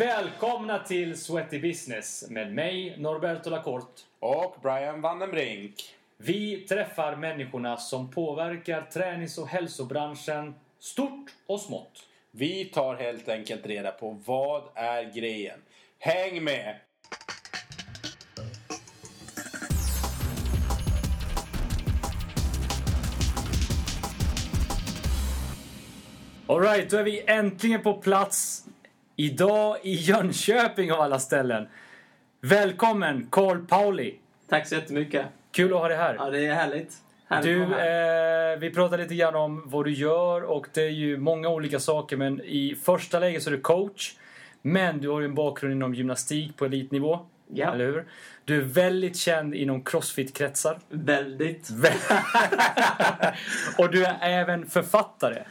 Välkomna 0.00 0.78
till 0.78 1.18
Sweaty 1.18 1.60
Business 1.60 2.24
med 2.30 2.54
mig, 2.54 2.96
Norberto 2.98 3.50
Lacorte. 3.50 4.02
Och 4.20 4.56
Brian 4.62 5.00
Vandenbrink. 5.00 5.74
Vi 6.16 6.56
träffar 6.56 7.16
människorna 7.16 7.76
som 7.76 8.10
påverkar 8.10 8.82
tränings 8.82 9.38
och 9.38 9.48
hälsobranschen 9.48 10.54
stort 10.78 11.30
och 11.46 11.60
smått. 11.60 12.06
Vi 12.30 12.64
tar 12.64 12.96
helt 12.96 13.28
enkelt 13.28 13.66
reda 13.66 13.90
på 13.90 14.20
vad 14.26 14.62
är 14.74 15.14
grejen. 15.14 15.58
Häng 15.98 16.44
med! 16.44 16.76
Alright, 26.46 26.90
då 26.90 26.96
är 26.96 27.04
vi 27.04 27.24
äntligen 27.26 27.82
på 27.82 27.94
plats. 27.94 28.64
Idag 29.20 29.76
i 29.82 29.94
Jönköping 29.94 30.92
av 30.92 31.00
alla 31.00 31.18
ställen. 31.18 31.68
Välkommen 32.40 33.26
Carl 33.30 33.66
Pauli. 33.66 34.14
Tack 34.48 34.68
så 34.68 34.74
jättemycket. 34.74 35.26
Kul 35.52 35.72
att 35.72 35.78
ha 35.80 35.88
dig 35.88 35.96
här. 35.96 36.14
Ja, 36.18 36.30
det 36.30 36.46
är 36.46 36.54
härligt. 36.54 36.94
härligt 37.28 37.44
Du, 37.46 37.64
här. 37.64 38.52
eh, 38.52 38.58
vi 38.58 38.70
pratade 38.70 39.02
lite 39.02 39.14
grann 39.14 39.34
om 39.34 39.62
vad 39.66 39.84
du 39.84 39.92
gör 39.92 40.42
och 40.42 40.66
det 40.72 40.82
är 40.82 40.88
ju 40.90 41.16
många 41.16 41.48
olika 41.48 41.80
saker 41.80 42.16
men 42.16 42.40
i 42.40 42.76
första 42.84 43.18
läget 43.18 43.42
så 43.42 43.50
är 43.50 43.54
du 43.54 43.60
coach. 43.60 44.14
Men 44.62 44.98
du 44.98 45.08
har 45.08 45.20
ju 45.20 45.24
en 45.26 45.34
bakgrund 45.34 45.74
inom 45.74 45.94
gymnastik 45.94 46.56
på 46.56 46.64
elitnivå. 46.64 47.18
Ja. 47.54 47.74
Eller 47.74 47.86
hur? 47.86 48.04
Du 48.44 48.56
är 48.56 48.64
väldigt 48.64 49.16
känd 49.16 49.54
inom 49.54 49.82
crossfit-kretsar. 49.82 50.78
Väldigt. 50.88 51.68
och 53.78 53.90
du 53.90 54.04
är 54.04 54.16
även 54.20 54.66
författare. 54.66 55.42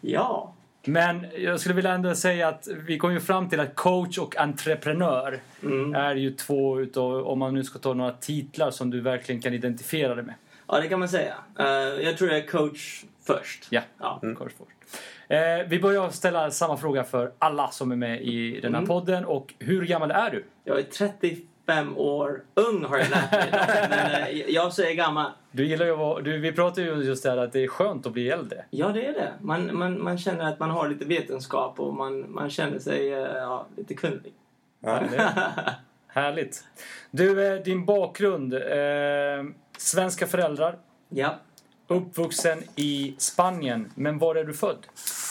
Ja. 0.00 0.52
Men 0.86 1.26
jag 1.38 1.60
skulle 1.60 1.74
vilja 1.74 1.92
ändå 1.92 2.14
säga 2.14 2.48
att 2.48 2.68
vi 2.86 2.98
kom 2.98 3.12
ju 3.12 3.20
fram 3.20 3.48
till 3.48 3.60
att 3.60 3.74
coach 3.74 4.18
och 4.18 4.36
entreprenör 4.36 5.40
Mm. 5.62 5.94
är 5.94 6.14
ju 6.14 6.30
två 6.30 6.80
utav, 6.80 7.26
om 7.26 7.38
man 7.38 7.54
nu 7.54 7.64
ska 7.64 7.78
ta 7.78 7.94
några 7.94 8.12
titlar 8.12 8.70
som 8.70 8.90
du 8.90 9.00
verkligen 9.00 9.40
kan 9.42 9.54
identifiera 9.54 10.14
dig 10.14 10.24
med. 10.24 10.34
ja, 10.68 10.80
det 10.80 10.88
kan 10.88 10.98
man 10.98 11.08
säga. 11.08 11.34
Eh, 11.58 11.66
jag 12.04 12.18
tror 12.18 12.30
jag 12.30 12.38
är 12.38 12.46
coach 12.46 13.04
först. 13.26 13.66
Ja, 13.70 13.80
Ja. 14.00 14.20
coach 14.36 14.52
först. 14.58 15.00
Eh, 15.28 15.68
vi 15.68 15.78
börjar 15.80 16.10
ställa 16.10 16.50
samma 16.50 16.76
fråga 16.76 17.04
för 17.04 17.32
alla 17.38 17.68
som 17.70 17.92
är 17.92 17.96
med 17.96 18.22
i 18.22 18.60
den 18.60 18.74
här 18.74 18.78
Mm. 18.80 18.88
podden. 18.88 19.24
Och 19.24 19.54
hur 19.58 19.82
gammal 19.86 20.10
är 20.10 20.30
du? 20.30 20.44
Jag 20.64 20.78
är 20.78 20.82
35 20.82 21.36
år 21.96 22.42
ung 22.54 22.84
har 22.84 22.98
jag 22.98 23.10
lärt 23.10 23.32
mig. 23.32 23.48
Men 23.90 24.22
eh, 24.22 24.50
jag 24.50 24.72
säger 24.72 24.94
gammal. 24.94 25.30
Du 25.50 25.66
gillar 25.66 25.86
ju 25.86 25.92
att 25.92 25.98
vara, 25.98 26.20
du, 26.20 26.38
vi 26.38 26.52
pratade 26.52 26.86
ju 26.86 27.02
just 27.02 27.22
där 27.22 27.36
att 27.36 27.52
det 27.52 27.64
är 27.64 27.68
skönt 27.68 28.06
att 28.06 28.12
bli 28.12 28.30
äldre. 28.30 28.64
Ja, 28.70 28.88
det 28.88 29.06
är 29.06 29.12
det. 29.12 29.32
Man, 29.40 29.78
man, 29.78 30.04
man 30.04 30.18
känner 30.18 30.44
att 30.52 30.60
man 30.60 30.70
har 30.70 30.88
lite 30.88 31.04
vetenskap 31.04 31.80
och 31.80 31.94
man, 31.94 32.32
man 32.32 32.50
känner 32.50 32.78
sig 32.78 33.12
eh, 33.12 33.18
ja, 33.18 33.66
lite 33.76 33.94
kunnig. 33.94 34.32
Ja. 34.80 35.00
Härligt. 36.06 36.64
Du, 37.10 37.46
eh, 37.46 37.62
din 37.62 37.84
bakgrund. 37.84 38.54
Eh, 38.54 39.44
svenska 39.78 40.26
föräldrar. 40.26 40.78
Ja. 41.08 41.34
Uppvuxen 41.88 42.58
i 42.76 43.14
Spanien. 43.18 43.92
Men 43.94 44.18
var 44.18 44.34
är 44.34 44.44
du 44.44 44.54
född? 44.54 44.86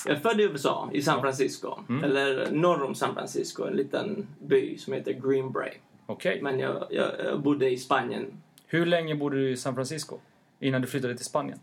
Jag 0.06 0.16
är 0.16 0.20
född 0.20 0.40
i 0.40 0.44
USA, 0.44 0.90
i 0.94 1.02
San 1.02 1.22
Francisco. 1.22 1.80
Mm. 1.90 2.04
Eller 2.04 2.52
norr 2.52 2.84
om 2.84 2.96
San 2.96 3.14
Francisco, 3.16 3.64
en 3.64 3.74
liten 3.74 4.28
by 4.40 4.78
som 4.78 4.94
heter 4.94 5.14
Greenbrae. 5.14 5.74
Okej. 6.06 6.42
Men 6.42 6.60
jag, 6.60 6.88
jag, 6.90 7.12
jag 7.26 7.40
bodde 7.40 7.70
i 7.70 7.78
Spanien 7.78 8.42
Hur 8.68 8.86
länge 8.86 9.16
bodde 9.16 9.36
du 9.38 9.50
i 9.50 9.58
San 9.58 9.76
Francisco? 9.76 10.18
Innan 10.60 10.82
du 10.82 10.88
flyttade 10.88 11.16
till 11.16 11.26
Spanien? 11.26 11.60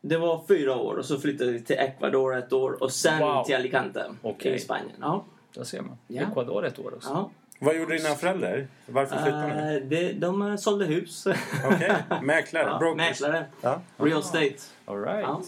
Det 0.00 0.16
var 0.16 0.42
fyra 0.48 0.76
år 0.76 0.96
och 0.96 1.04
så 1.04 1.18
flyttade 1.18 1.52
vi 1.52 1.60
till 1.62 1.76
Ecuador 1.76 2.36
ett 2.36 2.52
år 2.52 2.82
och 2.82 2.92
sen 2.92 3.18
Wow. 3.20 3.44
till 3.44 3.54
Alicante 3.54 4.04
Okej. 4.22 4.54
i 4.54 4.58
Spanien. 4.58 4.96
Ja. 5.00 5.24
Där 5.54 5.64
ser 5.64 5.82
man. 5.82 5.96
Ja. 6.08 6.22
Ecuador 6.22 6.66
ett 6.66 6.78
år 6.78 6.94
också. 6.94 7.08
ja. 7.10 7.30
Vad 7.58 7.76
gjorde 7.76 7.96
dina 7.96 8.08
föräldrar? 8.14 8.66
Varför 8.86 9.16
flyttade 9.16 9.66
ni? 9.70 9.74
Eh, 9.76 9.82
det, 9.82 10.12
de 10.12 10.42
eh, 10.42 10.56
sålde 10.56 10.84
hus. 10.84 11.26
Okej, 11.66 11.92
mäklare. 12.22 12.64
ja, 12.66 12.78
brokers. 12.78 12.96
mäklare. 12.96 13.44
Ja. 13.60 13.80
Real 13.96 14.20
estate. 14.20 14.54
All 14.84 15.02
right. 15.02 15.22
Ja. 15.22 15.42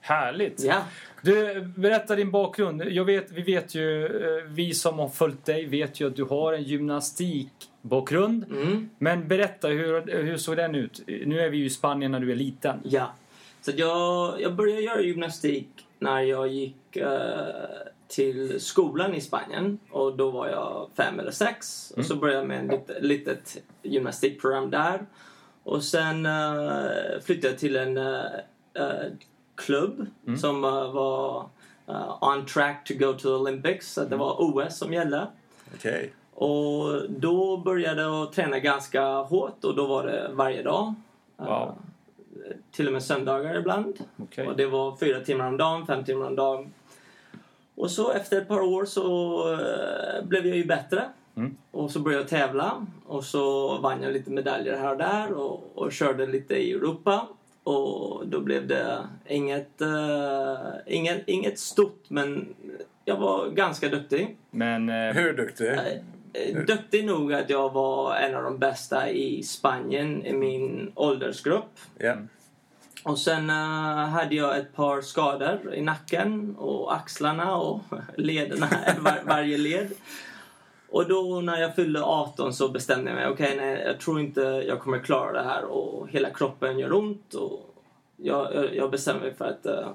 Härligt. 0.00 0.64
ja. 0.64 0.84
Du, 1.22 1.60
berätta 1.76 2.16
din 2.16 2.30
bakgrund. 2.30 2.82
Jag 2.84 3.04
vet, 3.04 3.32
vi 3.32 3.42
vet 3.42 3.74
ju, 3.74 4.06
eh, 4.06 4.44
vi 4.46 4.74
som 4.74 4.98
har 4.98 5.08
följt 5.08 5.44
dig 5.44 5.66
vet 5.66 6.00
ju 6.00 6.06
att 6.06 6.16
du 6.16 6.24
har 6.24 6.52
en 6.52 6.62
gymnastikbakgrund. 6.62 8.44
Mm. 8.50 8.90
Men 8.98 9.28
berätta, 9.28 9.68
hur, 9.68 10.22
hur 10.22 10.36
såg 10.36 10.56
den 10.56 10.74
ut? 10.74 11.02
Nu 11.06 11.40
är 11.40 11.50
vi 11.50 11.56
ju 11.56 11.64
i 11.64 11.70
Spanien 11.70 12.12
när 12.12 12.20
du 12.20 12.32
är 12.32 12.36
liten. 12.36 12.80
ja. 12.84 13.14
Så 13.62 13.72
jag, 13.76 14.40
jag 14.40 14.54
började 14.54 14.82
göra 14.82 15.00
gymnastik 15.00 15.68
när 15.98 16.20
jag 16.20 16.48
gick 16.48 16.96
eh, 16.96 17.46
till 18.08 18.60
skolan 18.60 19.14
i 19.14 19.20
Spanien. 19.20 19.78
Och 19.90 20.16
då 20.16 20.30
var 20.30 20.48
jag 20.48 20.88
fem 20.96 21.20
eller 21.20 21.30
sex. 21.30 21.90
Och 21.96 22.04
så 22.04 22.16
började 22.16 22.38
jag 22.38 22.48
med 22.48 22.58
ett 22.58 22.88
litet, 22.88 23.02
litet 23.02 23.56
gymnastikprogram 23.82 24.70
där. 24.70 25.06
Och 25.62 25.84
sen 25.84 26.26
eh, 26.26 27.20
flyttade 27.22 27.48
jag 27.48 27.58
till 27.58 27.76
en 27.76 27.96
eh, 27.96 28.22
klubb 29.58 30.06
som 30.40 30.64
eh, 30.64 30.92
var 30.92 31.48
eh, 31.86 32.22
on 32.22 32.46
track 32.46 32.84
to 32.84 32.94
go 32.94 33.12
to 33.12 33.18
the 33.18 33.28
Olympics. 33.28 33.92
Så 33.92 34.04
det 34.04 34.16
var 34.16 34.36
OS 34.38 34.78
som 34.78 34.92
gällde. 34.92 35.26
Okej. 35.74 36.12
Och 36.34 37.02
då 37.08 37.56
började 37.56 38.02
jag 38.02 38.32
träna 38.32 38.58
ganska 38.58 39.02
hårt 39.02 39.64
och 39.64 39.76
då 39.76 39.86
var 39.86 40.06
det 40.06 40.30
varje 40.32 40.62
dag. 40.62 40.94
Wow. 41.36 41.48
Eh, 41.48 42.56
till 42.70 42.86
och 42.86 42.92
med 42.92 43.02
söndagar 43.02 43.58
ibland. 43.58 43.98
Okej. 44.16 44.48
Och 44.48 44.56
det 44.56 44.66
var 44.66 44.96
fyra 44.96 45.20
timmar 45.20 45.46
om 45.46 45.56
dagen, 45.56 45.86
fem 45.86 46.04
timmar 46.04 46.26
om 46.26 46.36
dagen. 46.36 46.72
Och 47.74 47.90
så 47.90 48.12
efter 48.12 48.40
ett 48.40 48.48
par 48.48 48.60
år 48.60 48.84
så 48.84 49.38
blev 50.22 50.46
jag 50.46 50.56
ju 50.56 50.64
bättre. 50.64 51.04
Mm. 51.34 51.56
Och 51.70 51.90
så 51.90 52.00
började 52.00 52.22
jag 52.22 52.28
tävla. 52.28 52.86
Och 53.06 53.24
så 53.24 53.76
vann 53.78 54.02
jag 54.02 54.12
lite 54.12 54.30
medaljer 54.30 54.76
här 54.76 54.92
och 54.92 54.98
där 54.98 55.32
och, 55.32 55.72
och 55.74 55.92
körde 55.92 56.26
lite 56.26 56.54
i 56.54 56.72
Europa. 56.72 57.26
Och 57.68 58.26
då 58.26 58.40
blev 58.40 58.66
det 58.66 59.06
inget, 59.26 59.80
eh, 59.80 60.56
inget, 60.86 61.22
inget 61.28 61.58
stort 61.58 62.04
men 62.08 62.54
jag 63.04 63.16
var 63.16 63.48
ganska 63.48 63.88
duktig. 63.88 64.36
Men 64.50 64.88
eh, 64.88 65.14
Hur 65.14 65.32
duktig? 65.32 65.68
Eh, 65.68 66.64
Duktig 66.66 67.04
nog 67.06 67.32
att 67.32 67.50
jag 67.50 67.72
var 67.72 68.16
en 68.16 68.34
av 68.34 68.42
de 68.42 68.58
bästa 68.58 69.10
i 69.10 69.42
Spanien 69.42 70.26
i 70.26 70.32
min 70.32 70.92
åldersgrupp. 70.94 71.78
Ja. 71.98 72.16
Och 73.04 73.18
sen 73.18 73.50
hade 74.10 74.34
jag 74.34 74.58
ett 74.58 74.74
par 74.74 75.00
skador 75.00 75.74
i 75.74 75.82
nacken 75.82 76.56
och 76.58 76.94
axlarna 76.94 77.56
och 77.56 77.80
lederna, 78.16 78.68
var, 78.98 79.18
varje 79.24 79.58
led. 79.58 79.90
Och 80.90 81.08
då 81.08 81.40
när 81.40 81.60
jag 81.60 81.74
fyllde 81.74 82.02
18 82.02 82.52
så 82.52 82.68
bestämde 82.68 83.10
jag 83.10 83.16
mig, 83.16 83.28
okej 83.28 83.56
nej 83.56 83.82
jag 83.86 84.00
tror 84.00 84.20
inte 84.20 84.40
jag 84.40 84.80
kommer 84.80 84.98
klara 84.98 85.32
det 85.32 85.48
här 85.48 85.64
och 85.64 86.08
hela 86.08 86.30
kroppen 86.30 86.78
gör 86.78 86.92
ont 86.92 87.34
och 87.34 87.74
jag, 88.16 88.54
jag, 88.54 88.76
jag 88.76 88.90
bestämde 88.90 89.22
mig 89.22 89.34
för 89.34 89.44
att 89.44 89.66
uh, 89.66 89.88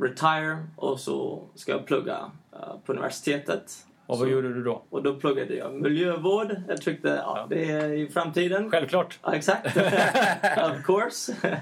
retire 0.00 0.66
och 0.76 1.00
så 1.00 1.42
ska 1.54 1.72
jag 1.72 1.86
plugga 1.86 2.30
uh, 2.52 2.78
på 2.86 2.92
universitetet 2.92 3.86
och 4.08 4.18
vad 4.18 4.28
så, 4.28 4.32
gjorde 4.32 4.54
du 4.54 4.62
då? 4.62 4.82
och 4.90 5.02
då 5.02 5.14
pluggade 5.14 5.54
jag 5.54 5.74
miljövård. 5.74 6.56
Jag 6.68 6.82
tyckte, 6.82 7.08
ja, 7.08 7.46
det 7.50 7.70
är 7.70 7.92
i 7.92 8.08
framtiden. 8.08 8.70
Självklart. 8.70 9.18
Ja, 9.22 9.34
exakt. 9.34 9.66
of 10.56 10.84
course. 10.84 11.34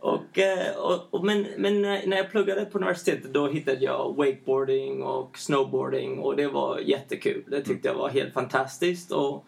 och, 0.00 0.38
eh, 0.38 0.76
och, 0.76 1.14
och, 1.14 1.24
men, 1.24 1.46
men 1.56 1.82
när 1.82 2.16
jag 2.16 2.30
pluggade 2.30 2.64
på 2.64 2.78
universitetet 2.78 3.32
då 3.32 3.46
hittade 3.48 3.84
jag 3.84 4.16
wakeboarding 4.16 5.02
och 5.02 5.38
snowboarding 5.38 6.18
och 6.18 6.36
det 6.36 6.46
var 6.48 6.78
jättekul. 6.78 7.44
Det 7.46 7.60
tyckte 7.62 7.88
jag 7.88 7.94
var 7.94 8.08
helt 8.08 8.34
fantastiskt. 8.34 9.12
Och, 9.12 9.46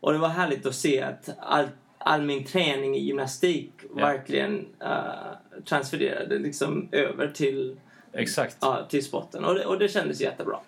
och 0.00 0.12
det 0.12 0.18
var 0.18 0.28
härligt 0.28 0.66
att 0.66 0.74
se 0.74 1.02
att 1.02 1.30
all, 1.38 1.66
all 1.98 2.22
min 2.22 2.44
träning 2.44 2.96
i 2.96 3.00
gymnastik 3.00 3.72
Ja. 3.96 4.06
verkligen 4.06 4.66
uh, 4.82 5.62
transfererade 5.64 6.38
liksom 6.38 6.88
över 6.92 7.28
till, 7.28 7.76
Exakt. 8.12 8.56
ja, 8.60 8.86
till 8.88 9.04
sporten. 9.04 9.44
Och 9.44 9.54
det, 9.54 9.64
och 9.64 9.78
det 9.78 9.88
kändes 9.88 10.20
jättebra. 10.20 10.58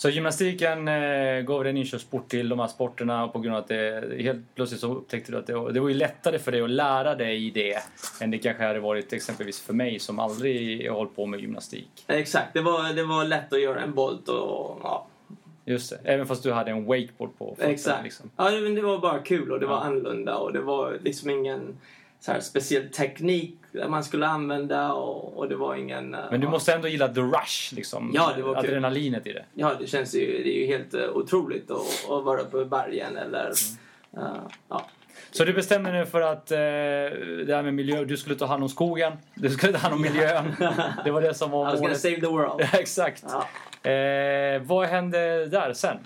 Så 0.00 0.08
gymnastiken 0.08 0.88
eh, 0.88 1.40
gav 1.40 1.64
dig 1.64 1.70
en 1.70 1.76
inkörsport 1.76 2.28
till 2.28 2.48
de 2.48 2.58
här 2.58 2.66
sporterna 2.66 3.24
och 3.24 3.32
på 3.32 3.38
grund 3.38 3.56
av 3.56 3.62
att 3.62 3.68
det 3.68 4.22
helt 4.22 4.54
plötsligt 4.54 4.80
så 4.80 4.94
upptäckte 4.94 5.32
du 5.32 5.38
att 5.38 5.46
det 5.46 5.54
var, 5.54 5.70
det 5.70 5.80
var 5.80 5.88
ju 5.88 5.94
lättare 5.94 6.38
för 6.38 6.52
dig 6.52 6.60
att 6.62 6.70
lära 6.70 7.14
dig 7.14 7.50
det 7.50 7.78
än 8.20 8.30
det 8.30 8.38
kanske 8.38 8.64
hade 8.64 8.80
varit 8.80 9.12
exempelvis 9.12 9.60
för 9.60 9.72
mig 9.74 9.98
som 9.98 10.18
aldrig 10.18 10.88
har 10.90 10.96
hållit 10.96 11.16
på 11.16 11.26
med 11.26 11.40
gymnastik. 11.40 12.04
Exakt, 12.06 12.54
det 12.54 12.60
var, 12.60 12.92
det 12.94 13.04
var 13.04 13.24
lätt 13.24 13.52
att 13.52 13.60
göra 13.60 13.80
en 13.80 13.92
volt 13.92 14.28
och 14.28 14.80
ja, 14.82 15.06
Just 15.64 15.90
det, 15.90 15.98
även 16.04 16.26
fast 16.26 16.42
du 16.42 16.52
hade 16.52 16.70
en 16.70 16.84
wakeboard 16.84 17.38
på 17.38 17.56
Exakt. 17.60 18.04
Liksom. 18.04 18.30
Ja, 18.36 18.50
men 18.50 18.74
det 18.74 18.82
var 18.82 18.98
bara 18.98 19.18
kul 19.18 19.52
och 19.52 19.60
det 19.60 19.66
var 19.66 19.76
Ja. 19.76 19.82
annorlunda 19.82 20.36
och 20.36 20.52
det 20.52 20.60
var 20.60 20.98
liksom 21.02 21.30
ingen 21.30 21.60
så 22.20 22.32
här 22.32 22.40
speciell 22.40 22.88
teknik 22.88 23.56
man 23.88 24.04
skulle 24.04 24.26
använda 24.26 24.92
och, 24.92 25.38
och 25.38 25.48
det 25.48 25.56
var 25.56 25.74
ingen... 25.74 26.14
eh, 26.14 26.20
Men 26.30 26.40
du 26.40 26.48
måste 26.48 26.72
ändå 26.74 26.88
gilla 26.88 27.08
the 27.08 27.20
rush, 27.20 27.74
liksom. 27.74 28.10
Ja, 28.14 28.32
det 28.36 28.42
var 28.42 28.54
kul. 28.62 28.70
Adrenalinet 28.70 29.26
i 29.26 29.32
det. 29.32 29.44
Ja, 29.54 29.74
det 29.80 29.86
känns 29.86 30.14
ju, 30.14 30.42
det 30.42 30.56
är 30.56 30.60
ju 30.60 30.66
helt 30.66 30.94
eh, 30.94 31.08
otroligt 31.08 31.70
att, 31.70 32.10
att 32.10 32.24
vara 32.24 32.44
på 32.44 32.64
bergen 32.64 33.16
eller... 33.16 33.52
Mm. 34.16 34.26
eh, 34.26 34.40
ja. 34.68 34.86
Så 35.30 35.44
du 35.44 35.52
bestämde 35.52 35.92
dig 35.92 36.06
för 36.06 36.20
att 36.20 36.50
eh, 36.50 36.56
det 36.58 37.54
här 37.54 37.62
med 37.62 37.74
miljö, 37.74 38.04
du 38.04 38.16
skulle 38.16 38.36
ta 38.36 38.46
hand 38.46 38.62
om 38.62 38.68
skogen, 38.68 39.12
du 39.34 39.50
skulle 39.50 39.72
ta 39.72 39.78
hand 39.78 39.94
om 39.94 40.02
miljön. 40.02 40.56
Det 41.04 41.10
var 41.10 41.20
det 41.22 41.34
som 41.34 41.48
I 41.48 41.52
var 41.52 41.64
was 41.64 41.72
gonna 41.74 41.82
målet. 41.82 42.00
save 42.00 42.20
the 42.20 42.26
world. 42.26 42.68
Exakt. 42.80 43.24
Ja. 43.28 43.90
Eh, 43.90 44.62
vad 44.62 44.86
hände 44.88 45.46
där 45.46 45.72
sen? 45.72 45.96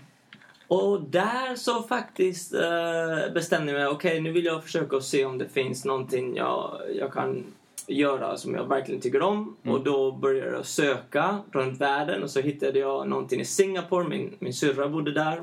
Och 0.69 1.01
där 1.01 1.55
så 1.57 1.83
faktiskt 1.83 2.55
eh, 2.55 3.33
bestämde 3.35 3.73
jag 3.73 3.79
mig, 3.79 3.89
okej 3.89 4.21
nu 4.21 4.33
vill 4.33 4.45
jag 4.45 4.65
försöka 4.65 5.01
se 5.01 5.25
om 5.25 5.39
det 5.39 5.49
finns 5.49 5.85
någonting 5.85 6.37
jag, 6.37 6.81
jag 6.99 7.13
kan 7.13 7.45
göra 7.87 8.37
som 8.37 8.55
jag 8.55 8.69
verkligen 8.69 9.01
tycker 9.01 9.23
om. 9.23 9.57
Mm. 9.63 9.75
Och 9.77 9.85
då 9.85 10.13
började 10.13 10.51
jag 10.51 10.67
söka 10.67 11.39
runt 11.53 11.81
världen 11.81 12.23
och 12.23 12.31
så 12.31 12.41
hittade 12.41 12.79
jag 12.79 13.09
någonting 13.09 13.41
i 13.41 13.45
Singapore, 13.45 14.09
min, 14.09 14.37
min 14.39 14.55
syrra 14.55 14.89
bodde 14.89 15.13
där. 15.13 15.43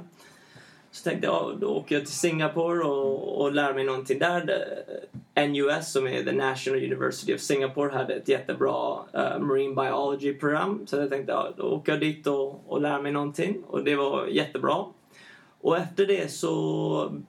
Så 0.91 1.09
tänkte 1.09 1.27
jag, 1.27 1.57
då 1.59 1.67
åker 1.67 1.95
jag 1.95 2.05
till 2.05 2.15
Singapore 2.15 2.83
och, 2.83 3.41
och 3.41 3.51
lär 3.51 3.73
mig 3.73 3.83
någonting 3.83 4.19
där. 4.19 4.45
Det- 4.45 5.47
NUS, 5.47 5.91
som 5.91 6.07
är 6.07 6.23
the 6.23 6.31
National 6.31 6.83
University 6.83 7.35
of 7.35 7.39
Singapore, 7.39 7.91
hade 7.91 8.13
ett 8.13 8.27
jättebra 8.29 8.97
eh, 9.13 9.39
Marine 9.39 9.75
Biology-program. 9.75 10.87
Så 10.87 10.97
jag 10.97 11.09
tänkte, 11.09 11.31
ja, 11.31 11.49
då 11.57 11.63
åker 11.63 11.91
jag 11.91 12.01
dit 12.01 12.27
och, 12.27 12.63
och 12.67 12.81
lär 12.81 13.01
mig 13.01 13.11
någonting. 13.11 13.63
Och 13.67 13.83
det 13.83 13.95
var 13.95 14.25
jättebra. 14.25 14.85
Och 15.61 15.77
efter 15.77 16.05
det 16.05 16.31
så 16.31 17.21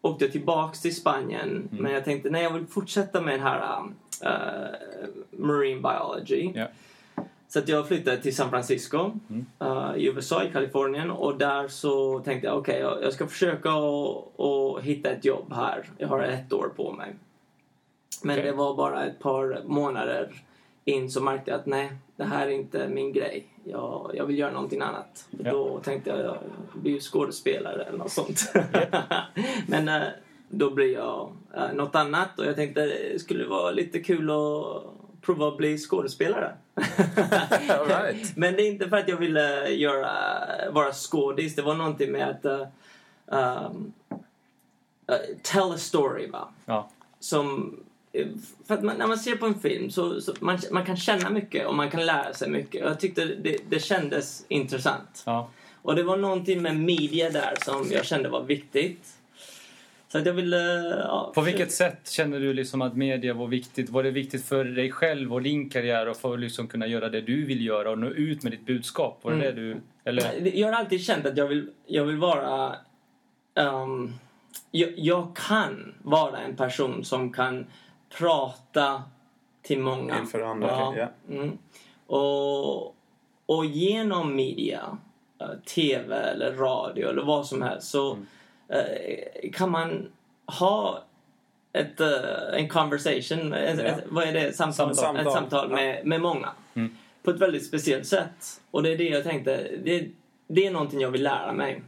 åkte 0.00 0.24
jag 0.24 0.32
tillbaks 0.32 0.80
till 0.80 0.96
Spanien. 0.96 1.68
Men 1.70 1.92
jag 1.92 2.04
tänkte, 2.04 2.30
nej 2.30 2.42
jag 2.42 2.52
vill 2.52 2.66
fortsätta 2.66 3.20
med 3.20 3.34
den 3.34 3.40
här 3.40 3.82
eh, 4.22 4.78
Marine 5.30 5.80
Biology. 5.80 6.52
Ja. 6.54 6.66
Så 7.48 7.58
att 7.58 7.68
jag 7.68 7.88
flyttade 7.88 8.16
till 8.16 8.36
San 8.36 8.50
Francisco 8.50 9.12
eh, 9.60 9.92
i 9.96 10.06
USA, 10.06 10.44
i 10.44 10.50
Kalifornien. 10.52 11.10
Och 11.10 11.38
där 11.38 11.68
så 11.68 12.20
tänkte 12.20 12.46
jag, 12.46 12.58
okej, 12.58 12.80
jag, 12.80 13.02
jag 13.02 13.12
ska 13.12 13.26
försöka 13.26 13.70
att 13.70 14.82
hitta 14.82 15.10
ett 15.10 15.24
jobb 15.24 15.52
här. 15.52 15.90
Jag 15.98 16.08
har 16.08 16.22
ett 16.22 16.52
år 16.52 16.72
på 16.76 16.92
mig. 16.92 17.14
Men 18.22 18.38
Okej. 18.38 18.50
det 18.50 18.56
var 18.56 18.74
bara 18.74 19.04
ett 19.04 19.18
par 19.18 19.62
månader 19.66 20.42
in 20.84 21.10
så 21.10 21.22
märkte 21.22 21.50
jag 21.50 21.60
att 21.60 21.66
nej, 21.66 21.92
det 22.16 22.24
här 22.24 22.46
är 22.46 22.50
inte 22.50 22.88
min 22.88 23.12
grej. 23.12 23.46
Jag, 23.70 24.10
jag 24.14 24.26
vill 24.26 24.38
göra 24.38 24.52
någonting 24.52 24.80
annat. 24.80 25.28
Ja. 25.30 25.50
Då 25.52 25.80
tänkte 25.80 26.10
jag, 26.10 26.20
jag 26.20 26.38
blir 26.74 27.00
skådespelare 27.00 27.84
eller 27.84 27.98
något 27.98 28.12
sånt. 28.12 28.52
Men 29.66 29.88
eh, 29.88 30.08
då 30.48 30.70
blir 30.70 30.92
jag 30.92 31.32
eh, 31.54 31.72
något 31.72 31.94
annat 31.94 32.38
och 32.38 32.46
jag 32.46 32.56
tänkte 32.56 32.86
det 32.86 33.18
skulle 33.18 33.46
vara 33.46 33.70
lite 33.70 34.00
kul 34.00 34.30
att 34.30 34.82
prova 35.20 35.48
att 35.48 35.56
bli 35.56 35.78
skådespelare. 35.78 36.52
Right. 37.88 38.32
Men 38.36 38.54
det 38.54 38.62
är 38.62 38.68
inte 38.68 38.88
för 38.88 38.96
att 38.96 39.08
jag 39.08 39.16
ville 39.16 39.68
göra, 39.68 40.10
vara 40.70 40.92
skådis. 40.92 41.54
Det 41.54 41.62
var 41.62 41.74
någonting 41.74 42.12
med 42.12 42.28
att 42.28 42.44
uh, 42.44 42.66
um, 43.26 43.92
uh, 45.10 45.16
tell 45.42 45.72
a 45.72 45.78
story. 45.78 46.30
Va? 46.30 46.48
Ja. 46.66 46.90
Som, 47.20 47.76
för 48.66 48.74
att 48.74 48.82
man, 48.82 48.96
när 48.96 49.06
man 49.06 49.18
ser 49.18 49.36
på 49.36 49.46
en 49.46 49.60
film 49.60 49.90
så, 49.90 50.20
så 50.20 50.34
man, 50.40 50.58
man 50.70 50.84
kan 50.84 50.96
känna 50.96 51.30
mycket 51.30 51.66
och 51.66 51.74
man 51.74 51.90
kan 51.90 52.06
lära 52.06 52.34
sig 52.34 52.50
mycket. 52.50 52.80
Jag 52.80 53.00
tyckte 53.00 53.24
det, 53.24 53.56
det 53.68 53.80
kändes 53.80 54.44
intressant. 54.48 55.22
Ja. 55.26 55.50
Och 55.82 55.96
det 55.96 56.02
var 56.02 56.16
någonting 56.16 56.62
med 56.62 56.76
media 56.76 57.30
där 57.30 57.54
som 57.64 57.86
jag 57.90 58.04
kände 58.04 58.28
var 58.28 58.42
viktigt. 58.42 59.14
Så 60.08 60.18
att 60.18 60.26
jag 60.26 60.32
ville... 60.32 60.56
Ja, 61.04 61.32
På 61.34 61.40
vilket 61.40 61.72
sätt 61.72 62.10
känner 62.10 62.40
du 62.40 62.52
liksom 62.52 62.82
att 62.82 62.96
media 62.96 63.34
var 63.34 63.46
viktigt? 63.46 63.90
Var 63.90 64.02
det 64.02 64.10
viktigt 64.10 64.44
för 64.44 64.64
dig 64.64 64.92
själv 64.92 65.34
och 65.34 65.42
din 65.42 65.70
karriär 65.70 66.08
och 66.08 66.16
för 66.16 66.34
att 66.34 66.40
liksom 66.40 66.66
kunna 66.68 66.86
göra 66.86 67.08
det 67.08 67.20
du 67.20 67.44
vill 67.44 67.66
göra 67.66 67.90
och 67.90 67.98
nå 67.98 68.06
ut 68.06 68.42
med 68.42 68.52
ditt 68.52 68.66
budskap? 68.66 69.20
Var 69.22 69.32
det 69.32 69.38
det 69.38 69.52
du... 69.52 69.76
Eller? 70.04 70.56
Jag 70.56 70.68
har 70.68 70.74
alltid 70.74 71.04
känt 71.04 71.26
att 71.26 71.36
jag 71.36 71.46
vill, 71.46 71.70
jag 71.86 72.04
vill 72.04 72.16
vara... 72.16 72.76
ehm, 73.54 74.12
jag, 74.70 74.90
jag 74.96 75.36
kan 75.36 75.94
vara 76.02 76.38
en 76.38 76.56
person 76.56 77.04
som 77.04 77.32
kan 77.32 77.66
prata 78.08 79.02
till 79.62 79.78
många. 79.80 80.18
Inför 80.18 80.40
andra, 80.40 80.68
ja. 80.96 81.08
Mm. 81.34 81.58
Och, 82.06 82.86
och 83.46 83.64
genom 83.64 84.36
media, 84.36 84.98
eh, 85.40 85.48
tv 85.74 86.16
eller 86.16 86.52
radio 86.52 87.08
eller 87.08 87.22
vad 87.22 87.46
som 87.46 87.62
helst 87.62 87.88
så 87.90 88.12
Mm. 88.12 88.26
eh, 88.68 89.50
kan 89.52 89.70
man 89.70 90.08
ha 90.58 91.04
ett, 91.72 92.00
eh, 92.00 92.08
en 92.52 92.68
conversation, 92.68 93.52
ett, 93.52 93.78
Ja. 93.78 93.84
ett, 93.84 94.04
vad 94.08 94.24
är 94.24 94.32
det? 94.32 94.52
Samtal, 94.56 94.94
Samtal. 94.94 95.26
Ett 95.26 95.32
samtal 95.32 95.68
med, 95.70 96.06
med 96.06 96.20
många. 96.20 96.48
Mm. 96.74 96.96
På 97.22 97.30
ett 97.30 97.40
väldigt 97.40 97.66
speciellt 97.66 98.06
sätt. 98.06 98.60
Och 98.70 98.82
det 98.82 98.92
är 98.92 98.98
det 98.98 99.08
jag 99.08 99.24
tänkte, 99.24 99.68
det, 99.84 100.08
det 100.46 100.66
är 100.66 100.70
någonting 100.70 101.00
jag 101.00 101.10
vill 101.10 101.22
lära 101.22 101.52
mig. 101.52 101.82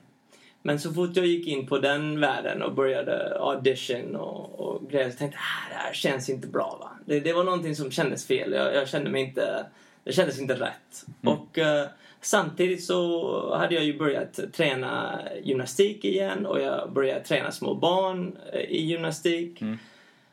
Men 0.62 0.80
så 0.80 0.92
fort 0.92 1.16
jag 1.16 1.26
gick 1.26 1.46
in 1.46 1.66
på 1.66 1.78
den 1.78 2.20
världen 2.20 2.62
och 2.62 2.74
började 2.74 3.38
audition 3.40 4.16
och, 4.16 4.60
och 4.60 4.90
grejer 4.90 5.10
så 5.10 5.16
tänkte 5.16 5.38
jag 5.38 5.42
ah, 5.42 5.74
det 5.74 5.86
här 5.86 5.94
känns 5.94 6.28
inte 6.28 6.46
bra. 6.46 6.76
Va? 6.80 6.90
Det, 7.06 7.20
det 7.20 7.32
var 7.32 7.44
någonting 7.44 7.76
som 7.76 7.90
kändes 7.90 8.26
fel. 8.26 8.52
Jag, 8.52 8.74
jag 8.74 8.88
kände 8.88 9.10
mig 9.10 9.22
inte, 9.22 9.66
det 10.04 10.12
kändes 10.12 10.40
inte 10.40 10.54
rätt. 10.54 11.06
Och 11.24 11.58
eh, 11.58 11.86
samtidigt 12.20 12.84
så 12.84 13.56
hade 13.56 13.74
jag 13.74 13.84
ju 13.84 13.98
börjat 13.98 14.40
träna 14.52 15.20
gymnastik 15.42 16.04
igen 16.04 16.46
och 16.46 16.60
jag 16.60 16.92
började 16.92 17.20
träna 17.20 17.52
små 17.52 17.74
barn 17.74 18.36
eh, 18.52 18.60
i 18.60 18.86
gymnastik. 18.86 19.62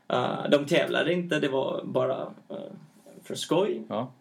Eh, 0.10 0.50
de 0.50 0.66
tävlade 0.66 1.14
inte, 1.14 1.40
det 1.40 1.50
var 1.50 1.82
bara 1.84 2.22
eh, 2.50 2.58
för 3.24 3.36
skoj. 3.36 3.84
Ja. 3.90 4.12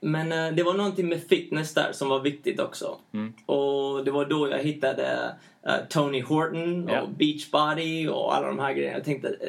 Men 0.00 0.32
eh, 0.32 0.52
det 0.52 0.62
var 0.62 0.74
någonting 0.74 1.08
med 1.08 1.22
fitness 1.22 1.74
där 1.74 1.92
som 1.92 2.08
var 2.08 2.20
viktigt 2.20 2.60
också. 2.60 2.98
Mm. 3.12 3.32
Och 3.46 4.04
det 4.04 4.10
var 4.10 4.24
då 4.24 4.48
jag 4.50 4.58
hittade 4.58 5.34
eh, 5.66 5.74
Tony 5.88 6.22
Horton 6.22 6.84
och 6.84 6.90
Ja. 6.96 7.06
Beachbody 7.18 8.08
och 8.08 8.36
alla 8.36 8.46
de 8.46 8.58
här 8.58 8.72
grejerna. 8.72 8.96
Jag 8.96 9.04
tänkte 9.04 9.28
eh, 9.28 9.48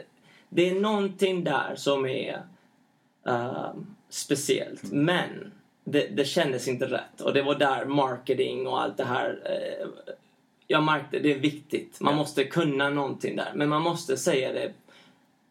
det 0.50 0.70
är 0.70 0.80
någonting 0.80 1.44
där 1.44 1.76
som 1.76 2.06
är 2.06 2.42
eh, 3.28 3.70
speciellt. 4.10 4.84
Mm. 4.84 5.06
Men 5.06 5.52
det, 5.84 6.08
det 6.08 6.26
kändes 6.26 6.68
inte 6.68 6.86
rätt. 6.86 7.22
Och 7.22 7.34
det 7.34 7.42
var 7.42 7.56
där 7.56 7.86
marketing 7.86 8.68
och 8.68 8.82
allt 8.82 8.98
det 8.98 9.06
här 9.06 9.40
eh, 9.46 9.88
jag 10.68 10.84
märkte 10.84 11.20
det 11.20 11.36
är 11.36 11.40
viktigt. 11.40 12.02
Man 12.02 12.14
Ja. 12.14 12.18
måste 12.18 12.44
kunna 12.44 12.90
någonting 12.90 13.36
där. 13.36 13.52
Men 13.56 13.70
man 13.70 13.82
måste 13.82 14.18
säga 14.18 14.54
det 14.54 14.74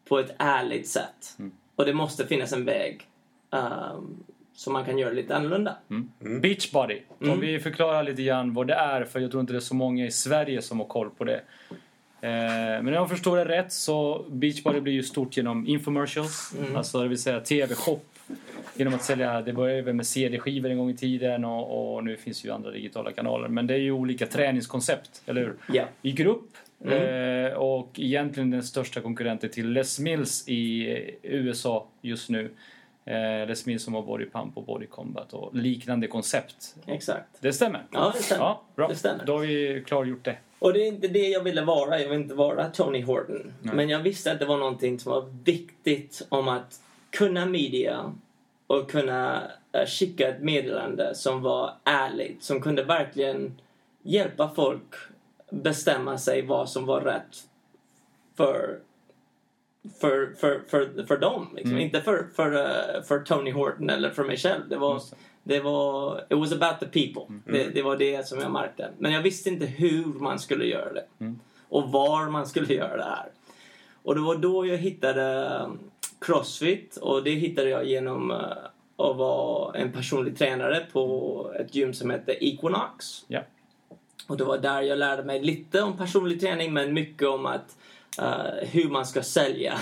på 0.07 0.19
ett 0.19 0.35
ärligt 0.37 0.87
sätt. 0.87 1.35
Mm. 1.39 1.51
Och 1.75 1.85
det 1.85 1.93
måste 1.93 2.27
finnas 2.27 2.53
en 2.53 2.65
väg 2.65 3.07
um, 3.51 4.23
så 4.59 4.71
man 4.71 4.85
kan 4.85 4.97
göra 4.97 5.13
lite 5.13 5.35
annorlunda. 5.35 5.75
Beachbody. 6.41 6.97
Om 7.19 7.27
Mm. 7.27 7.39
vi 7.39 7.59
förklarar 7.59 8.03
lite 8.03 8.23
grann 8.23 8.53
vad 8.53 8.67
det 8.67 8.73
är, 8.73 9.03
för 9.03 9.19
jag 9.19 9.31
tror 9.31 9.41
inte 9.41 9.53
det 9.53 9.57
är 9.57 9.61
så 9.61 9.75
många 9.75 10.05
i 10.05 10.11
Sverige 10.11 10.61
som 10.61 10.79
har 10.79 10.87
koll 10.87 11.09
på 11.09 11.23
det. 11.23 11.41
Eh, 12.21 12.29
men 12.81 12.87
om 12.87 12.93
jag 12.93 13.09
förstår 13.09 13.37
det 13.37 13.45
rätt 13.45 13.71
så 13.71 14.25
Beachbody 14.29 14.79
blir 14.79 14.93
ju 14.93 15.03
stort 15.03 15.37
genom 15.37 15.67
infomercials, 15.67 16.53
Mm. 16.59 16.75
alltså 16.75 17.01
det 17.01 17.07
vill 17.07 17.17
säga 17.21 17.39
tv-shop. 17.39 17.99
Genom 18.75 18.93
att 18.93 19.03
sälja, 19.03 19.41
det 19.41 19.53
började 19.53 19.81
väl 19.81 19.93
med 19.95 20.07
CD-skivor 20.07 20.69
en 20.69 20.77
gång 20.77 20.89
i 20.89 20.97
tiden 20.97 21.45
och, 21.45 21.95
och 21.95 22.03
nu 22.03 22.17
finns 22.17 22.45
ju 22.45 22.51
andra 22.51 22.71
digitala 22.71 23.11
kanaler. 23.11 23.47
Men 23.47 23.67
det 23.67 23.73
är 23.73 23.77
ju 23.79 23.91
olika 23.91 24.25
träningskoncept, 24.25 25.21
eller 25.25 25.41
hur? 25.41 25.53
Ja. 25.73 25.83
I 26.01 26.11
grupp. 26.11 26.49
Mm. 26.85 27.45
Eh, 27.45 27.51
och 27.53 27.91
egentligen 27.99 28.51
den 28.51 28.63
största 28.63 29.01
konkurrenten 29.01 29.49
till 29.49 29.69
Les 29.71 29.99
Mills 29.99 30.47
i 30.47 30.89
eh, 30.91 30.97
USA 31.23 31.87
just 32.01 32.29
nu. 32.29 32.49
Eh, 33.09 33.47
Les 33.47 33.65
Mills 33.65 33.83
som 33.83 33.93
har 33.93 34.01
Body 34.01 34.29
Pump 34.29 34.57
och 34.57 34.63
Body 34.63 34.85
Combat 34.85 35.33
och 35.33 35.55
liknande 35.55 36.07
koncept. 36.07 36.75
Exakt. 36.85 37.27
Det 37.39 37.53
stämmer? 37.53 37.85
Ja, 37.91 38.11
det 38.15 38.23
stämmer. 38.23 38.43
Ja, 38.43 38.61
bra. 38.75 38.87
Det 38.87 38.95
stämmer. 38.95 39.25
Då 39.25 39.33
har 39.33 39.39
vi 39.39 39.83
klargjort 39.87 40.23
det. 40.23 40.37
Och 40.59 40.73
det 40.73 40.83
är 40.83 40.87
inte 40.87 41.07
det 41.07 41.27
jag 41.27 41.43
ville 41.43 41.61
vara. 41.61 42.01
Jag 42.01 42.09
vill 42.09 42.19
inte 42.19 42.35
vara 42.35 42.69
Tony 42.69 43.01
Horton. 43.01 43.53
Men 43.61 43.89
jag 43.89 43.99
visste 43.99 44.31
att 44.31 44.39
det 44.39 44.45
var 44.45 44.57
någonting 44.57 44.99
som 44.99 45.11
var 45.11 45.25
viktigt 45.43 46.25
om 46.29 46.47
att 46.47 46.81
kunna 47.09 47.45
media 47.45 48.13
och 48.67 48.91
kunna 48.91 49.41
eh, 49.71 49.85
skicka 49.85 50.27
ett 50.27 50.41
meddelande 50.41 51.15
som 51.15 51.41
var 51.41 51.73
ärligt. 51.83 52.43
Som 52.43 52.61
kunde 52.61 52.83
verkligen 52.83 53.61
hjälpa 54.01 54.49
folk 54.55 54.93
bestämma 55.49 56.17
sig 56.17 56.41
vad 56.41 56.69
som 56.69 56.85
var 56.85 57.01
rätt 57.01 57.43
för 58.37 58.79
för, 60.01 60.33
för, 60.39 60.61
för, 60.67 61.05
för 61.07 61.17
dem. 61.17 61.47
Liksom. 61.55 61.71
Mm. 61.71 61.83
Inte 61.83 62.01
för, 62.01 62.27
för, 62.35 62.53
eh, 62.53 63.03
för 63.03 63.19
Tony 63.19 63.51
Horton 63.51 63.89
eller 63.89 64.09
för 64.09 64.23
mig 64.23 64.37
själv. 64.37 64.69
Det 64.69 64.77
var, 64.77 65.01
det 65.43 65.59
var, 65.59 66.19
it 66.29 66.37
was 66.37 66.51
about 66.51 66.79
the 66.79 66.85
people. 66.85 67.25
Mm. 67.29 67.41
Det, 67.45 67.69
det 67.73 67.81
var 67.81 67.97
det 67.97 68.27
som 68.27 68.39
jag 68.39 68.51
märkte. 68.51 68.89
Men 68.97 69.11
jag 69.11 69.21
visste 69.21 69.49
inte 69.49 69.65
hur 69.65 70.05
man 70.05 70.39
skulle 70.39 70.65
göra 70.65 70.93
det. 70.93 71.05
Mm. 71.19 71.39
Och 71.69 71.91
var 71.91 72.29
man 72.29 72.47
skulle 72.47 72.73
göra 72.73 72.97
det 72.97 73.03
här. 73.03 73.29
Och 74.03 74.15
det 74.15 74.21
var 74.21 74.35
då 74.35 74.65
jag 74.65 74.77
hittade 74.77 75.57
um, 75.63 75.79
Crossfit. 76.21 76.97
Och 76.97 77.23
det 77.23 77.31
hittade 77.31 77.69
jag 77.69 77.85
genom 77.85 78.31
uh, 78.31 78.37
att 78.97 79.17
vara 79.17 79.77
en 79.77 79.91
personlig 79.91 80.37
tränare 80.37 80.85
på 80.91 81.53
ett 81.59 81.75
gym 81.75 81.93
som 81.93 82.09
heter 82.09 82.43
Equinox. 82.43 83.25
Ja. 83.27 83.41
Och 84.27 84.37
det 84.37 84.43
var 84.43 84.57
där 84.57 84.81
jag 84.81 84.97
lärde 84.97 85.23
mig 85.23 85.41
lite 85.41 85.81
om 85.81 85.97
personlig 85.97 86.41
träning 86.41 86.73
men 86.73 86.93
mycket 86.93 87.27
om 87.27 87.45
att 87.45 87.77
uh, 88.21 88.67
hur 88.71 88.89
man 88.89 89.05
ska 89.05 89.23
sälja. 89.23 89.77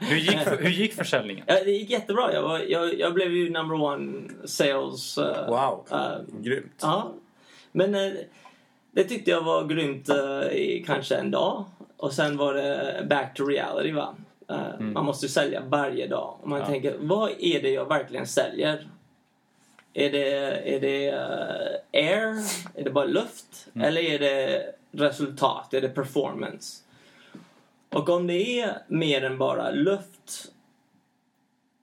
Hur, 0.00 0.16
gick, 0.16 0.38
hur 0.58 0.70
gick 0.70 0.94
försäljningen? 0.94 1.44
Ja, 1.48 1.54
det 1.64 1.70
gick 1.70 1.90
jättebra. 1.90 2.32
Jag, 2.32 2.42
var, 2.42 2.58
jag, 2.58 2.98
jag 3.00 3.14
blev 3.14 3.32
ju 3.32 3.50
number 3.50 3.80
one 3.82 4.28
sales. 4.44 5.18
uh, 5.18 5.24
Wow, 5.48 5.86
uh, 5.92 6.40
grymt. 6.40 6.78
ja. 6.82 7.12
Men 7.72 7.94
uh, 7.94 8.12
det 8.92 9.04
tyckte 9.04 9.30
jag 9.30 9.42
var 9.42 9.64
grymt 9.64 10.08
uh, 10.10 10.52
i 10.52 10.84
kanske 10.86 11.16
en 11.16 11.30
dag. 11.30 11.64
Och 11.96 12.12
sen 12.12 12.36
var 12.36 12.54
det 12.54 13.06
back 13.10 13.34
to 13.34 13.44
reality 13.44 13.92
va. 13.92 14.14
Uh, 14.50 14.80
Man 14.80 15.04
måste 15.04 15.26
ju 15.26 15.30
sälja 15.30 15.62
varje 15.68 16.06
dag. 16.06 16.36
Och 16.42 16.48
man 16.48 16.60
Ja. 16.60 16.66
tänker, 16.66 16.96
vad 17.00 17.30
är 17.38 17.62
det 17.62 17.70
jag 17.70 17.88
verkligen 17.88 18.26
säljer? 18.26 18.88
Är 19.94 20.10
det, 20.10 20.30
är 20.74 20.80
det 20.80 21.10
air? 21.92 22.34
Är 22.74 22.84
det 22.84 22.90
bara 22.90 23.04
luft? 23.04 23.68
Eller 23.82 24.00
är 24.02 24.18
det 24.18 24.62
resultat? 24.92 25.74
Är 25.74 25.80
det 25.80 25.88
performance? 25.88 26.82
Och 27.90 28.08
om 28.08 28.26
det 28.26 28.60
är 28.60 28.82
mer 28.88 29.24
än 29.24 29.38
bara 29.38 29.70
luft, 29.70 30.52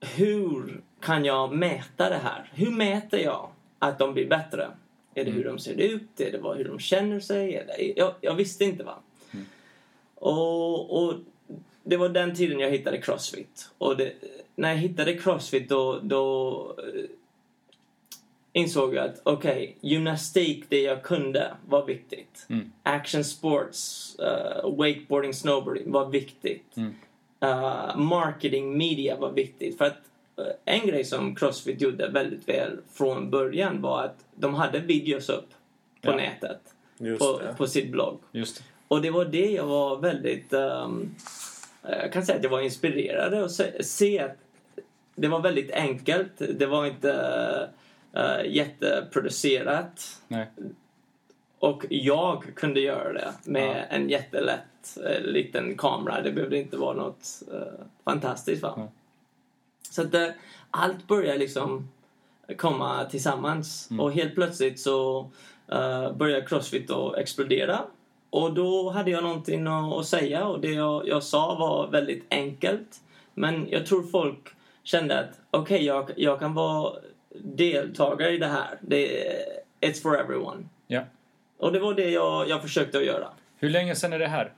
hur 0.00 0.80
kan 1.00 1.24
jag 1.24 1.52
mäta 1.56 2.08
det 2.10 2.20
här? 2.22 2.50
Hur 2.54 2.70
mäter 2.70 3.20
jag 3.20 3.48
att 3.78 3.98
de 3.98 4.14
blir 4.14 4.28
bättre? 4.28 4.70
Är 5.14 5.24
det 5.24 5.30
hur 5.30 5.44
de 5.44 5.58
ser 5.58 5.80
ut? 5.80 6.20
Är 6.20 6.32
det 6.32 6.56
hur 6.56 6.64
de 6.64 6.78
känner 6.78 7.20
sig? 7.20 7.64
Det, 7.66 7.92
jag, 7.96 8.14
jag 8.20 8.34
visste 8.34 8.64
inte. 8.64 8.84
va. 8.84 8.98
Och, 10.14 11.02
och 11.02 11.14
det 11.82 11.96
var 11.96 12.08
den 12.08 12.34
tiden 12.34 12.60
jag 12.60 12.70
hittade 12.70 13.00
Crossfit. 13.00 13.70
Och 13.78 13.96
det, 13.96 14.12
när 14.54 14.68
jag 14.68 14.76
hittade 14.76 15.14
Crossfit 15.14 15.68
då, 15.68 16.00
då 16.02 16.76
eh, 16.78 17.04
insåg 18.56 18.94
jag 18.94 19.04
att 19.04 19.20
okej, 19.22 19.76
gymnastik, 19.80 20.64
det 20.68 20.80
jag 20.82 21.02
kunde, 21.02 21.54
var 21.68 21.86
viktigt. 21.86 22.46
Mm. 22.48 22.72
Action 22.82 23.24
sports, 23.24 24.16
eh, 24.18 24.70
wakeboarding, 24.76 25.34
snowboarding 25.34 25.92
var 25.92 26.06
viktigt. 26.10 26.74
Eh, 27.40 27.96
marketing, 27.96 28.78
media 28.78 29.16
var 29.16 29.32
viktigt. 29.32 29.78
För 29.78 29.84
att 29.84 29.98
eh, 30.38 30.74
en 30.74 30.86
grej 30.86 31.04
som 31.04 31.34
Crossfit 31.34 31.80
gjorde 31.80 32.08
väldigt 32.08 32.48
väl 32.48 32.78
från 32.92 33.30
början 33.30 33.82
var 33.82 34.04
att 34.04 34.24
de 34.34 34.54
hade 34.54 34.78
videos 34.78 35.28
upp 35.28 35.48
på 36.02 36.10
Ja. 36.10 36.16
nätet. 36.16 36.60
På, 37.18 37.40
på 37.56 37.66
sitt 37.66 37.90
blogg. 37.92 38.18
Just 38.32 38.56
det. 38.58 38.64
Och 38.88 39.02
det 39.02 39.10
var 39.10 39.24
det 39.24 39.50
jag 39.50 39.66
var 39.66 39.96
väldigt... 39.96 40.52
ehm, 40.52 41.14
jag 41.82 42.12
kan 42.12 42.26
säga 42.26 42.38
att 42.38 42.44
jag 42.44 42.50
var 42.50 42.60
inspirerad 42.60 43.34
att 43.34 43.52
se, 43.52 43.84
se 43.84 44.18
att 44.18 44.36
det 45.14 45.28
var 45.28 45.40
väldigt 45.40 45.70
enkelt. 45.70 46.32
Det 46.58 46.66
var 46.66 46.86
inte 46.86 47.08
uh, 47.08 47.68
jätteproducerat. 48.44 50.22
Nej. 50.28 50.50
Och 51.58 51.86
jag 51.90 52.54
kunde 52.54 52.80
göra 52.80 53.12
det 53.12 53.32
med 53.44 53.86
Ja. 53.90 53.96
en 53.96 54.08
jättelätt 54.08 54.98
eh, 55.04 55.20
liten 55.20 55.76
kamera. 55.76 56.22
Det 56.22 56.32
behövde 56.32 56.58
inte 56.58 56.76
vara 56.76 56.94
något 56.94 57.42
eh, 57.52 57.84
fantastiskt. 58.04 58.62
Va? 58.62 58.88
Så 59.90 60.02
att 60.02 60.14
eh, 60.14 60.28
allt 60.70 61.06
började 61.06 61.38
liksom 61.38 61.88
komma 62.56 63.04
tillsammans. 63.04 63.90
Mm. 63.90 64.00
Och 64.00 64.12
helt 64.12 64.34
plötsligt 64.34 64.80
så 64.80 65.20
uh, 65.72 66.12
började 66.12 66.46
Crossfit 66.46 66.90
att 66.90 67.16
explodera. 67.16 67.80
Och 68.30 68.54
då 68.54 68.90
hade 68.90 69.10
jag 69.10 69.22
någonting 69.22 69.66
att, 69.66 70.06
säga 70.06 70.46
och 70.46 70.60
det 70.60 70.70
jag, 70.70 71.08
jag 71.08 71.22
sa 71.22 71.54
var 71.54 71.88
väldigt 71.90 72.24
enkelt. 72.30 73.00
Men 73.34 73.68
jag 73.70 73.86
tror 73.86 74.02
folk 74.02 74.48
kände 74.82 75.18
att 75.18 75.40
okej, 75.50 75.84
jag, 75.84 76.10
jag 76.16 76.40
kan 76.40 76.54
vara 76.54 76.92
deltagare 77.44 78.30
i 78.32 78.38
det 78.38 78.46
här. 78.46 78.78
Det, 78.80 79.26
it's 79.80 80.02
for 80.02 80.20
everyone. 80.20 80.64
Ja. 80.86 81.00
Och 81.58 81.72
det 81.72 81.78
var 81.78 81.94
det 81.94 82.10
jag, 82.10 82.48
jag 82.48 82.62
försökte 82.62 82.98
att 82.98 83.04
göra. 83.04 83.28
Hur 83.58 83.70
länge 83.70 83.94
sedan 83.94 84.12
är 84.12 84.18
det 84.18 84.26
här? 84.28 84.52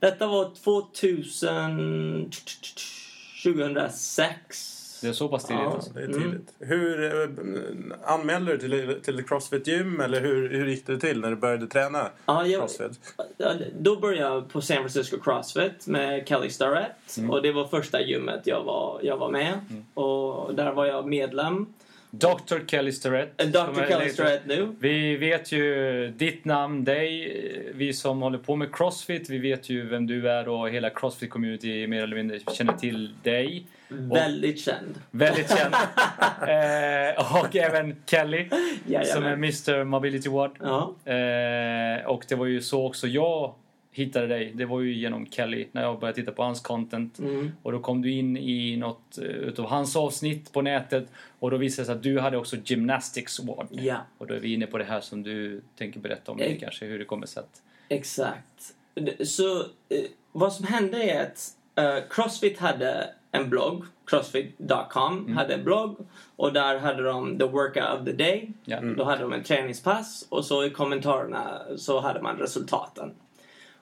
Detta 0.00 0.26
var 0.26 0.50
2000... 0.64 2.30
2006. 3.44 4.98
Det 5.02 5.08
är 5.08 5.12
så 5.12 5.28
pass 5.28 5.44
tidigt 5.46 5.62
Ja. 5.62 5.72
alltså. 5.74 5.90
Det 5.92 6.00
är 6.00 6.06
Mm. 6.06 6.22
tidigt. 6.22 6.54
Hur 6.58 7.04
eh, 7.22 7.28
anmälde 8.14 8.56
du 8.56 8.58
till, 8.58 9.00
till 9.02 9.24
Crossfit 9.26 9.66
Gym 9.66 10.00
eller 10.00 10.20
hur, 10.20 10.48
hur 10.50 10.66
gick 10.66 10.86
det 10.86 10.98
till 11.00 11.20
när 11.20 11.30
du 11.30 11.36
började 11.36 11.66
träna 11.66 12.08
Ja, 12.26 12.46
jag, 12.46 12.60
Crossfit? 12.60 13.14
Ja, 13.36 13.52
Då 13.80 13.96
började 13.96 14.34
jag 14.34 14.48
på 14.48 14.60
San 14.60 14.76
Francisco 14.76 15.18
Crossfit 15.20 15.86
med 15.86 16.28
Kelly 16.28 16.50
Starrett. 16.50 17.16
Och 17.30 17.42
det 17.42 17.52
var 17.52 17.66
första 17.66 18.00
gymmet 18.00 18.40
jag 18.46 18.64
var, 18.64 19.00
jag 19.02 19.16
var 19.16 19.30
med. 19.30 19.60
Och 19.94 20.54
där 20.54 20.72
var 20.72 20.86
jag 20.86 21.06
medlem. 21.08 21.66
Dr. 22.10 22.66
Kelly 22.66 22.92
Starrett. 22.92 23.38
Dr. 23.38 23.88
Kelly 23.88 24.10
Starrett 24.10 24.46
nu. 24.46 24.76
Vi 24.80 25.16
vet 25.16 25.52
ju 25.52 26.08
ditt 26.16 26.44
namn, 26.44 26.84
dig, 26.84 27.72
vi 27.74 27.92
som 27.92 28.22
håller 28.22 28.38
på 28.38 28.56
med 28.56 28.74
Crossfit, 28.74 29.30
vi 29.30 29.38
vet 29.38 29.70
ju 29.70 29.88
vem 29.88 30.06
du 30.06 30.30
är 30.30 30.48
och 30.48 30.70
hela 30.70 30.88
Crossfit-community 30.88 31.86
mer 31.86 32.02
eller 32.02 32.16
mindre 32.16 32.38
känner 32.54 32.72
till 32.72 33.14
dig. 33.22 33.66
Väldigt 33.88 34.60
känd. 34.60 35.00
Väldigt 35.10 35.48
känd. 35.48 35.74
eh, 36.42 37.40
och 37.40 37.56
även 37.56 37.96
Kelly, 38.06 38.48
som 38.48 38.56
är 38.56 38.70
Jajamän. 38.86 39.32
Mr 39.32 39.84
Mobility 39.84 40.28
Ward. 40.28 40.50
Ja. 40.60 40.94
Eh, 41.12 42.06
och 42.06 42.24
det 42.28 42.34
var 42.34 42.46
ju 42.46 42.62
så 42.62 42.86
också 42.86 43.06
jag 43.06 43.54
hittade 43.98 44.26
dig. 44.26 44.52
Det 44.54 44.64
var 44.64 44.80
ju 44.80 44.94
genom 44.94 45.26
Kelly 45.26 45.66
när 45.72 45.82
jag 45.82 46.00
började 46.00 46.16
titta 46.16 46.32
på 46.32 46.42
hans 46.42 46.60
content. 46.60 47.18
Mm. 47.18 47.52
Och 47.62 47.72
då 47.72 47.80
kom 47.80 48.02
du 48.02 48.12
in 48.12 48.36
i 48.36 48.76
något 48.76 49.18
eh, 49.18 49.24
utav 49.24 49.66
hans 49.66 49.96
avsnitt 49.96 50.52
på 50.52 50.62
nätet 50.62 51.08
och 51.38 51.50
då 51.50 51.56
visade 51.56 51.82
det 51.82 51.86
sig 51.86 51.94
att 51.94 52.02
du 52.02 52.18
hade 52.18 52.36
också 52.36 52.56
Gymnastics 52.64 53.40
Ward. 53.40 53.66
Ja, 53.70 53.96
Och 54.18 54.26
då 54.26 54.34
är 54.34 54.40
vi 54.40 54.54
inne 54.54 54.66
på 54.66 54.78
det 54.78 54.84
här 54.84 55.00
som 55.00 55.22
du 55.22 55.62
tänker 55.76 56.00
berätta 56.00 56.32
om, 56.32 56.38
det 56.38 56.54
kanske 56.54 56.86
hur 56.86 56.98
det 56.98 57.04
kommer 57.04 57.26
sig 57.26 57.40
att... 57.40 57.62
exakt. 57.88 58.74
Så 59.24 59.58
eh, 59.58 59.64
vad 60.32 60.52
som 60.52 60.66
hände 60.66 61.02
är 61.02 61.22
att 61.22 61.50
eh, 61.74 62.08
Crossfit 62.10 62.58
hade 62.58 63.14
en 63.30 63.50
blogg. 63.50 63.84
Crossfit.com 64.06 65.36
hade 65.36 65.54
en 65.54 65.64
blogg. 65.64 65.96
Och 66.36 66.52
där 66.52 66.78
hade 66.78 67.02
de 67.02 67.38
the 67.38 67.44
workout 67.44 68.00
of 68.00 68.04
the 68.04 68.12
day. 68.12 68.52
Ja. 68.64 68.80
Då 68.80 69.04
hade 69.04 69.22
de 69.22 69.32
en 69.32 69.42
träningspass 69.42 70.26
och 70.28 70.44
så 70.44 70.64
i 70.64 70.70
kommentarerna 70.70 71.60
så 71.76 72.00
hade 72.00 72.22
man 72.22 72.36
resultaten. 72.36 73.14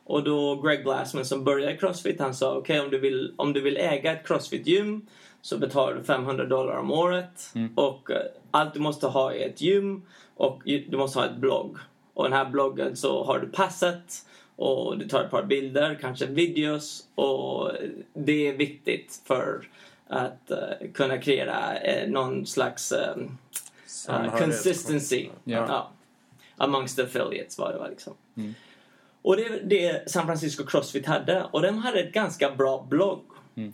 Och 0.07 0.25
då 0.25 0.57
Greg 0.57 0.83
Glassman 0.83 1.25
som 1.25 1.45
började 1.45 1.77
Crossfit 1.77 2.21
han 2.21 2.35
sa 2.35 2.57
okej 2.57 2.81
om, 2.81 2.91
du 2.91 2.99
vill, 2.99 3.35
om 3.37 3.53
du 3.53 3.61
vill 3.61 3.77
äga 3.77 4.13
ett 4.13 4.27
Crossfit-gym 4.27 5.07
så 5.43 5.59
betalar 5.59 5.95
du 5.95 6.05
500 6.05 6.45
dollar 6.45 6.77
om 6.77 6.91
året 6.91 7.53
och 7.75 8.11
eh, 8.11 8.27
allt 8.51 8.75
du 8.75 8.81
måste 8.81 9.07
ha 9.07 9.35
är 9.35 9.49
ett 9.49 9.61
gym 9.61 10.03
och 10.37 10.63
du 10.65 10.97
måste 10.97 11.19
ha 11.19 11.27
ett 11.27 11.37
blogg. 11.37 11.77
Och 12.15 12.25
den 12.25 12.33
här 12.33 12.45
bloggen 12.51 12.97
så 12.97 13.25
har 13.25 13.39
du 13.39 13.47
passet 13.47 14.27
och 14.57 14.99
du 14.99 15.09
tar 15.09 15.25
ett 15.25 15.31
par 15.31 15.43
bilder, 15.43 15.99
kanske 16.01 16.27
videos 16.27 17.05
och 17.15 17.71
det 18.15 18.49
är 18.49 18.57
viktigt 18.57 19.21
för 19.25 19.69
att 20.09 20.51
eh, 20.51 20.91
kunna 20.95 21.19
kreera 21.19 21.79
eh, 21.79 22.11
någon 22.11 22.47
slags 22.47 22.93
eh, 22.93 23.17
uh, 24.09 24.39
consistency 24.39 25.29
Ja. 25.45 25.65
ja. 25.69 25.91
amongst 26.57 26.97
the 26.97 27.03
affiliates 27.03 27.59
var 27.59 27.73
det 27.73 27.79
var 27.79 27.89
liksom. 27.89 28.15
Och 29.27 29.37
det 29.37 29.45
är 29.45 29.61
det 29.63 30.11
San 30.11 30.27
Francisco 30.27 30.65
Crossfit 30.67 31.07
hade. 31.07 31.45
Och 31.51 31.63
de 31.63 31.79
hade 31.79 32.01
ett 32.01 32.13
ganska 32.13 32.51
bra 32.51 32.87
blogg. 32.91 33.21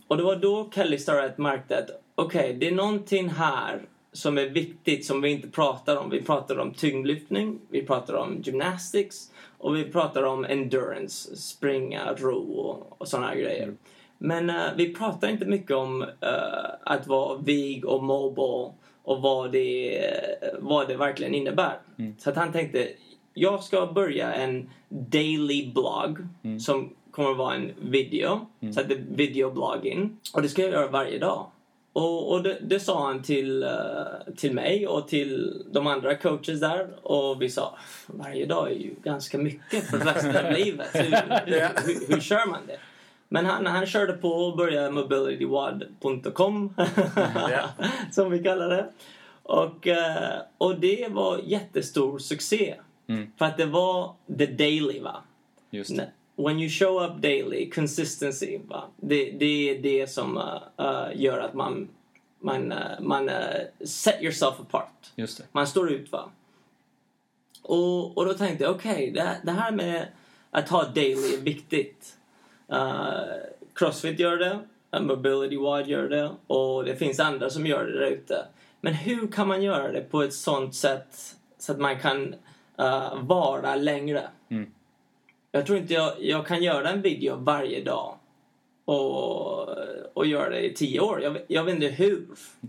Och 0.08 0.16
det 0.16 0.22
var 0.22 0.36
då 0.36 0.70
Kelly 0.74 0.98
Starrett 0.98 1.38
märkte 1.38 1.78
att 1.78 1.90
okej, 2.14 2.56
det 2.60 2.68
är 2.68 2.72
någonting 2.72 3.28
här 3.28 3.82
som 4.12 4.38
är 4.38 4.46
viktigt 4.46 5.06
som 5.06 5.22
vi 5.22 5.30
inte 5.30 5.48
pratar 5.48 5.96
om. 5.96 6.10
Vi 6.10 6.22
pratar 6.22 6.58
om 6.58 6.74
tyngdlyftning, 6.74 7.58
vi 7.70 7.82
pratar 7.82 8.14
om 8.14 8.42
gymnastics 8.42 9.30
och 9.58 9.76
vi 9.76 9.84
pratar 9.84 10.22
om 10.22 10.44
endurance, 10.44 11.36
springa, 11.36 12.14
ro 12.16 12.52
och, 12.52 13.00
och 13.00 13.08
sådana 13.08 13.34
grejer. 13.34 13.74
Men 14.18 14.50
eh, 14.50 14.62
vi 14.76 14.94
pratar 14.94 15.28
inte 15.28 15.46
mycket 15.46 15.76
om 15.76 16.02
eh, 16.02 16.70
att 16.82 17.06
vara 17.06 17.38
vig 17.38 17.84
och 17.84 18.04
mobile 18.04 18.72
och 19.02 19.22
vad 19.22 19.52
det, 19.52 20.00
vad 20.58 20.88
det 20.88 20.96
verkligen 20.96 21.34
innebär. 21.34 21.78
Så 22.18 22.30
att 22.30 22.36
han 22.36 22.52
tänkte, 22.52 22.88
jag 23.34 23.62
ska 23.62 23.86
börja 23.86 24.34
en 24.34 24.70
daily 24.88 25.72
blogg 25.72 26.18
som 26.60 26.90
kommer 27.10 27.30
att 27.30 27.36
vara 27.36 27.54
en 27.54 27.72
video. 27.80 28.46
Så 28.74 28.80
att 28.80 28.88
det 28.88 28.94
är 28.94 29.04
videoblogging. 29.08 30.16
Och 30.34 30.42
det 30.42 30.48
ska 30.48 30.62
jag 30.62 30.70
göra 30.70 30.86
varje 30.86 31.18
dag. 31.18 31.46
Och, 31.92 32.32
och 32.32 32.42
det, 32.42 32.58
det 32.62 32.80
sa 32.80 33.06
han 33.06 33.22
till, 33.22 33.62
eh, 33.62 33.70
till 34.36 34.54
mig 34.54 34.86
och 34.86 35.08
till 35.08 35.62
de 35.72 35.86
andra 35.86 36.16
coaches 36.16 36.60
där. 36.60 36.88
Och 37.02 37.42
vi 37.42 37.50
sa, 37.50 37.78
varje 38.06 38.46
dag 38.46 38.70
är 38.70 38.74
ju 38.74 38.94
ganska 39.02 39.38
mycket 39.38 39.90
för 39.90 39.98
resten 39.98 40.46
av 40.46 40.52
livet. 40.52 40.88
Hur, 40.94 41.02
hur, 41.46 42.14
hur, 42.14 42.20
kör 42.20 42.46
man 42.46 42.66
det? 42.66 42.78
Men 43.28 43.46
han, 43.46 43.66
han 43.66 43.86
körde 43.86 44.12
på 44.12 44.28
och 44.28 44.56
började 44.56 44.90
mobilitywad.com 44.90 46.74
som 48.12 48.30
vi 48.30 48.42
kallar 48.42 48.68
det. 48.68 48.86
Och, 49.42 49.86
eh, 49.86 50.40
och 50.58 50.80
det 50.80 51.08
var 51.10 51.40
jättestor 51.44 52.18
succé. 52.18 52.74
För 53.38 53.44
att 53.44 53.56
det 53.56 53.66
var 53.66 54.14
the 54.38 54.46
daily 54.46 55.00
va. 55.00 55.22
Just 55.70 55.96
det. 55.96 56.10
When 56.36 56.60
you 56.60 56.68
show 56.68 57.04
up 57.04 57.22
daily, 57.22 57.70
consistency 57.70 58.58
va. 58.68 58.84
Det, 58.96 59.30
det 59.30 59.70
är 59.70 59.82
det 59.82 60.10
som 60.10 60.36
eh, 60.36 60.86
eh, 60.86 61.20
gör 61.20 61.38
att 61.38 61.54
man, 61.54 61.88
man, 62.40 62.72
eh, 62.72 63.00
man 63.00 63.30
set 63.84 64.22
yourself 64.22 64.60
apart. 64.60 65.12
Just 65.16 65.38
det. 65.38 65.44
Man 65.52 65.66
står 65.66 65.92
ut 65.92 66.12
va. 66.12 66.30
Och, 67.62 68.18
och 68.18 68.26
då 68.26 68.34
tänkte 68.34 68.64
jag, 68.64 68.74
okej, 68.74 69.10
det, 69.10 69.36
det 69.44 69.52
här 69.52 69.72
med 69.72 70.06
att 70.50 70.68
ha 70.68 70.84
daily 70.84 71.34
är 71.34 71.40
viktigt. 71.40 72.16
Uh, 72.72 73.22
Crossfit 73.74 74.18
gör 74.18 74.36
det, 74.36 74.58
uh, 74.96 75.02
Mobility 75.02 75.56
Wide 75.56 75.90
gör 75.90 76.08
det 76.08 76.30
och 76.46 76.84
det 76.84 76.96
finns 76.96 77.20
andra 77.20 77.50
som 77.50 77.66
gör 77.66 77.84
det 77.84 77.98
där 77.98 78.06
ute. 78.06 78.46
Men 78.80 78.94
hur 78.94 79.26
kan 79.26 79.48
man 79.48 79.62
göra 79.62 79.92
det 79.92 80.00
på 80.00 80.22
ett 80.22 80.34
sånt 80.34 80.74
sätt 80.74 81.36
så 81.58 81.72
att 81.72 81.78
man 81.78 82.00
kan 82.00 82.34
uh, 82.82 83.22
vara 83.22 83.76
längre? 83.76 84.22
Mm. 84.48 84.70
Jag 85.52 85.66
tror 85.66 85.78
inte 85.78 85.94
jag, 85.94 86.12
jag 86.20 86.46
kan 86.46 86.62
göra 86.62 86.90
en 86.90 87.02
video 87.02 87.36
varje 87.36 87.84
dag 87.84 88.14
och, 88.84 89.68
och 90.14 90.26
göra 90.26 90.50
det 90.50 90.66
i 90.66 90.74
tio 90.74 91.00
år. 91.00 91.22
Jag, 91.22 91.38
jag 91.48 91.64
vet 91.64 91.74
inte 91.74 91.86
hur. 91.86 92.26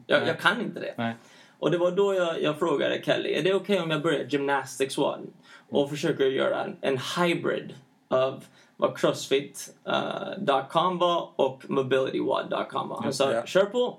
Jag, 0.08 0.28
jag 0.28 0.40
kan 0.40 0.62
inte 0.62 0.80
det. 0.80 0.94
Nej. 0.98 1.16
Och 1.60 1.72
det 1.72 1.78
var 1.78 1.92
då 1.92 2.14
jag, 2.14 2.42
jag 2.42 2.60
frågade 2.60 3.02
Kelly, 3.06 3.34
är 3.34 3.44
det 3.44 3.54
okej 3.54 3.82
om 3.82 3.92
jag 3.92 4.02
börjar 4.02 4.26
Gymnastics 4.26 4.98
One? 4.98 5.24
Och 5.70 5.90
försöker 5.90 6.26
göra 6.26 6.64
en, 6.64 6.76
en 6.82 7.00
hybrid 7.18 7.74
av 8.08 8.44
vad 8.78 8.98
Crossfit.com 8.98 10.98
var 10.98 11.30
och 11.36 11.64
MobilityWad.com 11.68 12.90
var. 12.90 13.02
Han 13.02 13.14
sa, 13.14 13.46
kör 13.46 13.66
på! 13.66 13.98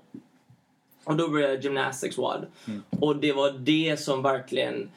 Och 1.04 1.16
då 1.16 1.28
började 1.28 1.54
Gymnastics 1.54 2.18
WAD. 2.18 2.46
Och 3.00 3.16
det 3.16 3.32
var 3.32 3.50
det 3.50 4.00
som 4.00 4.22
verkligen 4.22 4.90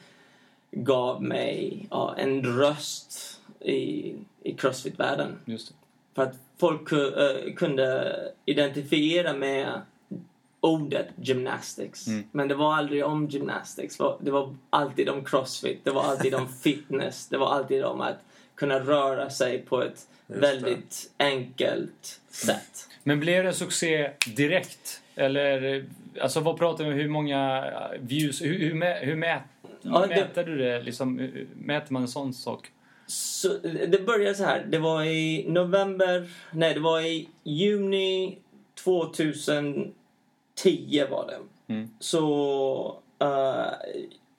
gav 0.70 1.22
mig 1.22 1.86
ja, 1.90 2.14
en 2.18 2.42
röst 2.58 3.40
i, 3.60 4.14
i 4.42 4.52
Crossfit-världen. 4.54 5.38
Just 5.44 5.68
det. 5.68 5.74
För 6.14 6.22
att 6.22 6.34
folk 6.58 6.92
eh, 6.92 7.54
kunde 7.56 8.16
identifiera 8.44 9.32
med 9.32 9.80
ordet 10.60 11.06
gymnastics. 11.16 12.06
Men 12.32 12.48
det 12.48 12.54
var 12.54 12.74
aldrig 12.74 13.04
om 13.04 13.26
gymnastics. 13.28 13.96
Det 13.96 14.02
var- 14.04 14.16
Det 14.20 14.30
alltid 14.70 15.08
om 15.08 15.24
crossfit. 15.24 15.80
Det 15.84 15.90
var 15.90 16.04
alltid 16.04 16.34
om 16.34 16.48
fitness. 16.62 17.26
Det 17.28 17.38
var 17.38 17.54
alltid 17.54 17.84
om 17.84 18.00
att 18.00 18.18
kunna 18.54 18.78
röra 18.80 19.30
sig 19.30 19.58
på 19.58 19.82
ett 19.82 20.06
det. 20.26 20.34
väldigt 20.38 21.10
enkelt 21.18 22.20
sätt. 22.30 22.88
Men 23.02 23.20
blev 23.20 23.44
det 23.44 23.52
succé 23.52 24.10
direkt? 24.36 25.02
Eller, 25.14 25.84
alltså 26.20 26.40
vad 26.40 26.58
pratar 26.58 26.84
vi 26.84 26.90
om? 26.90 26.96
Hur 26.98 27.08
många 27.08 27.64
views? 28.00 28.42
Hur, 28.42 28.58
hur, 28.58 29.04
hur 29.04 29.16
mät, 29.16 29.42
Ja, 29.82 30.06
mäter 30.08 30.44
du 30.44 30.58
det? 30.58 30.82
Liksom, 30.82 31.18
hur 31.18 31.48
mäter 31.54 31.92
man 31.92 32.02
en 32.02 32.08
sån 32.08 32.34
sak? 32.34 32.70
Så 33.06 33.48
det 33.62 34.06
började 34.06 34.34
så 34.34 34.44
här. 34.44 34.66
Det 34.68 34.78
var 34.78 35.04
i 35.04 35.44
november... 35.48 36.28
Nej, 36.52 36.74
det 36.74 36.80
var 36.80 37.00
i 37.00 37.28
juni 37.42 38.38
2010 38.84 39.92
var 41.10 41.26
det. 41.26 41.38
Mm. 41.74 41.88
Så 41.98 42.96
eh, 43.18 43.66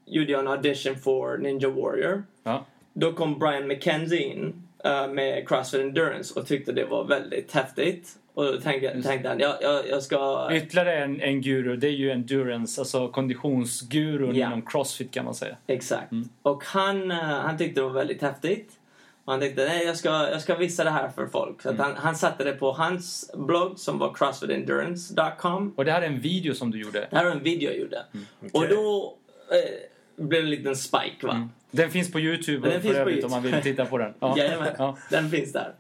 gjorde 0.06 0.32
jag 0.32 0.40
en 0.40 0.48
audition 0.48 0.96
för 0.96 1.38
Ninja 1.38 1.70
Warrior. 1.70 2.24
Ja. 2.44 2.66
Då 2.94 3.14
kom 3.14 3.40
Brian 3.40 3.68
McKenzie 3.68 4.20
in 4.20 4.64
eh, 4.84 5.08
med 5.08 5.48
Crossfit 5.48 5.82
Endurance 5.82 6.40
och 6.40 6.48
tyckte 6.48 6.72
det 6.72 6.86
var 6.86 7.06
väldigt 7.06 7.52
häftigt. 7.52 8.18
Och 8.40 8.64
tänkte, 8.64 9.02
tänkte 9.02 9.30
han, 9.30 9.40
jag, 9.40 9.56
jag, 9.62 9.88
jag 9.90 10.04
ska... 10.04 10.50
Ytterligare 10.54 10.96
en, 11.04 11.22
en 11.22 11.42
guru, 11.42 11.76
det 11.78 11.88
är 11.88 11.92
ju 11.92 12.12
endurance, 12.12 12.82
alltså 12.82 13.08
konditionsgurun 13.08 14.36
Ja. 14.36 14.48
inom 14.48 14.62
crossfit 14.62 15.12
kan 15.14 15.26
man 15.26 15.36
säga. 15.36 15.56
Exakt. 15.68 16.12
Och 16.42 16.64
han, 16.66 17.12
eh, 17.12 17.18
han 17.18 17.58
tyckte 17.58 17.80
det 17.82 17.84
var 17.86 17.94
väldigt 17.94 18.22
häftigt. 18.22 18.72
Och 19.26 19.34
han 19.34 19.40
tänkte, 19.42 19.66
nej 19.66 19.86
jag 19.86 19.98
ska, 19.98 20.10
jag 20.10 20.42
ska 20.42 20.56
visa 20.56 20.84
det 20.84 20.90
här 20.90 21.10
för 21.10 21.28
folk. 21.28 21.62
Så 21.62 21.70
att 21.70 21.78
han, 21.78 21.92
han 21.96 22.16
satte 22.16 22.44
det 22.44 22.52
på 22.52 22.72
hans 22.72 23.32
blogg 23.38 23.80
som 23.80 24.00
var 24.00 24.14
crossfitendurance.com. 24.14 25.74
Och 25.76 25.86
det 25.86 25.92
här 25.92 26.02
är 26.02 26.06
en 26.08 26.20
video 26.20 26.54
som 26.56 26.72
du 26.72 26.82
gjorde. 26.82 27.08
Det 27.10 27.16
här 27.18 27.26
var 27.26 27.32
en 27.32 27.44
video 27.44 27.70
jag 27.70 27.80
gjorde. 27.80 28.04
Och 28.54 28.68
då 28.70 29.14
eh, 29.52 30.26
blev 30.26 30.42
det 30.42 30.46
en 30.48 30.50
liten 30.50 30.76
spike 30.76 31.28
va. 31.28 31.50
Den 31.72 31.90
finns 31.92 32.12
på 32.12 32.20
Youtube 32.20 32.70
den 32.70 32.82
för 32.82 32.88
finns 32.88 32.94
på 32.94 33.00
övrigt 33.02 33.24
om 33.26 33.32
man 33.32 33.42
vill 33.44 33.52
YouTube. 33.54 33.72
titta 33.72 33.86
på 33.86 33.98
den. 33.98 34.14
Ja. 34.20 34.38
Jajamän, 34.38 34.68
Ja. 34.78 34.98
den 35.10 35.30
finns 35.30 35.54
där. 35.54 35.74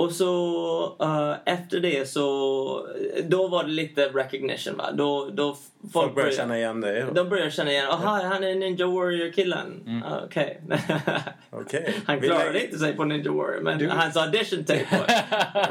Och 0.00 0.12
så 0.12 0.96
eh, 1.00 1.54
efter 1.54 1.80
det 1.80 2.08
så, 2.08 2.88
då 3.24 3.48
var 3.48 3.64
det 3.64 3.70
lite 3.70 4.06
recognition 4.08 4.76
va. 4.76 4.90
Då, 4.92 5.30
då 5.32 5.54
folk, 5.54 5.92
Folk 5.92 6.14
börjar 6.14 6.14
började- 6.14 6.36
känna 6.36 6.58
igen 6.58 6.80
dig. 6.80 7.04
De 7.14 7.28
börjar 7.28 7.50
känna 7.50 7.70
igen, 7.70 7.86
aha 7.90 8.20
han 8.22 8.44
är 8.44 8.54
Ninja 8.54 8.86
Warrior-killen. 8.86 10.02
Ah, 10.06 10.20
Okej. 10.24 10.60
Okej. 11.50 11.94
han 12.06 12.20
Vi 12.20 12.26
klarade 12.26 12.52
länk- 12.52 12.64
inte 12.64 12.78
sig 12.78 12.96
på 12.96 13.04
Ninja 13.04 13.32
Warrior, 13.32 13.60
men 13.62 13.78
Du- 13.78 13.88
hans 13.88 14.16
audition 14.16 14.64
tape. 14.64 14.80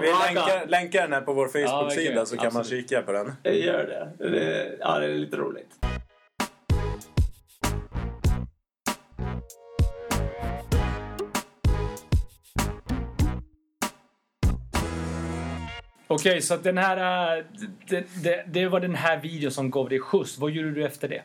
Vi 0.01 0.07
länkar, 0.07 0.67
länkar 0.67 1.01
den 1.01 1.13
här 1.13 1.21
på 1.21 1.33
vår 1.33 1.48
Facebook-sida 1.48 1.86
verkligen. 1.86 2.25
så 2.25 2.38
kan 2.38 2.53
man 2.53 2.59
Absolut. 2.62 2.89
kika 2.89 3.01
på 3.01 3.12
den. 3.12 3.33
Gör 3.43 4.10
det. 4.17 4.30
det. 4.30 4.77
Ja, 4.80 4.99
det 4.99 5.06
är 5.06 5.15
lite 5.15 5.38
roligt. 5.38 5.69
Okej, 16.12 16.41
så 16.41 16.54
att 16.54 16.63
den 16.63 16.78
här... 16.78 17.38
äh, 17.38 17.43
Det, 17.89 18.06
det, 18.24 18.43
det 18.48 18.67
var 18.67 18.80
den 18.80 18.95
här 18.95 19.22
videon 19.22 19.52
som 19.52 19.72
gav 19.72 19.89
dig 19.89 20.00
skjuts. 20.00 20.38
Vad 20.38 20.52
gjorde 20.52 20.72
du 20.72 20.86
efter 20.86 21.08
det? 21.08 21.24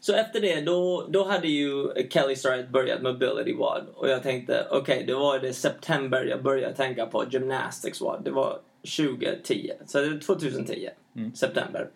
Så 0.00 0.14
efter 0.14 0.40
det, 0.40 0.60
då, 0.60 1.06
då 1.08 1.24
hade 1.24 1.48
ju 1.48 1.88
Kelly 2.10 2.36
Starrett 2.36 2.68
börjat 2.68 3.02
Mobility 3.02 3.54
WAD. 3.54 3.86
Och 3.94 4.08
jag 4.08 4.22
tänkte, 4.22 4.66
okej, 4.70 5.04
det 5.06 5.14
var 5.14 5.38
det 5.38 5.52
september 5.52 6.24
jag 6.24 6.42
började 6.42 6.74
tänka 6.74 7.06
på 7.06 7.24
Gymnastics 7.30 8.00
WAD. 8.00 8.24
Det 8.24 8.30
var 8.30 8.58
2010. 8.96 9.70
Så 9.86 9.98
det 10.00 10.06
är 10.06 10.20
2010, 10.20 10.88
september. 11.34 11.88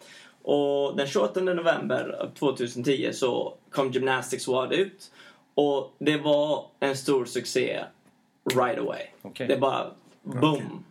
Och 0.42 0.96
den 0.96 1.06
28 1.06 1.40
november 1.40 2.16
av 2.20 2.30
2010 2.38 3.10
så 3.12 3.54
kom 3.70 3.90
Gymnastics 3.90 4.48
WAD 4.48 4.72
ut. 4.72 5.10
Och 5.54 5.94
det 5.98 6.16
var 6.16 6.66
en 6.80 6.96
stor 6.96 7.24
succé 7.24 7.84
right 8.54 8.78
away. 8.78 9.02
Okej. 9.22 9.46
Det 9.46 9.56
bara 9.56 9.90
boom. 10.22 10.84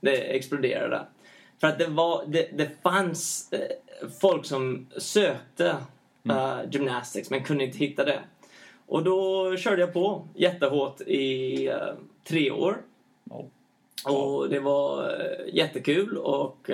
Det 0.00 0.36
exploderade. 0.36 1.06
För 1.60 1.66
att 1.66 1.78
det 1.78 1.86
var, 1.86 2.24
det, 2.26 2.48
det 2.52 2.70
fanns 2.82 3.52
eh, 3.52 4.08
folk 4.20 4.44
som 4.44 4.86
sökte 4.96 5.76
eh, 6.30 6.58
gymnastics 6.70 7.30
men 7.30 7.44
kunde 7.44 7.64
inte 7.64 7.78
hitta 7.78 8.04
det. 8.04 8.20
Och 8.86 9.04
då 9.04 9.56
körde 9.56 9.80
jag 9.80 9.92
på 9.92 10.28
jättehårt 10.34 11.00
i 11.00 11.66
eh, 11.66 11.94
tre 12.28 12.50
år. 12.50 12.76
Oh. 13.30 13.44
Och 14.04 14.48
det 14.48 14.60
var 14.60 15.02
eh, 15.02 15.54
jättekul 15.54 16.16
och 16.18 16.70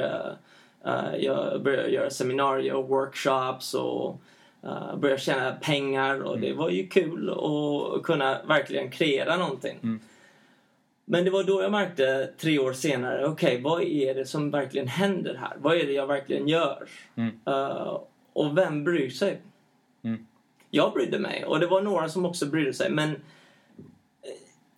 jag 1.19 1.63
började 1.63 1.89
göra 1.89 2.11
seminarier 2.11 2.75
och 2.75 2.89
workshops 2.89 3.75
och 3.75 4.21
uh, 4.65 4.97
började 4.97 5.21
tjäna 5.21 5.53
pengar 5.53 6.23
och 6.23 6.39
det 6.41 6.53
var 6.53 6.71
ju 6.71 6.87
kul 6.87 7.31
att 7.31 8.03
kunna 8.03 8.43
verkligen 8.43 8.91
kreera 8.91 9.37
någonting. 9.37 10.01
Men 11.05 11.25
det 11.25 11.31
var 11.31 11.45
då 11.45 11.63
jag 11.63 11.73
märkte 11.73 12.31
tre 12.39 12.59
år 12.59 12.73
senare, 12.73 13.27
okej 13.27 13.61
vad 13.63 13.83
är 13.83 14.15
det 14.15 14.27
som 14.27 14.51
verkligen 14.51 14.89
händer 14.89 15.35
här? 15.35 15.57
Vad 15.59 15.77
är 15.77 15.87
det 15.87 15.93
jag 15.93 16.07
verkligen 16.07 16.49
gör? 16.49 16.89
Mm. 17.17 17.41
Eh, 17.47 18.01
och 18.33 18.59
vem 18.59 18.85
bryr 18.85 19.11
sig? 19.11 19.41
Mm. 20.05 20.27
Jag 20.71 20.93
brydde 20.93 21.19
mig 21.19 21.45
och 21.45 21.61
det 21.61 21.67
var 21.67 21.83
några 21.83 22.09
som 22.09 22.27
också 22.27 22.47
brydde 22.47 22.73
sig 22.73 22.91
men 22.91 23.11
eh, 23.11 23.17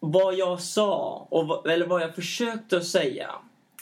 vad 0.01 0.35
jag 0.35 0.61
sa, 0.61 1.27
och 1.31 1.71
eller 1.71 1.87
vad 1.87 2.03
jag 2.03 2.15
försökte 2.15 2.77
att 2.77 2.87
säga 2.87 3.31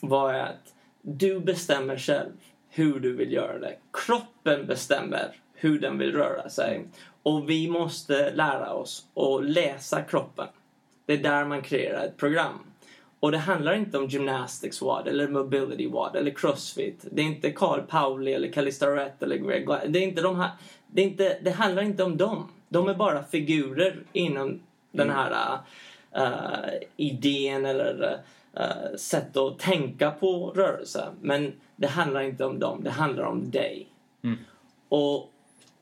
var 0.00 0.34
att 0.34 0.74
du 1.02 1.40
bestämmer 1.40 1.96
själv 1.98 2.32
hur 2.68 3.00
du 3.00 3.16
vill 3.16 3.32
göra 3.32 3.58
det. 3.58 3.76
Kroppen 3.92 4.66
bestämmer 4.66 5.36
hur 5.54 5.78
den 5.78 5.98
vill 5.98 6.12
röra 6.12 6.48
sig. 6.48 6.86
Och 7.22 7.50
vi 7.50 7.68
måste 7.68 8.34
lära 8.34 8.72
oss 8.72 9.06
att 9.14 9.44
läsa 9.44 10.02
kroppen. 10.02 10.46
Det 11.06 11.12
är 11.12 11.18
där 11.18 11.44
man 11.44 11.62
kreerar 11.62 12.04
ett 12.04 12.16
program. 12.16 12.58
Och 13.20 13.32
det 13.32 13.38
handlar 13.38 13.74
inte 13.74 13.98
om 13.98 14.06
gymnastics 14.08 14.82
WAD 14.82 15.08
eller 15.08 15.28
mobility 15.28 15.86
WAD 15.86 16.16
eller 16.16 16.30
crossfit. 16.30 17.04
Det 17.10 17.22
är 17.22 17.26
inte 17.26 17.50
Carl 17.50 17.80
Pauli 17.80 18.32
eller 18.32 18.52
Calista 18.52 18.96
Rett 18.96 19.22
eller 19.22 19.36
Greg 19.36 19.68
Gla- 19.68 19.86
Det 19.88 19.98
är 19.98 20.02
inte 20.02 20.22
de 20.22 20.36
här. 20.36 20.50
Det, 20.86 21.02
är 21.02 21.06
inte, 21.06 21.38
det 21.42 21.50
handlar 21.50 21.82
inte 21.82 22.04
om 22.04 22.16
dem. 22.16 22.48
De 22.68 22.88
är 22.88 22.94
bara 22.94 23.24
figurer 23.24 24.02
inom 24.12 24.60
den 24.92 25.10
här 25.10 25.58
uh, 26.16 26.74
idén 26.96 27.66
eller 27.66 28.22
uh, 28.60 28.96
sätt 28.96 29.36
att 29.36 29.58
tänka 29.58 30.10
på 30.10 30.52
rörelse. 30.56 31.08
Men 31.20 31.52
det 31.76 31.86
handlar 31.86 32.20
inte 32.20 32.44
om 32.44 32.58
dem. 32.58 32.84
Det 32.84 32.90
handlar 32.90 33.24
om 33.24 33.50
dig. 33.50 33.86
Mm. 34.22 34.38
Och, 34.88 35.32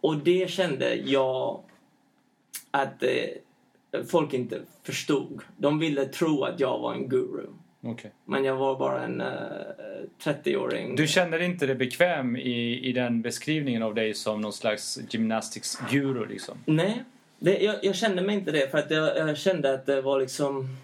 och 0.00 0.16
det 0.16 0.50
kände 0.50 0.94
jag 0.94 1.60
att 2.70 3.02
eh, 3.02 3.08
folk 4.08 4.34
inte 4.34 4.60
förstod. 4.82 5.42
De 5.56 5.78
ville 5.78 6.04
tro 6.04 6.44
att 6.44 6.60
jag 6.60 6.78
var 6.78 6.94
en 6.94 7.08
guru. 7.08 7.46
Okej. 7.84 8.12
Men 8.24 8.44
jag 8.44 8.56
var 8.56 8.78
bara 8.78 9.02
en 9.02 9.20
eh, 9.20 9.26
30-åring. 10.24 10.96
Du 10.96 11.06
känner 11.06 11.38
inte 11.38 11.66
dig 11.66 11.74
bekväm 11.74 12.36
i, 12.36 12.88
i 12.88 12.92
den 12.92 13.22
beskrivningen 13.22 13.82
av 13.82 13.94
dig 13.94 14.14
som 14.14 14.40
någon 14.40 14.52
slags 14.52 14.98
gymnastics-guru 15.10 16.26
liksom? 16.26 16.58
Nej, 16.66 17.04
det, 17.38 17.58
jag, 17.58 17.84
jag 17.84 17.96
kände 17.96 18.22
mig 18.22 18.34
inte 18.34 18.50
det 18.50 18.70
för 18.70 18.78
att 18.78 18.90
jag, 18.90 19.16
jag 19.16 19.38
kände 19.38 19.74
att 19.74 19.86
det 19.86 20.00
var 20.00 20.20
liksom... 20.20 20.76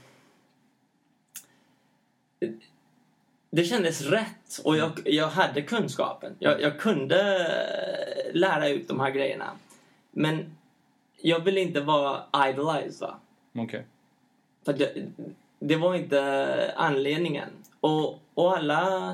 Det 3.50 3.64
kändes 3.64 4.02
rätt 4.02 4.60
och 4.64 4.76
jag, 4.76 4.90
jag 5.04 5.28
hade 5.28 5.62
kunskapen. 5.62 6.32
Jag, 6.38 6.62
jag 6.62 6.78
kunde 6.78 7.46
eh, 7.46 8.34
lära 8.34 8.68
ut 8.68 8.88
de 8.88 9.00
här 9.00 9.10
grejerna. 9.10 9.50
Men 10.10 10.57
jag 11.22 11.40
ville 11.40 11.60
inte 11.60 11.80
vara 11.80 12.48
idolized 12.50 13.08
va. 13.08 13.14
Okej. 13.58 13.84
För 14.64 14.72
det, 14.72 14.92
det 15.58 15.76
var 15.76 15.94
inte 15.94 16.72
anledningen. 16.76 17.48
Och, 17.80 18.20
och 18.34 18.56
alla 18.56 19.12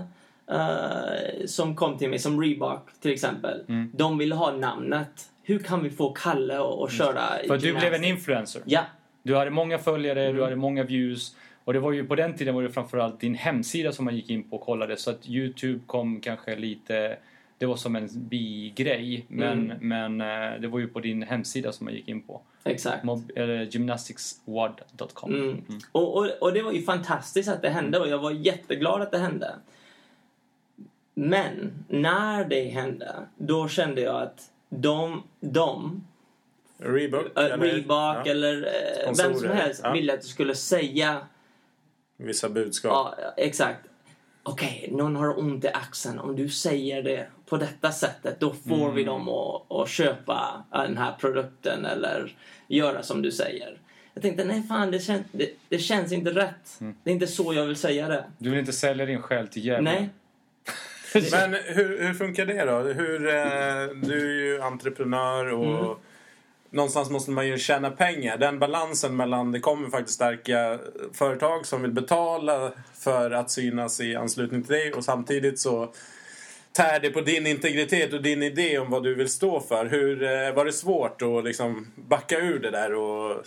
eh, 0.50 1.46
som 1.46 1.76
kom 1.76 1.98
till 1.98 2.10
mig, 2.10 2.18
som 2.18 2.40
Reebok 2.42 3.00
till 3.00 3.12
exempel, 3.12 3.64
Mm. 3.68 3.90
de 3.94 4.18
ville 4.18 4.34
ha 4.34 4.52
namnet. 4.52 5.30
Hur 5.42 5.58
kan 5.58 5.82
vi 5.82 5.90
få 5.90 6.12
Kalle 6.12 6.58
att 6.60 6.92
köra 6.92 7.22
För 7.46 7.54
att 7.54 7.60
du 7.60 7.74
blev 7.74 7.94
en 7.94 8.04
influencer. 8.04 8.62
Ja, 8.64 8.80
Du 9.22 9.36
hade 9.36 9.50
många 9.50 9.78
följare, 9.78 10.22
Mm. 10.24 10.36
du 10.36 10.42
hade 10.42 10.56
många 10.56 10.82
views. 10.82 11.36
Och 11.64 11.72
det 11.72 11.78
var 11.80 11.92
ju 11.92 12.04
på 12.06 12.14
den 12.14 12.34
tiden 12.36 12.54
var 12.54 12.62
det 12.62 12.70
framförallt 12.70 13.20
din 13.20 13.34
hemsida 13.34 13.92
som 13.92 14.04
man 14.04 14.16
gick 14.16 14.30
in 14.30 14.42
på 14.50 14.56
och 14.56 14.62
kollade. 14.62 14.96
Så 14.96 15.10
att 15.10 15.28
Youtube 15.28 15.80
kom 15.86 16.20
kanske 16.20 16.56
lite 16.56 17.16
det 17.58 17.66
var 17.66 17.76
som 17.76 17.96
en 17.96 18.08
bigrej. 18.14 19.26
Men, 19.28 19.72
men 19.80 20.20
eh, 20.20 20.60
det 20.60 20.68
var 20.68 20.78
ju 20.78 20.88
på 20.88 21.00
din 21.00 21.22
hemsida 21.22 21.72
som 21.72 21.84
man 21.84 21.94
gick 21.94 22.08
in 22.08 22.22
på. 22.22 22.40
Exakt. 22.64 23.04
Mob, 23.04 23.30
eller 23.36 23.62
gymnasticswad.com. 23.62 25.34
Mm. 25.34 25.64
Och, 25.92 26.16
och, 26.16 26.30
och 26.40 26.52
det 26.52 26.62
var 26.62 26.72
ju 26.72 26.82
fantastiskt 26.82 27.48
att 27.48 27.62
det 27.62 27.68
hände 27.68 27.98
och 27.98 28.08
jag 28.08 28.18
var 28.18 28.30
jätteglad 28.30 29.02
att 29.02 29.10
det 29.10 29.18
hände. 29.18 29.54
Men 31.14 31.84
när 31.88 32.44
det 32.44 32.64
hände, 32.64 33.14
då 33.36 33.68
kände 33.68 34.00
jag 34.00 34.22
att 34.22 34.50
de, 34.68 35.22
de 35.40 36.04
Reebok? 36.78 37.38
äh, 37.38 37.44
eller- 37.44 37.58
Reebok 37.58 38.16
ja, 38.24 38.30
eller 38.30 38.68
äh, 39.06 39.12
vem 39.16 39.34
som 39.34 39.50
helst 39.50 39.80
ja. 39.84 39.92
ville 39.92 40.14
att 40.14 40.22
du 40.22 40.28
skulle 40.28 40.54
säga 40.54 41.26
Vissa 42.16 42.48
budskap. 42.48 43.14
Ja, 43.22 43.34
exakt. 43.36 43.80
Okej, 44.42 44.88
någon 44.92 45.16
har 45.16 45.38
ont 45.38 45.64
i 45.64 45.68
axeln. 45.68 46.18
Om 46.18 46.36
du 46.36 46.48
säger 46.48 47.02
det 47.02 47.26
på 47.46 47.56
detta 47.56 47.92
sättet, 47.92 48.40
då 48.40 48.54
får 48.68 48.92
vi 48.92 49.04
dem 49.04 49.28
att, 49.28 49.72
att 49.72 49.88
köpa 49.88 50.64
den 50.72 50.96
här 50.98 51.12
produkten 51.20 51.84
eller 51.84 52.32
göra 52.68 53.02
som 53.02 53.22
du 53.22 53.32
säger. 53.32 53.78
Jag 54.14 54.22
tänkte, 54.22 54.44
nej 54.44 54.62
fan, 54.68 54.90
det, 54.90 54.98
kän, 55.00 55.24
det, 55.32 55.50
det 55.68 55.78
känns 55.78 56.12
inte 56.12 56.30
rätt. 56.30 56.78
Det 57.02 57.10
är 57.10 57.14
inte 57.14 57.26
så 57.26 57.54
jag 57.54 57.66
vill 57.66 57.76
säga 57.76 58.08
det. 58.08 58.24
Du 58.38 58.50
vill 58.50 58.58
inte 58.58 58.72
sälja 58.72 59.06
din 59.06 59.22
själ 59.22 59.48
till 59.48 59.64
djävulen? 59.64 59.94
Nej. 59.94 60.10
Men 61.32 61.54
hur, 61.64 62.02
hur 62.06 62.14
funkar 62.14 62.46
det 62.46 62.64
då? 62.64 62.78
Hur, 62.78 63.28
eh, 63.28 63.86
du 64.02 64.40
är 64.40 64.44
ju 64.44 64.60
entreprenör 64.60 65.52
och 65.52 65.64
Mm. 65.84 65.96
någonstans 66.70 67.10
måste 67.10 67.30
man 67.30 67.48
ju 67.48 67.58
tjäna 67.58 67.90
pengar. 67.90 68.36
Den 68.38 68.58
balansen 68.58 69.16
mellan, 69.16 69.52
det 69.52 69.60
kommer 69.60 69.90
faktiskt 69.90 70.14
starka 70.14 70.78
företag 71.12 71.66
som 71.66 71.82
vill 71.82 71.92
betala 71.92 72.72
för 72.94 73.30
att 73.30 73.50
synas 73.50 74.00
i 74.00 74.16
anslutning 74.16 74.62
till 74.62 74.72
dig 74.72 74.92
och 74.92 75.04
samtidigt 75.04 75.58
så 75.58 75.92
tär 76.76 77.00
det 77.00 77.10
på 77.10 77.20
din 77.20 77.46
integritet 77.46 78.12
och 78.12 78.22
din 78.22 78.42
idé 78.42 78.78
om 78.78 78.90
vad 78.90 79.02
du 79.02 79.14
vill 79.14 79.28
stå 79.28 79.60
för. 79.60 79.86
Hur, 79.86 80.22
eh, 80.22 80.54
var 80.54 80.64
det 80.64 80.72
svårt 80.72 81.22
att 81.22 81.44
liksom 81.44 81.92
backa 81.96 82.38
ur 82.38 82.58
det 82.58 82.70
där 82.70 82.94
och 82.94 83.46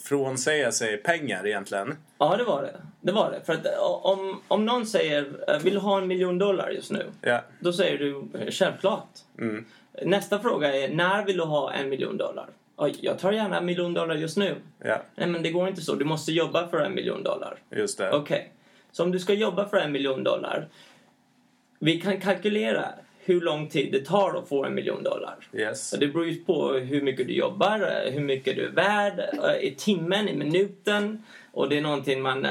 frånsäga 0.00 0.72
sig 0.72 0.96
pengar 0.96 1.46
egentligen? 1.46 1.94
Ja, 2.18 2.36
det 2.36 2.44
var 2.44 2.62
det. 2.62 2.74
Det 3.00 3.12
var 3.12 3.30
det. 3.30 3.40
För 3.46 3.52
att 3.52 3.66
eh, 3.66 3.72
om, 4.02 4.40
om 4.48 4.64
någon 4.64 4.86
säger, 4.86 5.26
eh, 5.48 5.58
vill 5.62 5.74
du 5.74 5.80
ha 5.80 5.98
en 5.98 6.06
miljon 6.06 6.38
dollar 6.38 6.70
just 6.70 6.90
nu? 6.90 7.06
Ja. 7.20 7.40
Då 7.60 7.72
säger 7.72 7.98
du, 7.98 8.24
självklart. 8.50 9.08
Mm. 9.38 9.64
Nästa 10.02 10.38
fråga 10.40 10.74
är, 10.74 10.88
när 10.88 11.24
vill 11.24 11.36
du 11.36 11.44
ha 11.44 11.72
en 11.72 11.88
miljon 11.88 12.16
dollar? 12.16 12.46
Jag 13.00 13.18
tar 13.18 13.32
gärna 13.32 13.58
en 13.58 13.66
miljon 13.66 13.94
dollar 13.94 14.14
just 14.14 14.36
nu. 14.36 14.54
Ja, 14.84 15.02
Nej, 15.14 15.28
men 15.28 15.42
det 15.42 15.50
går 15.50 15.68
inte 15.68 15.80
så. 15.80 15.94
Du 15.94 16.04
måste 16.04 16.32
jobba 16.32 16.68
för 16.68 16.78
en 16.80 16.94
miljon 16.94 17.22
dollar. 17.22 17.58
just 17.70 17.98
det. 17.98 18.10
Okej. 18.12 18.52
Så 18.92 19.02
om 19.02 19.12
du 19.12 19.18
ska 19.18 19.32
jobba 19.32 19.68
för 19.68 19.76
en 19.76 19.92
miljon 19.92 20.24
dollar. 20.24 20.68
Vi 21.78 22.00
kan 22.00 22.20
kalkylera 22.20 22.88
hur 23.24 23.40
lång 23.40 23.68
tid 23.68 23.92
det 23.92 24.04
tar 24.04 24.38
att 24.38 24.48
få 24.48 24.64
en 24.64 24.74
miljon 24.74 25.02
dollar. 25.02 25.36
Yes. 25.52 25.88
Så 25.88 25.96
det 25.96 26.06
beror 26.06 26.26
ju 26.26 26.44
på 26.44 26.72
hur 26.72 27.02
mycket 27.02 27.26
du 27.26 27.34
jobbar, 27.34 28.10
hur 28.10 28.20
mycket 28.20 28.56
du 28.56 28.66
är 28.66 28.70
värd 28.70 29.18
eh, 29.18 29.66
i 29.68 29.74
timmen, 29.78 30.28
i 30.28 30.36
minuten. 30.36 31.22
Och 31.52 31.68
det 31.68 31.78
är 31.78 31.82
någonting 31.82 32.22
man, 32.22 32.44
eh, 32.44 32.50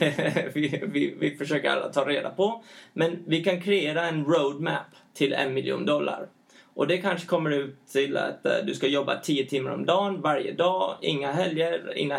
vi, 0.54 0.82
vi, 0.82 1.14
vi 1.20 1.36
försöker 1.36 1.70
alla 1.70 1.88
ta 1.88 2.08
reda 2.08 2.30
på. 2.30 2.64
Men 2.92 3.24
vi 3.26 3.44
kan 3.44 3.62
kreera 3.62 4.08
en 4.08 4.24
roadmap 4.24 4.86
till 5.14 5.32
en 5.32 5.54
miljon 5.54 5.86
dollar. 5.86 6.28
Och 6.74 6.86
det 6.86 6.98
kanske 6.98 7.26
kommer 7.26 7.50
ut 7.50 7.86
till 7.92 8.16
att 8.16 8.46
eh, 8.46 8.52
du 8.66 8.74
ska 8.74 8.86
jobba 8.86 9.20
10 9.20 9.46
timmar 9.46 9.70
om 9.70 9.86
dagen, 9.86 10.20
varje 10.20 10.52
dag, 10.52 10.96
inga 11.00 11.32
helger, 11.32 11.92
inga, 11.96 12.18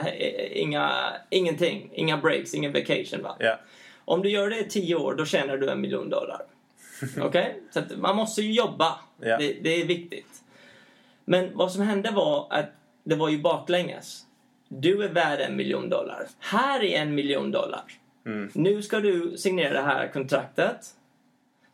inga, 0.52 0.92
ingenting, 1.30 1.92
inga 1.94 2.18
breaks, 2.18 2.54
ingen 2.54 2.74
vacation. 2.74 3.24
Va? 3.24 3.36
Ja. 3.40 3.60
Om 4.10 4.22
du 4.22 4.30
gör 4.30 4.50
det 4.50 4.60
i 4.60 4.70
10 4.70 4.96
år, 4.96 5.16
då 5.16 5.26
tjänar 5.26 5.58
du 5.58 5.70
en 5.70 5.82
miljon 5.82 6.10
dollar. 6.10 6.42
Okej? 7.22 7.62
Så 7.72 7.80
att 7.80 7.98
man 7.98 8.16
måste 8.16 8.42
ju 8.42 8.54
jobba. 8.54 9.00
Ja. 9.22 9.38
Det, 9.38 9.54
det 9.62 9.82
är 9.82 9.86
viktigt. 9.86 10.44
Men 11.26 11.58
vad 11.58 11.72
som 11.72 11.82
hände 11.82 12.12
var 12.12 12.48
att 12.50 12.70
det 13.04 13.16
var 13.16 13.30
ju 13.30 13.42
baklänges. 13.42 14.26
Du 14.68 15.04
är 15.04 15.10
värd 15.10 15.40
en 15.40 15.56
miljon 15.56 15.90
dollar. 15.90 16.28
Här 16.40 16.84
är 16.84 17.02
en 17.02 17.16
miljon 17.16 17.52
dollar. 17.52 17.84
Mm. 18.26 18.50
Nu 18.54 18.82
ska 18.82 19.00
du 19.00 19.38
signera 19.38 19.74
det 19.74 19.82
här 19.82 20.08
kontraktet 20.08 20.96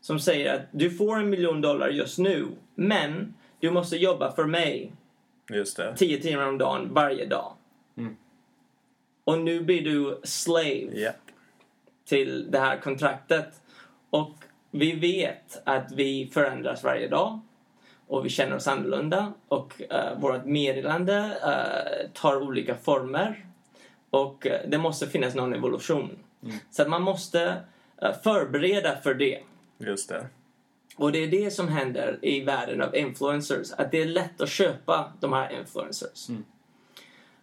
som 0.01 0.19
säger 0.19 0.55
att 0.55 0.61
du 0.71 0.91
får 0.91 1.19
en 1.19 1.29
miljon 1.29 1.61
dollar 1.61 1.89
just 1.89 2.17
nu, 2.17 2.47
men 2.75 3.33
du 3.59 3.71
måste 3.71 3.97
jobba 3.97 4.31
för 4.35 4.45
mig 4.45 4.91
Just 5.49 5.77
det. 5.77 5.93
10 5.97 6.21
timmar 6.21 6.47
om 6.47 6.57
dagen 6.57 6.93
varje 6.93 7.25
dag. 7.25 7.53
Mm. 7.97 8.15
Och 9.23 9.39
nu 9.39 9.63
blir 9.63 9.81
du 9.81 10.19
slave 10.23 10.89
Ja. 10.93 11.11
Till 12.05 12.51
det 12.51 12.59
här 12.59 12.77
kontraktet. 12.77 13.61
Och 14.09 14.33
vi 14.71 14.91
vet 14.91 15.61
att 15.63 15.91
vi 15.91 16.29
förändras 16.33 16.83
varje 16.83 17.07
dag. 17.07 17.39
Och 18.07 18.25
vi 18.25 18.29
känner 18.29 18.55
oss 18.55 18.67
annorlunda. 18.67 19.33
Och 19.47 19.81
uh, 19.91 20.19
vårt 20.19 20.45
meddelande 20.45 21.37
eh, 21.43 22.09
tar 22.13 22.41
olika 22.41 22.75
former. 22.75 23.45
Och 24.09 24.47
eh, 24.47 24.69
det 24.69 24.77
måste 24.77 25.07
finnas 25.07 25.35
någon 25.35 25.53
evolution. 25.53 26.19
Så 26.71 26.81
att 26.81 26.89
man 26.89 27.01
måste 27.01 27.55
förbereda 28.23 28.95
för 28.95 29.13
det. 29.13 29.39
Just 29.77 30.09
det. 30.09 30.27
Och 30.97 31.11
det 31.11 31.23
är 31.23 31.27
det 31.27 31.51
som 31.51 31.67
händer 31.67 32.19
i 32.21 32.41
världen 32.41 32.81
av 32.81 32.95
influencers. 32.95 33.71
Att 33.71 33.91
det 33.91 34.01
är 34.01 34.05
lätt 34.05 34.41
att 34.41 34.49
köpa 34.49 35.13
de 35.19 35.33
här 35.33 35.59
influencers. 35.59 36.29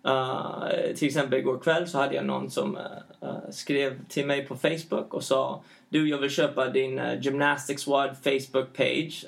Uh, 0.07 0.95
till 0.97 1.09
exempel 1.09 1.38
igår 1.38 1.59
kväll 1.59 1.88
så 1.88 1.99
hade 1.99 2.15
jag 2.15 2.25
någon 2.25 2.51
som 2.51 2.77
uh, 2.77 2.83
uh, 3.23 3.51
skrev 3.51 4.05
till 4.09 4.27
mig 4.27 4.47
på 4.47 4.57
Facebook 4.57 5.15
och 5.15 5.25
sa 5.25 5.62
Du, 5.88 6.09
jag 6.09 6.19
vill 6.19 6.31
köpa 6.31 6.69
din 6.69 6.99
uh, 6.99 7.21
Gymnastics 7.21 7.87
Wad 7.87 8.17
Facebook 8.23 8.77
page. 8.77 9.25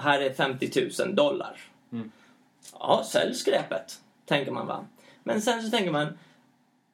Här 0.00 0.20
är 0.20 0.32
50 0.32 0.90
000 1.04 1.14
dollar. 1.14 1.60
Ja, 2.72 3.04
sälj 3.06 3.34
skräpet, 3.34 4.00
tänker 4.26 4.52
man 4.52 4.66
va. 4.66 4.84
Men 5.22 5.42
sen 5.42 5.62
så 5.62 5.70
tänker 5.70 5.90
man 5.90 6.18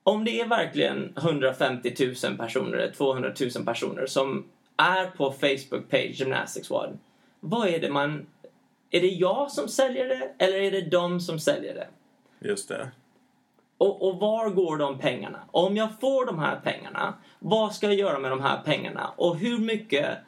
om 0.03 0.25
det 0.25 0.41
är 0.41 0.47
verkligen 0.47 1.13
150 1.17 2.15
000 2.25 2.37
personer, 2.37 2.79
eller 2.79 2.93
200 2.93 3.33
000 3.57 3.65
personer 3.65 4.07
som 4.07 4.47
är 4.77 5.07
på 5.07 5.33
Facebook 5.33 5.91
page 5.91 6.11
Gymnastics 6.21 6.71
Wad. 6.71 6.99
Vad 7.41 7.69
är 7.69 7.79
det 7.79 7.91
man... 7.91 8.27
Är 8.91 9.01
det 9.01 9.09
jag 9.09 9.51
som 9.51 9.69
säljer 9.69 10.09
det 10.09 10.45
eller 10.45 10.59
är 10.59 10.71
det 10.71 10.81
de 10.81 11.21
som 11.21 11.39
säljer 11.39 11.75
det? 11.75 11.89
Just 12.49 12.69
det. 12.69 12.91
Och, 13.81 14.09
och 14.09 14.17
var 14.21 14.51
går 14.51 14.77
de 14.77 14.99
pengarna? 14.99 15.39
Om 15.51 15.77
jag 15.77 15.89
får 16.01 16.27
de 16.27 16.39
här 16.39 16.61
pengarna, 16.65 17.15
vad 17.39 17.75
ska 17.75 17.87
jag 17.87 17.95
göra 17.97 18.19
med 18.19 18.31
de 18.31 18.41
här 18.41 18.61
pengarna? 18.65 19.11
Och 19.17 19.37
hur 19.37 19.59
mycket 19.59 20.19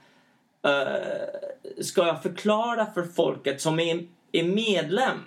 eh, 0.62 1.82
ska 1.82 2.06
jag 2.06 2.22
förklara 2.22 2.86
för 2.86 3.02
folket 3.04 3.60
som 3.60 3.80
är, 3.80 4.06
är 4.32 4.44
medlem 4.44 5.18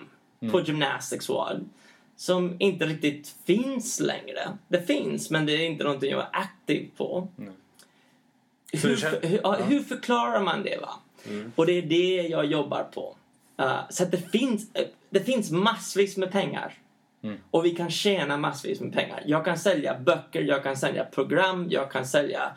på 0.50 0.60
Gymnastics 0.60 1.28
Wad? 1.28 1.68
Som 2.16 2.56
inte 2.58 2.86
riktigt 2.86 3.34
finns 3.44 4.00
längre. 4.00 4.48
Det 4.68 4.82
finns, 4.86 5.30
men 5.30 5.46
det 5.46 5.52
är 5.52 5.66
inte 5.66 5.84
någonting 5.84 6.10
jag 6.10 6.20
är 6.20 6.28
aktiv 6.32 6.90
på. 6.96 7.28
Så 8.74 8.88
Hur, 8.88 8.96
det 8.96 9.02
kän- 9.02 9.26
hur, 9.26 9.40
ja, 9.42 9.52
hur 9.52 9.80
förklarar 9.80 10.40
man 10.40 10.62
det? 10.62 10.78
va? 10.80 10.90
Och 11.56 11.66
det 11.66 11.72
är 11.72 11.82
det 11.82 12.28
jag 12.28 12.46
jobbar 12.46 12.84
på. 12.94 13.16
Eh, 13.58 13.78
så 13.90 14.02
att 14.02 14.10
det 14.10 14.30
finns, 14.32 14.74
eh, 14.74 14.86
det 15.10 15.20
finns 15.20 15.50
massvis 15.50 16.16
med 16.16 16.32
pengar. 16.32 16.74
Och 17.50 17.64
vi 17.64 17.70
kan 17.70 17.90
tjäna 17.90 18.36
massvis 18.36 18.80
med 18.80 18.92
pengar. 18.92 19.22
Jag 19.26 19.44
kan 19.44 19.58
sälja 19.58 19.98
böcker, 19.98 20.42
jag 20.42 20.62
kan 20.62 20.76
sälja 20.76 21.04
program, 21.04 21.66
jag 21.70 21.92
kan 21.92 22.06
sälja 22.06 22.56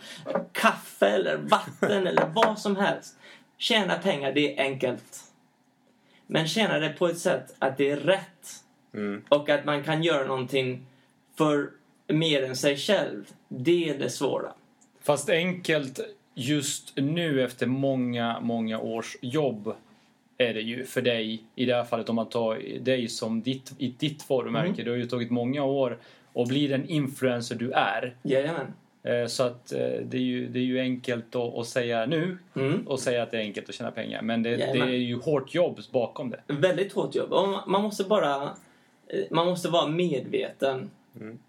kaffe 0.51 1.07
eller 1.07 1.37
vatten 1.37 2.07
eller 2.07 2.25
vad 2.35 2.59
som 2.59 2.75
helst. 2.75 3.17
Tjäna 3.57 3.95
pengar, 3.95 4.31
det 4.31 4.59
är 4.59 4.63
enkelt. 4.63 5.23
Men 6.27 6.47
tjäna 6.47 6.79
det 6.79 6.89
på 6.89 7.07
ett 7.07 7.19
sätt 7.19 7.55
att 7.59 7.77
det 7.77 7.89
är 7.89 7.97
rätt. 7.97 8.63
Mm. 8.93 9.23
Och 9.29 9.49
att 9.49 9.65
man 9.65 9.83
kan 9.83 10.03
göra 10.03 10.27
någonting 10.27 10.85
för 11.37 11.69
mer 12.07 12.43
än 12.43 12.55
sig 12.55 12.77
själv. 12.77 13.25
Det 13.47 13.89
är 13.89 13.97
det 13.97 14.09
svåra. 14.09 14.53
Fast 15.01 15.29
enkelt 15.29 15.99
just 16.33 16.93
nu 16.95 17.43
efter 17.43 17.67
många, 17.67 18.39
många 18.39 18.79
års 18.79 19.17
jobb 19.21 19.75
är 20.41 20.53
det 20.53 20.61
ju 20.61 20.85
för 20.85 21.01
dig 21.01 21.43
i 21.55 21.65
det 21.65 21.75
här 21.75 21.83
fallet 21.83 22.09
om 22.09 22.15
man 22.15 22.29
tar 22.29 22.79
dig 22.79 23.07
som 23.07 23.41
ditt, 23.41 23.73
i 23.77 23.87
ditt 23.87 24.29
varumärke. 24.29 24.83
Det 24.83 24.89
har 24.89 24.97
ju 24.97 25.05
tagit 25.05 25.29
många 25.31 25.63
år 25.63 25.97
att 26.33 26.47
bli 26.47 26.67
den 26.67 26.89
influencer 26.89 27.55
du 27.55 27.71
är. 27.71 28.15
Jajamän. 28.23 28.73
Eh, 29.03 29.25
Så 29.27 29.43
att 29.43 29.71
eh, 29.71 29.79
det 29.79 30.17
är 30.17 30.21
ju, 30.21 30.47
det 30.47 30.59
är 30.59 30.63
ju 30.63 30.79
enkelt 30.79 31.35
att, 31.35 31.57
att 31.57 31.67
säga 31.67 32.05
nu 32.05 32.37
Mm. 32.55 32.87
och 32.87 32.99
säga 32.99 33.23
att 33.23 33.31
det 33.31 33.37
är 33.37 33.41
enkelt 33.41 33.69
att 33.69 33.75
tjäna 33.75 33.91
pengar. 33.91 34.21
Men 34.21 34.43
det, 34.43 34.57
det 34.57 34.79
är 34.79 34.85
ju 34.87 35.15
hårt 35.19 35.55
jobb 35.55 35.79
bakom 35.91 36.29
det. 36.29 36.41
Väldigt 36.47 36.93
hårt 36.93 37.15
jobb. 37.15 37.33
Och 37.33 37.47
man- 37.69 37.81
måste 37.81 38.03
bara... 38.03 38.43
eh, 39.07 39.23
Man 39.31 39.45
måste 39.47 39.69
vara 39.69 39.87
medveten 39.87 40.89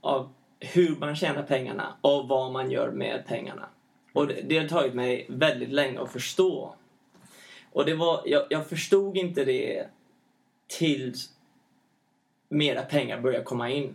av 0.01 0.29
hur 0.61 0.97
man 1.01 1.17
tjänar 1.17 1.43
pengarna 1.43 1.87
och 2.01 2.29
vad 2.29 2.53
man 2.53 2.71
gör 2.71 2.91
med 2.91 3.23
pengarna. 3.27 3.67
Och 4.13 4.27
det, 4.27 4.35
det 4.47 4.59
har 4.59 4.69
tagit 4.69 4.95
mig 4.95 5.27
väldigt 5.29 5.69
länge 5.73 6.01
att 6.01 6.13
förstå. 6.13 6.75
Och 7.73 7.85
det 7.85 7.95
var... 7.95 8.23
Jag, 8.27 8.47
jag 8.51 8.67
förstod 8.67 9.17
inte 9.17 9.45
det 9.45 9.87
tills 10.67 11.31
mera 12.49 12.83
pengar 12.83 13.21
började 13.21 13.45
komma 13.45 13.71
in. 13.71 13.95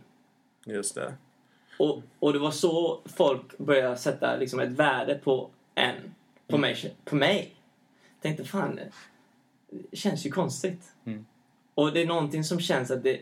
Just 0.65 0.95
det. 0.95 1.13
Och, 1.79 2.01
och 2.19 2.33
det 2.33 2.39
var 2.39 2.51
så 2.51 3.01
folk 3.05 3.57
började 3.57 3.97
sätta 3.97 4.37
liksom 4.37 4.59
ett 4.59 4.71
värde 4.71 5.15
på 5.15 5.49
en. 5.75 5.95
På 6.47 6.57
mig. 6.57 6.95
På 7.05 7.15
mig. 7.15 7.55
tänkte 8.21 8.43
fan, 8.45 8.79
det 9.89 9.97
känns 9.97 10.25
ju 10.25 10.31
konstigt. 10.31 10.93
Mm. 11.05 11.25
Och 11.75 11.93
det 11.93 12.01
är 12.01 12.05
någonting 12.05 12.43
som 12.43 12.59
känns 12.59 12.91
att 12.91 13.03
det, 13.03 13.21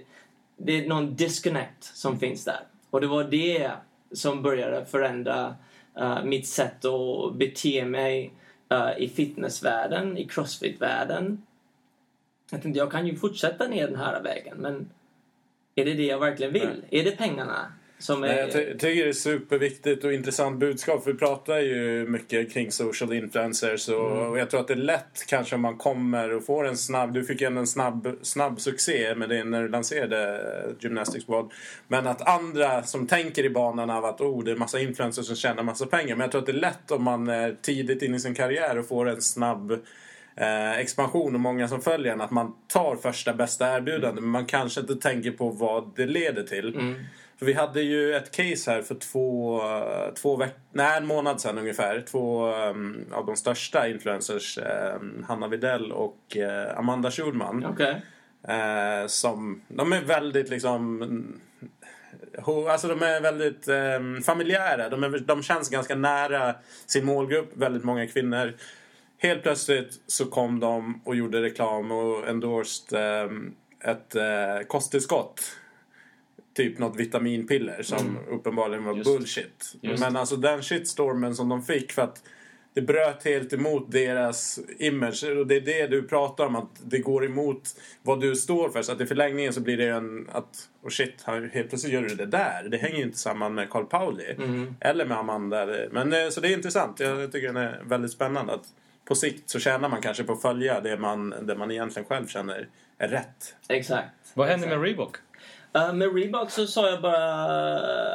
det 0.58 0.86
är 0.86 0.88
någon 0.88 1.16
disconnect 1.16 1.84
som 1.84 2.20
finns 2.20 2.46
där. 2.46 2.60
Och 2.90 3.02
det 3.02 3.08
var 3.08 3.24
det 3.24 3.72
som 4.12 4.42
började 4.44 4.86
förändra 4.86 5.56
eh, 5.98 6.24
mitt 6.24 6.48
sätt 6.48 6.86
att 6.86 7.36
bete 7.36 7.86
mig 7.86 8.34
i 8.98 9.10
fitnessvärlden, 9.10 10.18
i 10.18 10.28
crossfit-världen. 10.28 11.42
Jag 12.52 12.62
tänkte, 12.62 12.80
jag 12.80 12.92
kan 12.92 13.08
ju 13.08 13.16
fortsätta 13.16 13.68
ner 13.68 13.88
den 13.88 14.00
här 14.00 14.22
vägen, 14.22 14.58
men 14.58 14.90
är 15.76 15.86
det 15.86 15.94
det 15.94 16.06
jag 16.06 16.20
verkligen 16.20 16.54
vill? 16.54 16.86
Är 16.90 17.04
det 17.04 17.12
pengarna 17.12 17.74
som 18.04 18.24
är... 18.24 18.28
Nej, 18.28 18.38
jag 18.38 18.52
ty- 18.52 18.78
tycker 18.78 19.04
det 19.04 19.10
är 19.10 19.14
superviktigt 19.14 20.04
och 20.04 20.14
intressant 20.14 20.60
budskap. 20.60 21.04
Vi 21.08 21.14
pratar 21.14 21.60
ju 21.60 22.06
mycket 22.10 22.54
kring 22.54 22.72
social 22.72 23.14
influencers 23.14 23.90
och, 23.90 24.12
Mm. 24.12 24.30
och 24.32 24.38
jag 24.40 24.50
tror 24.50 24.60
att 24.60 24.68
det 24.68 24.74
är 24.74 24.78
lätt 24.78 25.26
kanske 25.28 25.56
om 25.56 25.62
man 25.62 25.78
kommer 25.78 26.34
och 26.34 26.46
får 26.46 26.68
en 26.68 26.78
snabb... 26.78 27.14
Du 27.14 27.24
fick 27.26 27.42
ju 27.42 27.48
en 27.48 27.68
snabb, 27.68 28.18
snabb 28.22 28.62
succé 28.62 29.16
med 29.16 29.30
det 29.30 29.44
när 29.44 29.62
du 29.62 29.68
lanserade 29.70 30.42
Gymnastics 30.80 31.30
World. 31.30 31.52
Men 31.88 32.08
att 32.08 32.28
andra 32.28 32.84
som 32.84 33.08
tänker 33.08 33.44
i 33.46 33.50
banan 33.50 33.90
av 33.90 34.06
att 34.06 34.22
oh, 34.22 34.44
det 34.44 34.52
är 34.52 34.56
massa 34.56 34.80
influencers 34.80 35.26
som 35.26 35.36
tjänar 35.36 35.64
massa 35.64 35.86
pengar. 35.86 36.16
Men 36.16 36.22
jag 36.22 36.32
tror 36.32 36.42
att 36.42 36.46
det 36.48 36.52
är 36.52 36.54
lätt 36.54 36.92
om 36.92 37.04
man 37.04 37.28
är 37.28 37.56
tidigt 37.62 38.02
in 38.02 38.16
i 38.16 38.20
sin 38.20 38.36
karriär 38.36 38.78
och 38.78 38.88
får 38.88 39.10
en 39.10 39.22
snabb 39.22 39.72
eh, 40.36 40.72
expansion 40.80 41.34
och 41.36 41.42
många 41.42 41.68
som 41.68 41.82
följer 41.82 42.14
en. 42.14 42.22
Att 42.22 42.32
man 42.32 42.54
tar 42.68 42.96
första 42.96 43.34
bästa 43.34 43.76
erbjudande 43.78 44.22
men 44.22 44.30
man 44.30 44.46
kanske 44.46 44.82
inte 44.82 44.96
tänker 44.96 45.32
på 45.32 45.50
vad 45.50 45.92
det 45.96 46.06
leder 46.06 46.44
till. 46.44 46.76
Mm. 46.76 46.96
För 47.44 47.48
vi 47.48 47.54
hade 47.54 47.82
ju 47.82 48.16
ett 48.16 48.32
case 48.32 48.72
här 48.72 48.82
för 48.82 48.96
två, 48.96 49.62
två 50.16 50.36
veckor, 50.36 50.60
nej 50.72 50.98
en 50.98 51.06
månad 51.06 51.42
sedan 51.42 51.58
ungefär. 51.58 52.04
Två 52.12 52.56
um, 52.56 53.06
av 53.12 53.26
de 53.26 53.36
största 53.36 53.88
influencers, 53.88 54.58
um, 54.58 55.26
Hanna 55.28 55.48
Videll 55.48 55.92
och 55.92 56.18
uh, 56.38 56.78
Amanda 56.78 57.12
Schulman. 57.12 57.66
Okej. 57.66 58.02
Eh, 58.48 59.08
som, 59.08 59.62
de 59.68 59.94
är 59.94 60.02
väldigt 60.02 60.50
liksom... 60.50 61.04
ho- 62.38 62.70
Alltså 62.70 62.88
de 62.88 63.02
är 63.02 63.22
väldigt 63.22 63.68
um, 63.68 64.22
familjära. 64.22 64.90
De, 64.90 65.04
är, 65.04 65.20
de 65.20 65.44
känns 65.44 65.70
ganska 65.70 65.96
nära 65.96 66.56
sin 66.86 67.06
målgrupp. 67.06 67.52
Väldigt 67.54 67.84
många 67.84 68.08
kvinnor. 68.08 68.54
Helt 69.18 69.44
plötsligt 69.44 70.02
så 70.08 70.26
kom 70.26 70.60
de 70.60 71.02
och 71.06 71.16
gjorde 71.16 71.42
reklam 71.42 71.92
och 71.92 72.28
endorsed 72.28 73.00
um, 73.30 73.56
ett 73.84 74.16
uh, 74.16 74.68
kosttillskott. 74.68 75.42
Typ 76.54 76.80
något 76.80 76.96
vitaminpiller 77.00 77.84
som 77.84 78.18
uppenbarligen 78.30 78.84
var 78.84 78.92
Mm. 78.92 78.98
Just. 78.98 79.18
bullshit. 79.18 79.76
Just. 79.82 80.04
Men 80.04 80.16
alltså 80.16 80.36
den 80.36 80.62
shitstormen 80.62 81.36
som 81.36 81.50
de 81.50 81.64
fick 81.64 81.92
för 81.92 82.02
att 82.02 82.24
det 82.74 82.82
bröt 82.82 83.26
helt 83.26 83.54
emot 83.54 83.92
deras 83.92 84.60
image. 84.80 85.24
Och 85.24 85.48
det 85.48 85.56
är 85.56 85.62
det 85.62 85.88
du 85.88 86.04
pratar 86.08 86.46
om, 86.46 86.56
att 86.56 86.70
det 86.84 87.00
går 87.00 87.26
emot 87.26 87.70
vad 88.02 88.22
du 88.22 88.36
står 88.36 88.70
för. 88.70 88.82
Så 88.82 88.92
att 88.92 89.02
i 89.02 89.06
förlängningen 89.06 89.54
så 89.54 89.62
blir 89.62 89.78
det 89.78 89.88
en 89.90 90.30
att, 90.32 90.70
oh 90.84 90.90
shit, 90.90 91.24
helt 91.54 91.70
plötsligt 91.70 91.94
gör 91.94 92.02
du 92.02 92.16
det 92.16 92.26
där. 92.26 92.68
Det 92.72 92.78
hänger 92.78 92.98
ju 92.98 93.04
inte 93.04 93.18
samman 93.18 93.54
med 93.54 93.70
Carl 93.70 93.86
Pauli. 93.86 94.32
Mm. 94.38 94.76
Eller 94.80 95.06
med 95.06 95.18
Amanda. 95.18 95.66
Men 95.92 96.14
eh, 96.14 96.30
så 96.30 96.42
det 96.42 96.48
är 96.48 96.54
intressant. 96.54 97.00
Jag 97.00 97.32
tycker 97.32 97.48
den 97.48 97.58
är 97.58 97.82
väldigt 97.86 98.12
spännande. 98.12 98.54
Att 98.54 98.66
på 99.06 99.16
sikt 99.16 99.50
så 99.50 99.60
tjänar 99.60 99.90
man 99.90 100.02
kanske 100.02 100.24
på 100.24 100.34
att 100.34 100.42
följa 100.42 100.82
det 100.82 100.98
man, 100.98 101.34
det 101.42 101.56
man 101.56 101.72
egentligen 101.72 102.08
själv 102.08 102.28
känner 102.28 102.68
är 102.98 103.08
rätt. 103.08 103.56
Exakt. 103.70 104.08
Vad 104.34 104.48
hände 104.48 104.68
med 104.68 104.82
Reebok? 104.82 105.16
Uh, 105.78 105.94
med 105.94 106.16
Reebok 106.16 106.50
så 106.50 106.68
sa 106.68 106.90
jag 106.90 107.02
bara 107.02 107.34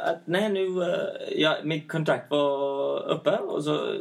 att 0.01 0.18
nej 0.25 0.49
nu, 0.49 0.66
uh, 0.66 0.97
ja, 1.31 1.57
mitt 1.64 1.88
kontrakt 1.88 2.31
var 2.31 3.09
uppe 3.09 3.37
och 3.37 3.64
så 3.64 3.94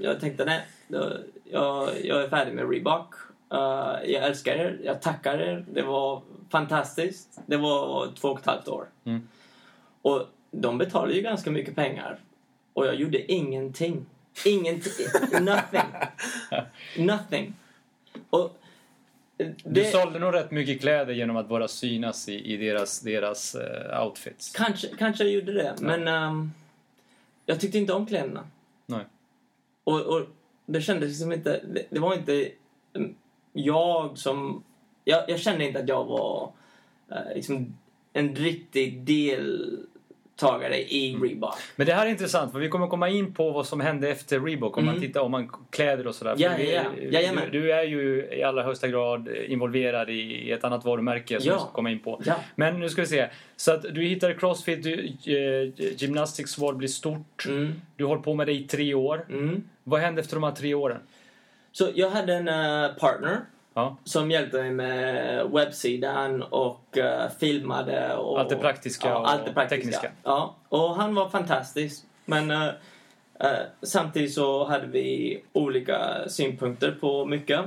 jag 0.00 0.20
tänkte 0.20 0.44
nej, 0.44 0.66
då, 0.88 1.12
jag, 1.44 1.88
jag 2.04 2.22
är 2.22 2.28
färdig 2.28 2.54
med 2.54 2.70
Reebok. 2.70 3.14
Uh, 3.54 4.10
jag 4.10 4.24
älskar 4.24 4.52
er, 4.52 4.80
jag 4.84 5.02
tackar 5.02 5.38
er, 5.38 5.64
det 5.72 5.82
var 5.82 6.22
fantastiskt. 6.50 7.40
Det 7.46 7.56
var 7.56 8.08
två 8.20 8.28
och 8.28 8.40
ett 8.40 8.46
halvt 8.46 8.68
år. 8.68 8.86
Mm. 9.04 9.28
Och 10.02 10.26
de 10.50 10.78
betalade 10.78 11.14
ju 11.14 11.20
ganska 11.20 11.50
mycket 11.50 11.74
pengar. 11.74 12.18
Och 12.72 12.86
jag 12.86 12.94
gjorde 12.94 13.32
ingenting. 13.32 14.06
Ingenting. 14.44 15.06
Nothing. 15.40 15.90
Nothing. 17.06 17.54
Och 18.30 18.56
Du 19.36 19.54
det- 19.64 19.84
sålde 19.92 20.18
nog 20.18 20.34
rätt 20.34 20.50
mycket 20.50 20.80
kläder 20.80 21.12
genom 21.14 21.36
att 21.36 21.48
bara 21.48 21.68
synas 21.68 22.28
i, 22.28 22.52
i 22.52 22.56
deras, 22.56 23.00
deras 23.00 23.54
eh, 23.54 24.02
outfits. 24.06 24.50
Kanske, 24.52 24.88
kanske 24.98 25.24
jag 25.24 25.32
gjorde 25.32 25.52
det, 25.52 25.74
men 25.80 26.08
ehm, 26.08 26.50
jag 27.46 27.60
tyckte 27.60 27.78
inte 27.78 27.92
om 27.92 28.06
kläderna. 28.06 28.46
Nej. 28.86 29.04
Och, 29.84 30.00
och 30.00 30.26
det 30.66 30.80
kändes 30.80 31.08
liksom 31.08 31.32
inte... 31.32 31.60
Det, 31.74 31.86
det 31.90 31.98
var 32.00 32.14
inte 32.14 32.48
mm, 32.94 33.14
jag 33.52 34.18
som... 34.18 34.64
Jag, 35.04 35.30
jag 35.30 35.40
kände 35.40 35.64
inte 35.64 35.80
att 35.80 35.88
jag 35.88 36.04
var 36.04 36.52
eh, 37.10 37.34
liksom 37.34 37.76
en 38.12 38.34
riktig 38.36 38.98
deltagare 40.40 40.76
i 40.78 41.16
Reebok. 41.22 41.54
Men 41.76 41.86
det 41.86 41.94
här 41.94 42.06
är 42.06 42.10
intressant 42.10 42.52
för 42.52 42.58
vi 42.58 42.68
kommer 42.68 42.86
komma 42.86 43.08
in 43.08 43.34
på 43.34 43.50
vad 43.50 43.66
som 43.66 43.80
hände 43.80 44.08
efter 44.08 44.40
Reebok 44.40 44.76
om 44.78 44.84
man 44.86 45.00
tittar 45.00 45.20
om 45.20 45.30
man 45.30 45.50
kläder 45.70 46.06
och 46.06 46.14
sådär. 46.14 46.32
Mm. 46.32 46.66
Ja, 46.66 46.82
ja. 47.00 47.02
Jajamän. 47.10 47.44
du, 47.52 47.60
du 47.60 47.72
är 47.72 47.82
ju 47.84 48.28
i 48.32 48.42
allra 48.42 48.62
högsta 48.62 48.88
grad 48.88 49.28
involverad 49.28 50.10
i 50.10 50.50
ett 50.50 50.64
annat 50.64 50.84
varumärke 50.84 51.40
som 51.40 51.48
Ja. 51.48 51.54
vi 51.54 51.60
ska 51.60 51.70
komma 51.70 51.90
in 51.90 51.98
på. 51.98 52.20
Ja. 52.24 52.34
Men 52.56 52.80
nu 52.80 52.88
ska 52.88 53.00
vi 53.02 53.06
se. 53.08 53.28
Så 53.56 53.72
att 53.72 53.82
du 53.82 54.02
hittade 54.02 54.34
Crossfit, 54.34 54.82
du, 54.82 54.94
eh, 55.26 55.92
Gymnastics 55.96 56.58
World 56.58 56.78
blir 56.78 56.88
stort. 56.88 57.44
Mm, 57.48 57.72
Du 57.96 58.04
har 58.04 58.16
på 58.16 58.34
med 58.34 58.46
det 58.46 58.52
i 58.52 58.62
tre 58.62 58.94
år. 58.94 59.26
mm. 59.30 59.62
Vad 59.84 60.00
hände 60.00 60.20
efter 60.20 60.34
de 60.36 60.42
här 60.42 60.52
tre 60.52 60.74
åren? 60.74 60.98
Så 61.72 61.88
jag 61.94 62.10
hade 62.10 62.34
en 62.34 62.48
eh, 62.48 62.88
partner 62.98 63.40
Ja. 63.74 63.96
som 64.04 64.30
hjälpte 64.30 64.56
mig 64.62 64.70
med 64.70 65.50
webbsidan 65.50 66.42
och 66.42 66.98
eh, 66.98 67.30
filmade. 67.38 68.16
Och, 68.16 68.40
Allt 68.40 68.48
det 68.48 68.56
praktiska 68.56 69.08
ja, 69.08 69.18
och 69.18 69.30
allt 69.30 69.44
det 69.44 69.52
praktiska. 69.52 69.84
tekniska. 69.84 70.10
Ja, 70.22 70.54
och 70.68 70.96
han 70.96 71.14
var 71.14 71.28
fantastisk. 71.28 72.04
Men 72.24 72.50
eh, 72.50 72.68
eh, 73.40 73.58
samtidigt 73.82 74.34
så 74.34 74.64
hade 74.64 74.86
vi 74.86 75.40
olika 75.52 76.28
synpunkter 76.28 76.96
på 77.00 77.24
mycket. 77.24 77.60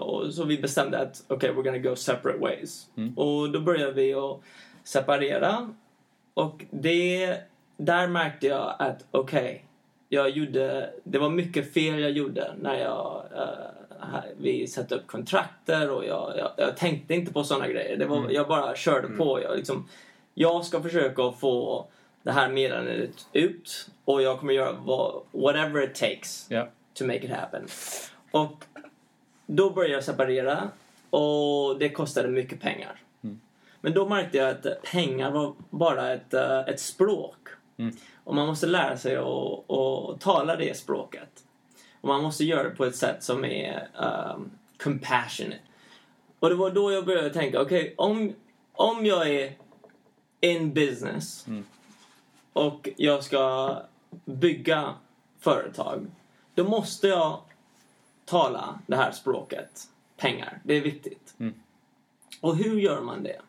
Och 0.00 0.34
så 0.34 0.44
vi 0.44 0.58
bestämde 0.58 0.98
att 0.98 1.24
okej, 1.28 1.50
we're 1.50 1.62
gonna 1.62 1.78
go 1.78 1.96
separate 1.96 2.38
ways. 2.38 2.86
Mm. 2.96 3.18
Och 3.18 3.50
då 3.50 3.60
började 3.60 3.92
vi 3.92 4.14
att 4.14 4.40
separera. 4.84 5.74
Och 6.34 6.64
det, 6.70 7.36
där 7.76 8.06
märkte 8.08 8.46
jag 8.46 8.74
att 8.78 9.04
okej, 9.10 9.64
jag 10.08 10.30
gjorde, 10.30 10.90
det 11.04 11.18
var 11.18 11.30
mycket 11.30 11.74
fel 11.74 12.00
jag 12.00 12.10
gjorde 12.10 12.54
när 12.60 12.74
jag, 12.74 13.22
vi 14.36 14.66
satte 14.66 14.94
upp 14.94 15.06
kontrakter 15.06 15.90
och 15.90 16.04
jag, 16.04 16.32
jag, 16.38 16.50
jag 16.56 16.76
tänkte 16.76 17.14
inte 17.14 17.32
på 17.32 17.44
sådana 17.44 17.68
grejer. 17.68 17.96
Det 17.96 18.06
var, 18.06 18.30
Jag 18.30 18.48
bara 18.48 18.76
körde 18.76 19.08
på. 19.08 19.42
Jag, 19.42 19.56
liksom, 19.56 19.88
jag 20.34 20.64
ska 20.64 20.82
försöka 20.82 21.32
få 21.32 21.86
det 22.22 22.32
här 22.32 22.48
meddelandet 22.50 23.26
ut 23.32 23.90
och 24.04 24.22
jag 24.22 24.38
kommer 24.40 24.52
göra 24.52 24.72
vad, 24.72 25.22
whatever 25.32 25.82
it 25.82 25.94
takes 25.94 26.46
Ja. 26.50 26.68
to 26.94 27.04
make 27.04 27.18
it 27.24 27.30
happen. 27.30 27.66
Och 28.30 28.64
då 29.46 29.70
började 29.70 29.94
jag 29.94 30.04
separera 30.04 30.68
och 31.10 31.78
det 31.78 31.88
kostade 31.88 32.28
mycket 32.28 32.60
pengar. 32.60 33.00
Men 33.80 33.94
då 33.94 34.08
märkte 34.08 34.38
jag 34.38 34.48
att 34.50 34.82
pengar 34.82 35.30
var 35.30 35.54
bara 35.70 36.12
ett, 36.12 36.34
eh, 36.34 36.58
ett 36.60 36.80
språk. 36.80 37.36
Och 38.24 38.34
man 38.34 38.46
måste 38.46 38.66
lära 38.66 38.96
sig 38.96 39.16
att, 39.16 39.70
att 39.70 40.20
tala 40.20 40.56
det 40.56 40.76
språket. 40.76 41.28
Och 42.00 42.08
man 42.08 42.22
måste 42.22 42.44
göra 42.44 42.62
det 42.62 42.70
på 42.70 42.84
ett 42.84 42.96
sätt 42.96 43.22
som 43.22 43.44
är 43.44 43.88
um, 44.34 44.50
compassionate. 44.82 45.60
Och 46.38 46.48
det 46.48 46.54
var 46.54 46.70
då 46.70 46.92
jag 46.92 47.06
började 47.06 47.30
tänka, 47.30 47.60
okej, 47.60 47.94
om, 47.96 48.34
om 48.72 49.06
jag 49.06 49.30
är 49.30 49.56
in 50.40 50.74
business 50.74 51.46
och 52.52 52.88
jag 52.96 53.24
ska 53.24 53.76
bygga 54.24 54.94
företag, 55.38 56.06
då 56.54 56.64
måste 56.64 57.08
jag 57.08 57.40
tala 58.24 58.78
det 58.86 58.96
här 58.96 59.12
språket. 59.12 59.88
Pengar, 60.16 60.60
det 60.64 60.74
är 60.74 60.80
viktigt. 60.80 61.34
Och 62.40 62.56
hur 62.56 62.80
gör 62.80 63.00
man 63.00 63.22
det? 63.22 63.40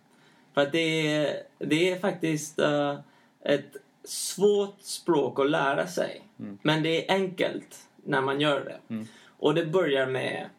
För 0.54 0.62
att 0.62 0.72
det 0.72 1.16
är, 1.16 1.44
det 1.58 1.92
är 1.92 2.00
faktiskt 2.00 2.60
eh, 2.60 3.00
ett 3.42 3.76
svårt 4.04 4.82
språk 4.82 5.40
att 5.40 5.50
lära 5.50 5.88
sig. 5.88 6.22
Men 6.62 6.84
det 6.84 7.10
är 7.10 7.16
enkelt 7.16 7.89
när 8.10 8.22
man 8.22 8.42
gör 8.42 8.60
det. 8.88 9.06
Och 9.40 9.54
det 9.56 9.66
börjar 9.66 10.06
med 10.06 10.50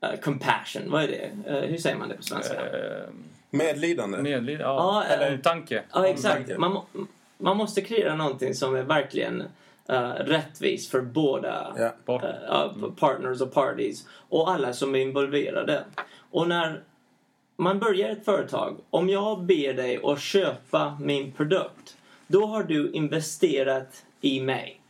eh, 0.00 0.20
compassion. 0.20 0.82
Vad 0.86 1.02
är 1.04 1.08
det? 1.08 1.50
Eh, 1.50 1.68
hur 1.70 1.78
säger 1.78 1.96
man 1.96 2.08
det 2.08 2.14
på 2.14 2.22
svenska? 2.22 2.54
Eh, 2.54 3.08
Medlidande. 3.50 4.18
medlid, 4.22 4.60
ja. 4.60 4.66
Ja, 4.66 5.14
Eller 5.14 5.32
omtanke. 5.34 5.82
Ja, 5.92 6.06
exakt. 6.06 6.38
Omtanke. 6.38 6.58
Man, 6.58 6.82
man 7.38 7.56
måste 7.56 7.80
kreera 7.80 8.14
någonting 8.16 8.54
som 8.54 8.76
är 8.76 8.82
verkligen 8.82 9.42
uh, 9.90 10.10
rättvist 10.10 10.90
för 10.90 11.00
båda. 11.00 11.76
Part- 12.04 12.24
eh, 12.24 12.30
ja, 12.48 12.74
partners 12.98 13.40
och 13.40 13.54
parties 13.54 14.06
och 14.28 14.50
alla 14.50 14.72
som 14.72 14.94
är 14.94 14.98
involverade. 14.98 15.84
Och 16.30 16.48
när 16.48 16.80
man 17.56 17.78
börjar 17.78 18.10
ett 18.10 18.24
företag, 18.24 18.76
om 18.90 19.08
jag 19.08 19.42
ber 19.42 19.74
dig 19.74 20.00
att 20.04 20.20
köpa 20.20 20.98
min 21.00 21.32
produkt, 21.32 21.96
då 22.26 22.46
har 22.46 22.62
du 22.62 22.90
investerat 22.92 24.04
i 24.20 24.40
mig. 24.40 24.81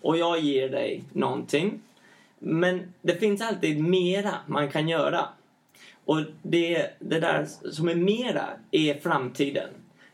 Och 0.00 0.16
jag 0.18 0.40
ger 0.40 0.68
dig 0.68 1.04
någonting. 1.12 1.80
Men 2.38 2.92
det 3.02 3.14
finns 3.16 3.40
alltid 3.42 3.80
mera 3.84 4.34
man 4.46 4.70
kan 4.70 4.88
göra. 4.88 5.28
Och 6.04 6.20
det, 6.42 6.90
det 6.98 7.20
där 7.20 7.46
som 7.72 7.88
är 7.88 7.94
mera 7.94 8.48
är 8.70 8.94
framtiden. 8.94 9.68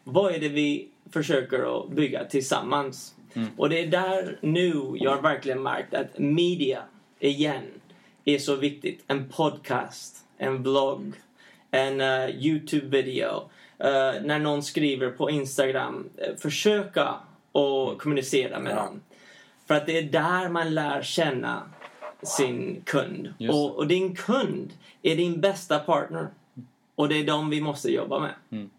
Vad 0.04 0.34
är 0.34 0.38
det 0.38 0.48
vi 0.48 0.88
försöker 1.10 1.78
att 1.80 1.90
bygga 1.90 2.24
tillsammans? 2.24 3.14
Och 3.56 3.68
det 3.68 3.80
är 3.80 3.86
där 3.86 4.38
nu 4.40 4.92
jag 4.94 5.22
verkligen 5.22 5.62
märkt 5.62 5.94
att 5.94 6.18
media, 6.18 6.82
igen, 7.20 7.62
är 8.24 8.38
så 8.38 8.56
viktigt. 8.56 9.04
En 9.06 9.28
podcast, 9.28 10.16
en 10.38 10.62
blogg, 10.62 11.12
en 11.70 12.00
uh, 12.00 12.30
Youtube-video. 12.46 13.36
Uh, 13.84 14.22
när 14.24 14.38
någon 14.38 14.62
skriver 14.62 15.10
på 15.10 15.30
Instagram, 15.30 16.08
uh, 16.28 16.36
försöka 16.36 17.02
att 17.52 17.98
kommunicera 17.98 18.58
med 18.60 18.72
Ja. 18.72 18.76
dem. 18.76 19.00
För 19.66 19.74
att 19.74 19.86
det 19.86 19.98
är 19.98 20.02
där 20.02 20.48
man 20.48 20.74
lär 20.74 21.02
känna 21.02 21.62
sin 22.22 22.82
kund. 22.84 23.34
Och, 23.50 23.76
och 23.76 23.86
din 23.86 24.14
kund 24.14 24.72
är 25.02 25.16
din 25.16 25.40
bästa 25.40 25.78
partner. 25.78 26.28
Och 26.94 27.08
det 27.08 27.14
är 27.14 27.24
dem 27.24 27.50
vi 27.50 27.60
måste 27.60 27.92
jobba 27.92 28.20
med. 28.20 28.34
Mm. 28.50 28.70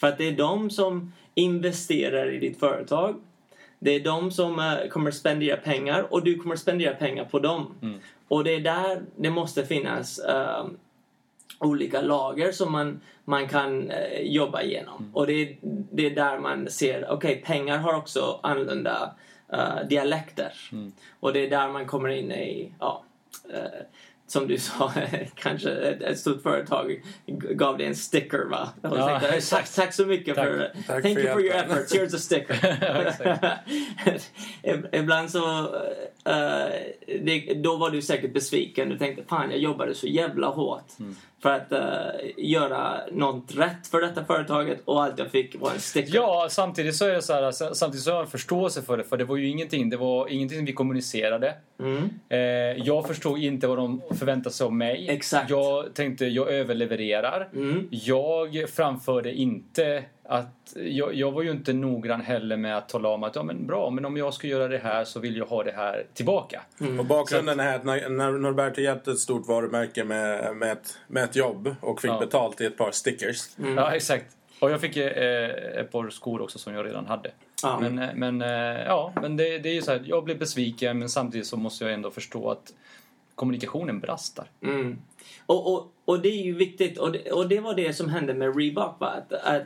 För 0.00 0.06
att 0.06 0.18
det 0.18 0.28
är 0.28 0.32
de 0.32 0.70
som 0.70 1.12
investerar 1.34 2.32
i 2.32 2.38
ditt 2.38 2.60
företag. 2.60 3.16
Det 3.78 3.90
är 3.90 4.00
de 4.00 4.30
som 4.30 4.58
eh, 4.58 4.88
kommer 4.88 5.10
spendera 5.10 5.56
pengar 5.56 6.06
och 6.10 6.24
du 6.24 6.38
kommer 6.38 6.56
spendera 6.56 6.94
pengar 6.94 7.24
på 7.24 7.38
dem. 7.38 7.74
Mm. 7.82 7.98
Och 8.28 8.44
det 8.44 8.54
är 8.54 8.60
där 8.60 9.02
det 9.16 9.30
måste 9.30 9.66
finnas 9.66 10.18
eh, 10.18 10.66
olika 11.58 12.00
lager 12.00 12.52
som 12.52 12.72
man, 12.72 13.00
man 13.24 13.48
kan 13.48 13.90
eh, 13.90 14.20
jobba 14.20 14.62
igenom. 14.62 15.02
Mm. 15.02 15.14
Och 15.14 15.26
det 15.26 15.32
är, 15.32 15.56
det 15.90 16.06
är 16.06 16.14
där 16.14 16.38
man 16.38 16.70
ser, 16.70 17.10
okej 17.10 17.42
pengar 17.46 17.78
har 17.78 17.94
också 17.94 18.40
annorlunda 18.42 19.14
eh, 19.52 19.88
dialekter. 19.88 20.52
Mm. 20.72 20.92
Och 21.20 21.32
det 21.32 21.46
är 21.46 21.50
där 21.50 21.68
man 21.68 21.86
kommer 21.86 22.08
in 22.08 22.32
i, 22.32 22.72
ja, 22.80 23.04
eh, 23.54 23.60
som 24.26 24.48
du 24.48 24.58
sa, 24.58 24.92
kanske 25.34 25.70
ett, 25.70 26.02
ett 26.02 26.18
stort 26.18 26.42
företag 26.42 27.02
gav 27.50 27.78
dig 27.78 27.86
en 27.86 27.96
sticker 27.96 28.44
va? 28.44 28.68
Ja, 28.82 29.20
tack, 29.50 29.74
tack 29.74 29.94
så 29.94 30.06
mycket 30.06 30.34
Tack. 30.34 30.46
för, 30.46 30.72
Tack 30.86 31.02
thank 31.02 31.18
för 31.18 31.24
you 31.24 31.32
for 31.32 31.40
your 31.40 31.54
efforts, 31.54 31.94
here's 31.94 32.14
a 32.14 32.18
sticker. 32.18 32.56
Ibland 34.96 35.30
så, 35.30 35.74
eh, 36.24 36.72
det, 37.20 37.54
då 37.62 37.76
var 37.76 37.90
du 37.90 38.02
säkert 38.02 38.32
besviken. 38.32 38.88
Du 38.88 38.98
tänkte, 38.98 39.24
fan 39.24 39.50
jag 39.50 39.60
jobbade 39.60 39.94
så 39.94 40.06
jävla 40.06 40.46
hårt 40.48 40.98
Mm. 40.98 41.16
För 41.42 41.52
att 41.52 41.72
eh, 41.72 41.80
göra 42.36 43.00
något 43.12 43.54
rätt 43.54 43.86
för 43.86 44.00
detta 44.00 44.24
företaget 44.24 44.82
och 44.84 45.02
allt 45.02 45.18
jag 45.18 45.30
fick 45.30 45.60
var 45.60 45.70
en 45.70 45.80
sticker. 45.80 46.14
Ja, 46.14 46.46
samtidigt 46.50 46.96
så 46.96 47.04
är 47.04 47.12
det 47.12 47.22
så 47.22 47.32
här, 47.32 47.74
samtidigt 47.74 48.04
så 48.04 48.10
har 48.10 48.16
jag 48.16 48.24
en 48.24 48.30
förståelse 48.30 48.82
för 48.82 48.96
det. 48.96 49.04
För 49.04 49.16
det 49.16 49.24
var 49.24 49.36
ju 49.36 49.48
ingenting, 49.48 49.90
det 49.90 49.96
var 49.96 50.28
ingenting 50.28 50.64
vi 50.64 50.72
kommunicerade. 50.72 51.54
Mm. 51.80 52.10
Eh, 52.28 52.38
jag 52.86 53.06
förstod 53.06 53.38
inte 53.38 53.66
vad 53.66 53.78
de 53.78 54.02
förväntade 54.18 54.54
sig 54.54 54.64
av 54.64 54.72
mig. 54.72 55.06
Exakt. 55.08 55.50
Jag 55.50 55.94
tänkte, 55.94 56.26
jag 56.26 56.50
överlevererar. 56.50 57.48
Mm. 57.54 57.88
Jag 57.90 58.70
framförde 58.70 59.32
inte 59.32 60.04
att... 60.28 60.76
Jag, 60.76 61.14
jag 61.14 61.32
var 61.32 61.42
ju 61.42 61.50
inte 61.50 61.72
noggrann 61.72 62.20
heller 62.20 62.56
med 62.56 62.78
att 62.78 62.88
tala 62.88 63.08
om 63.08 63.22
att 63.22 63.36
ja, 63.36 63.42
men 63.42 63.66
bra, 63.66 63.90
men 63.90 64.04
om 64.04 64.16
jag 64.16 64.34
ska 64.34 64.46
göra 64.46 64.68
det 64.68 64.78
här 64.78 65.04
så 65.04 65.20
vill 65.20 65.36
jag 65.36 65.46
ha 65.46 65.62
det 65.62 65.72
här 65.72 66.06
tillbaka. 66.14 66.62
Mm. 66.80 67.00
Och 67.00 67.06
bakgrunden 67.06 67.60
är 67.60 67.76
att 67.76 67.84
när, 67.84 68.08
när 68.08 68.32
Norberto 68.32 68.80
hjälpte 68.80 69.10
ett 69.10 69.18
stort 69.18 69.48
varumärke 69.48 70.04
med, 70.04 70.56
med, 70.56 70.72
ett, 70.72 70.98
med 71.06 71.24
ett 71.24 71.36
jobb 71.36 71.74
och 71.80 72.00
fick 72.00 72.10
Ja. 72.10 72.18
betalt 72.18 72.60
i 72.60 72.64
ett 72.64 72.76
par 72.76 72.90
stickers. 72.90 73.48
Ja, 73.76 73.94
exakt. 73.94 74.26
Och 74.60 74.70
jag 74.70 74.80
fick 74.80 74.96
eh, 74.96 75.50
ett 75.80 75.92
par 75.92 76.10
skor 76.10 76.42
också 76.42 76.58
som 76.58 76.74
jag 76.74 76.86
redan 76.86 77.06
hade. 77.06 77.30
Ja. 77.62 77.78
Men, 77.80 77.98
eh, 77.98 78.08
men, 78.14 78.42
eh, 78.42 78.84
ja, 78.86 79.12
men 79.22 79.36
det, 79.36 79.58
det 79.58 79.68
är 79.68 79.74
ju 79.74 79.82
så 79.82 79.90
här, 79.90 80.02
jag 80.04 80.24
blev 80.24 80.38
besviken 80.38 80.98
men 80.98 81.08
samtidigt 81.08 81.46
så 81.46 81.56
måste 81.56 81.84
jag 81.84 81.94
ändå 81.94 82.10
förstå 82.10 82.50
att 82.50 82.72
kommunikationen 83.34 84.00
brastar. 84.00 84.46
Mm. 84.62 84.98
Och, 85.46 85.74
och, 85.74 85.92
och 86.04 86.20
det 86.20 86.28
är 86.28 86.42
ju 86.42 86.54
viktigt. 86.54 86.98
Och 86.98 87.12
det, 87.12 87.32
och 87.32 87.48
det 87.48 87.60
var 87.60 87.74
det 87.74 87.92
som 87.92 88.08
hände 88.08 88.34
med 88.34 88.56
Reebok. 88.56 89.00
Va? 89.00 89.06
Att, 89.06 89.32
att 89.32 89.62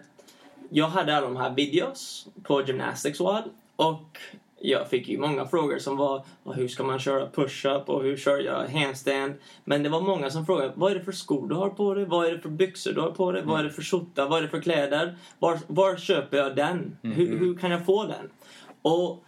jag 0.70 0.86
hade 0.86 1.16
alla 1.16 1.26
de 1.26 1.36
här 1.36 1.50
videos 1.54 2.28
på 2.42 2.62
Gymnastics 2.62 3.20
Wad. 3.20 3.44
Och 3.76 4.18
jag 4.60 4.88
fick 4.88 5.08
ju 5.08 5.18
många 5.18 5.46
frågor 5.46 5.78
som 5.78 5.96
var 5.96 6.24
"Ja, 6.44 6.52
hur 6.52 6.68
ska 6.68 6.84
man 6.84 6.98
köra 6.98 7.30
push-up 7.30 7.88
och 7.88 8.02
hur 8.02 8.16
kör 8.16 8.38
jag 8.38 8.68
handstand. 8.68 9.34
Men 9.64 9.82
det 9.82 9.88
var 9.88 10.00
många 10.00 10.30
som 10.30 10.46
frågade 10.46 10.72
vad 10.74 10.90
är 10.92 10.94
det 10.94 11.04
för 11.04 11.12
skor 11.12 11.48
du 11.48 11.54
har 11.54 11.70
på 11.70 11.94
dig? 11.94 12.04
Vad 12.04 12.26
är 12.26 12.32
det 12.32 12.40
för 12.40 12.48
byxor 12.48 12.92
du 12.92 13.00
har 13.00 13.10
på 13.10 13.32
dig? 13.32 13.42
Vad 13.44 13.60
är 13.60 13.64
det 13.64 13.70
för 13.70 13.82
skjorta? 13.82 14.26
Vad 14.26 14.38
är 14.38 14.42
det 14.42 14.48
för 14.48 14.60
kläder? 14.60 15.16
Var, 15.38 15.58
var 15.66 15.96
köper 15.96 16.36
jag 16.36 16.56
den? 16.56 16.96
Hur, 17.02 17.38
hur 17.38 17.56
kan 17.56 17.70
jag 17.70 17.86
få 17.86 18.04
den? 18.04 18.30
Och 18.82 19.24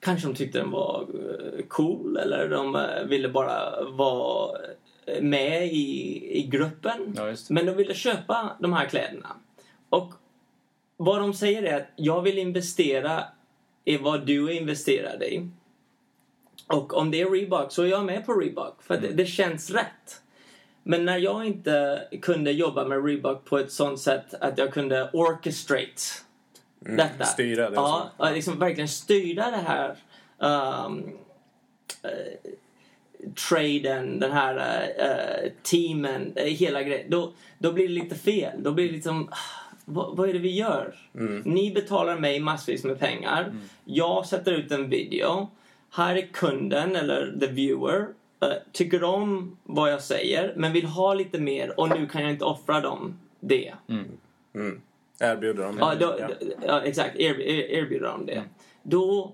kanske 0.00 0.28
de 0.28 0.34
tyckte 0.34 0.58
den 0.58 0.70
var 0.70 1.06
eh, 1.14 1.64
cool 1.68 2.16
eller 2.16 2.48
de 2.48 2.76
eh, 2.76 3.04
ville 3.08 3.28
bara 3.28 3.84
vara 3.90 4.58
eh, 5.06 5.22
med 5.22 5.66
i, 5.66 6.38
i 6.38 6.46
gruppen. 6.46 7.14
Ja. 7.16 7.34
Men 7.50 7.66
de 7.66 7.72
ville 7.72 7.94
köpa 7.94 8.56
de 8.60 8.72
här 8.72 8.86
kläderna. 8.86 9.36
Och 9.88 10.12
vad 10.96 11.20
de 11.20 11.34
säger 11.34 11.62
är 11.62 11.76
att 11.76 11.88
jag 11.96 12.22
vill 12.22 12.38
investera 12.38 13.24
i 13.84 13.96
vad 13.96 14.26
du 14.26 14.48
är 14.48 14.52
investerad 14.52 15.22
i. 15.22 15.48
Och 16.66 16.94
om 16.94 17.10
det 17.10 17.20
är 17.20 17.30
Reebok 17.30 17.72
så 17.72 17.82
är 17.82 17.86
jag 17.86 18.04
med 18.04 18.26
på 18.26 18.32
Reebok 18.34 18.82
för 18.82 18.94
att 18.94 19.02
det, 19.02 19.08
det 19.08 19.26
känns 19.26 19.70
rätt. 19.70 20.20
Men 20.82 21.04
när 21.04 21.18
jag 21.18 21.46
inte 21.46 22.02
kunde 22.22 22.52
jobba 22.52 22.84
med 22.84 23.04
Reebok 23.04 23.44
på 23.44 23.58
ett 23.58 23.72
sånt 23.72 24.00
sätt 24.00 24.34
att 24.40 24.58
jag 24.58 24.72
kunde 24.72 25.10
orchestrate 25.12 26.02
detta. 26.78 27.24
styra 27.24 27.70
det 27.70 27.76
Ja, 27.76 28.10
så. 28.16 28.24
ja, 28.24 28.30
liksom 28.30 28.58
verkligen 28.58 28.88
styra 28.88 29.50
det 29.50 29.56
här 29.66 29.96
um, 30.38 31.18
eh, 32.02 32.50
traden, 33.48 34.20
den 34.20 34.32
här 34.32 34.56
eh, 34.98 35.50
teamen, 35.62 36.32
eh, 36.36 36.44
hela 36.44 36.82
grejen. 36.82 37.10
Då, 37.10 37.32
då 37.58 37.72
blir 37.72 37.88
det 37.88 37.94
lite 37.94 38.14
fel. 38.14 38.62
Då 38.62 38.72
blir 38.72 38.86
det 38.86 38.92
liksom, 38.92 39.28
ah, 39.30 39.63
vad, 39.84 40.16
vad 40.16 40.28
är 40.28 40.32
det 40.32 40.38
vi 40.38 40.56
gör? 40.56 40.94
Ni 41.44 41.70
betalar 41.74 42.18
mig 42.18 42.40
massvis 42.40 42.84
med 42.84 42.98
pengar. 42.98 43.52
Jag 43.84 44.26
sätter 44.26 44.52
ut 44.52 44.72
en 44.72 44.88
video. 44.90 45.48
Här 45.90 46.16
är 46.16 46.26
kunden, 46.26 46.96
eller 46.96 47.36
the 47.40 47.46
viewer, 47.46 48.06
eh, 48.40 48.48
tycker 48.72 49.04
om 49.04 49.56
vad 49.62 49.92
jag 49.92 50.02
säger 50.02 50.52
men 50.56 50.72
vill 50.72 50.86
ha 50.86 51.14
lite 51.14 51.40
mer 51.40 51.80
och 51.80 51.88
nu 51.88 52.06
kan 52.06 52.22
jag 52.22 52.30
inte 52.30 52.44
offra 52.44 52.80
dem 52.80 53.18
det. 53.40 53.74
Mm. 54.54 54.80
Erbjuder 55.20 55.64
dem. 55.64 55.76
Ja, 55.80 55.94
då, 55.94 56.16
Ja. 56.20 56.28
ja 56.66 56.80
exakt. 56.82 57.16
Er, 57.16 57.40
er, 57.40 57.70
erbjuder 57.70 58.06
de 58.08 58.26
det. 58.26 58.42
Då, 58.82 59.32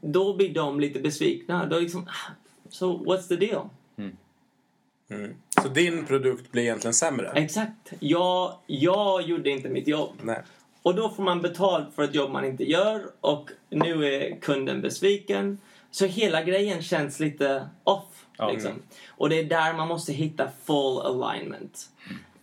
då 0.00 0.34
blir 0.34 0.54
de 0.54 0.80
lite 0.80 1.00
besvikna. 1.00 1.66
Då 1.66 1.78
liksom, 1.78 2.02
ah, 2.08 2.32
so 2.68 3.04
what's 3.04 3.28
the 3.28 3.36
deal? 3.36 3.68
Mm. 3.96 5.34
Så 5.62 5.68
din 5.68 6.06
produkt 6.06 6.52
blir 6.52 6.62
egentligen 6.62 6.94
sämre? 6.94 7.30
Exakt. 7.34 7.92
Jag, 8.00 8.54
jag 8.66 9.22
gjorde 9.22 9.50
inte 9.50 9.68
mitt 9.68 9.88
jobb. 9.88 10.12
Nej. 10.22 10.42
Och 10.82 10.94
då 10.94 11.08
får 11.08 11.22
man 11.22 11.40
betalt 11.42 11.94
för 11.94 12.02
ett 12.02 12.14
jobb 12.14 12.30
man 12.30 12.44
inte 12.44 12.70
gör 12.70 13.02
och 13.20 13.50
nu 13.70 14.06
är 14.06 14.36
kunden 14.40 14.80
besviken. 14.80 15.58
Så 15.90 16.06
hela 16.06 16.42
grejen 16.42 16.82
känns 16.82 17.20
lite 17.20 17.68
off. 17.84 18.26
Ja. 18.36 18.50
liksom. 18.50 18.72
Och 19.08 19.28
det 19.28 19.38
är 19.38 19.44
där 19.44 19.74
man 19.74 19.88
måste 19.88 20.12
hitta 20.12 20.48
full 20.64 21.00
alignment. 21.00 21.88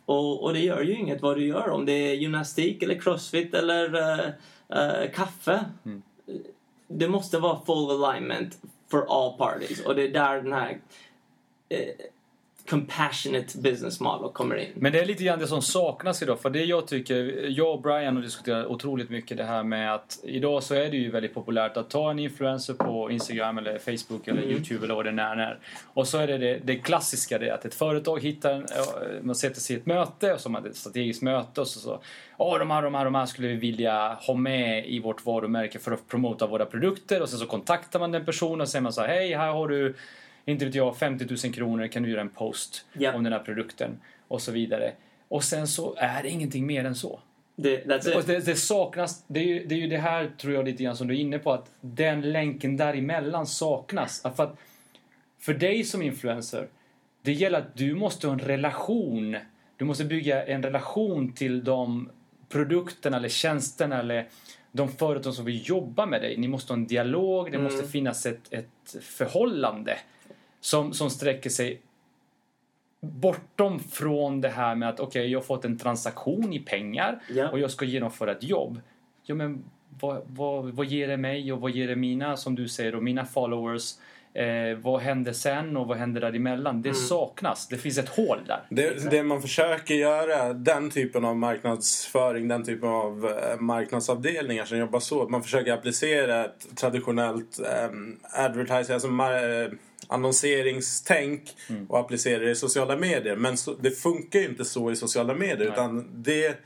Och, 0.06 0.44
och 0.44 0.54
det 0.54 0.60
gör 0.60 0.82
ju 0.82 0.94
inget 0.94 1.22
vad 1.22 1.38
du 1.38 1.48
gör. 1.48 1.70
Om 1.70 1.86
det 1.86 1.92
är 1.92 2.14
gymnastik 2.14 2.84
eller 2.84 3.00
crossfit 3.00 3.54
eller 3.54 3.96
eh, 3.96 4.30
eh, 4.80 5.12
kaffe. 5.12 5.66
Det 6.88 7.08
måste 7.08 7.40
vara 7.40 7.60
full 7.66 8.04
alignment 8.04 8.58
for 8.92 9.06
all 9.10 9.38
parties. 9.38 9.86
Och 9.86 9.96
det 9.96 10.04
är 10.04 10.10
där 10.10 10.42
den 10.42 10.54
här 10.54 10.80
eh, 11.70 11.88
compassionate 12.70 13.58
business 13.58 14.00
model 14.00 14.30
kommer 14.34 14.56
in. 14.56 14.68
Men 14.76 14.92
det 14.92 15.00
är 15.00 15.06
lite 15.06 15.24
grann 15.24 15.40
det 15.40 15.48
som 15.48 15.62
saknas 15.62 16.22
idag. 16.22 16.40
För 16.40 16.50
det 16.50 16.66
jag 16.66 16.88
tycker, 16.88 17.46
jag 17.50 17.74
och 17.74 17.82
Brian 17.82 18.16
har 18.16 18.24
diskuterat 18.24 18.68
otroligt 18.68 19.10
mycket 19.10 19.38
det 19.38 19.44
här 19.44 19.64
med 19.64 19.94
att 19.96 20.20
idag 20.24 20.64
så 20.64 20.76
är 20.76 20.90
det 20.90 20.98
ju 20.98 21.12
väldigt 21.12 21.34
populärt 21.34 21.78
att 21.78 21.90
ta 21.90 22.12
en 22.12 22.20
influencer 22.20 22.74
på 22.74 23.12
Instagram 23.12 23.58
eller 23.58 23.78
Facebook 23.78 24.28
eller 24.28 24.42
Youtube 24.42 24.86
eller 24.86 24.96
vad 24.96 25.06
det 25.06 25.10
än 25.10 25.20
är. 25.20 25.60
Och 25.94 26.08
så 26.08 26.18
är 26.18 26.28
det 26.28 26.38
det, 26.38 26.60
det 26.64 26.76
klassiska 26.76 27.38
det 27.38 27.54
att 27.54 27.66
ett 27.66 27.76
företag 27.76 28.24
hittar, 28.24 28.52
en, 28.52 28.66
man 29.22 29.36
sätter 29.36 29.62
sig 29.62 29.76
i 29.76 29.80
ett 29.80 29.86
möte 29.86 30.38
man 30.50 30.66
ett 30.66 30.76
strategiskt 30.76 31.22
möte 31.22 31.62
och 31.62 31.68
så 31.68 31.80
så 31.80 32.00
Åh, 32.38 32.60
de 32.60 32.72
här, 32.72 32.82
de 32.82 32.96
här, 32.96 33.06
de 33.06 33.16
här 33.16 33.26
skulle 33.26 33.48
vi 33.48 33.56
vilja 33.56 34.14
ha 34.14 34.34
med 34.34 34.88
i 34.88 35.00
vårt 35.00 35.26
varumärke 35.26 35.80
för 35.80 35.92
att 35.92 36.08
promota 36.08 36.48
våra 36.48 36.66
produkter 36.66 37.22
och 37.22 37.30
sen 37.30 37.40
så 37.40 37.46
kontaktar 37.46 38.00
man 38.00 38.12
den 38.12 38.26
personen 38.26 38.62
och 38.62 38.70
säger 38.70 38.84
man 38.84 38.94
så 38.94 39.02
här, 39.02 39.08
hej, 39.08 39.34
här 39.34 39.52
har 39.52 39.68
du 39.68 39.96
inte 40.46 40.66
vet 40.66 40.76
jag, 40.76 40.98
50 40.98 41.26
000 41.46 41.54
kronor 41.54 41.88
kan 41.88 42.04
du 42.04 42.10
göra 42.10 42.22
en 42.22 42.30
post 42.30 42.86
Ja. 42.94 43.14
om 43.14 43.24
den 43.24 43.34
här 43.34 43.40
produkten 43.40 44.00
och 44.28 44.42
så 44.42 44.52
vidare. 44.52 44.92
Och 45.28 45.44
sen 45.44 45.68
så 45.68 45.96
är 45.98 46.24
det 46.24 46.30
ingenting 46.30 46.66
mer 46.66 46.86
än 46.86 46.96
så. 46.96 47.20
Det, 47.56 47.88
det, 48.28 48.46
det 48.46 48.56
saknas, 48.56 49.24
det 49.28 49.40
är, 49.40 49.44
ju, 49.44 49.66
det 49.66 49.76
är 49.76 49.80
ju 49.80 49.88
det 49.88 49.98
här 49.98 50.32
tror 50.38 50.54
jag 50.54 50.66
lite 50.66 50.84
grann 50.84 50.96
som 50.98 51.08
du 51.08 51.16
är 51.16 51.20
inne 51.20 51.40
på 51.40 51.52
att 51.54 51.72
den 51.82 52.22
länken 52.22 52.78
däremellan 52.78 53.48
saknas. 53.48 54.22
För, 54.36 54.44
att, 54.44 54.58
för 55.40 55.54
dig 55.54 55.84
som 55.84 56.02
influencer, 56.02 56.68
det 57.22 57.32
gäller 57.32 57.60
att 57.60 57.76
du 57.78 57.96
måste 57.96 58.28
ha 58.28 58.34
en 58.34 58.40
relation. 58.40 59.38
Du 59.78 59.86
måste 59.86 60.06
bygga 60.06 60.46
en 60.46 60.64
relation 60.64 61.34
till 61.34 61.64
de 61.64 62.10
produkterna 62.50 63.18
eller 63.18 63.30
tjänsterna 63.30 64.00
eller 64.00 64.28
de 64.72 64.88
företag 64.92 65.34
som 65.34 65.46
vill 65.46 65.70
jobba 65.70 66.06
med 66.06 66.22
dig. 66.22 66.38
Ni 66.38 66.48
måste 66.48 66.74
ha 66.74 66.78
en 66.78 66.88
dialog, 66.88 67.52
det 67.52 67.58
måste 67.58 67.88
finnas 67.88 68.26
ett, 68.26 68.54
ett 68.54 68.96
förhållande. 69.02 69.98
Som, 70.62 70.94
som 70.94 71.10
sträcker 71.10 71.50
sig 71.50 71.82
bortom 73.02 73.80
från 73.80 74.42
det 74.42 74.50
här 74.50 74.76
med 74.76 74.90
att 74.90 75.00
okej, 75.00 75.32
jag 75.32 75.40
har 75.40 75.44
fått 75.44 75.66
en 75.66 75.78
transaktion 75.78 76.54
i 76.54 76.60
pengar 76.60 77.20
Ja. 77.30 77.50
och 77.50 77.60
jag 77.60 77.72
ska 77.72 77.86
genomföra 77.86 78.32
ett 78.32 78.44
jobb. 78.44 78.82
Ja, 79.24 79.36
men 79.36 79.64
vad, 80.00 80.22
vad, 80.28 80.66
vad 80.66 80.86
ger 80.86 81.08
det 81.08 81.18
mig 81.18 81.54
och 81.54 81.62
vad 81.62 81.72
ger 81.72 81.88
det 81.88 81.96
mina, 81.96 82.38
som 82.38 82.56
du 82.56 82.68
säger, 82.68 82.96
och 82.96 83.04
mina 83.04 83.26
followers? 83.26 83.94
Eh, 84.34 84.78
vad 84.82 85.02
händer 85.02 85.34
sen 85.34 85.78
och 85.78 85.88
vad 85.88 85.98
händer 85.98 86.22
däremellan? 86.22 86.82
Det 86.82 86.94
saknas. 86.94 87.68
Det 87.68 87.78
finns 87.78 87.98
ett 87.98 88.10
hål 88.10 88.40
där. 88.48 88.60
Det, 88.70 89.12
det 89.12 89.24
man 89.24 89.42
försöker 89.42 89.94
göra, 89.96 90.54
den 90.54 90.90
typen 90.90 91.26
av 91.26 91.38
marknadsföring, 91.38 92.48
den 92.48 92.66
typen 92.66 92.90
av 92.90 93.26
eh, 93.26 93.60
marknadsavdelningar 93.60 94.66
som 94.66 94.78
jobbar 94.78 95.00
så. 95.00 95.30
Man 95.30 95.44
försöker 95.44 95.74
applicera 95.74 96.46
ett 96.46 96.76
traditionellt 96.76 97.60
um, 97.92 98.20
advertising, 98.38 98.94
alltså 98.94 99.08
mar- 99.08 99.78
annonseringstänk 100.10 101.56
och 101.88 102.00
applicera 102.00 102.44
det 102.44 102.52
i 102.52 102.56
sociala 102.56 102.98
medier. 102.98 103.36
Men 103.36 103.58
så, 103.58 103.74
det 103.74 103.92
funkar 103.92 104.40
ju 104.40 104.46
inte 104.46 104.66
så 104.66 104.92
i 104.92 104.96
sociala 104.96 105.34
medier 105.34 105.68
utan 105.68 106.24
det 106.24 106.58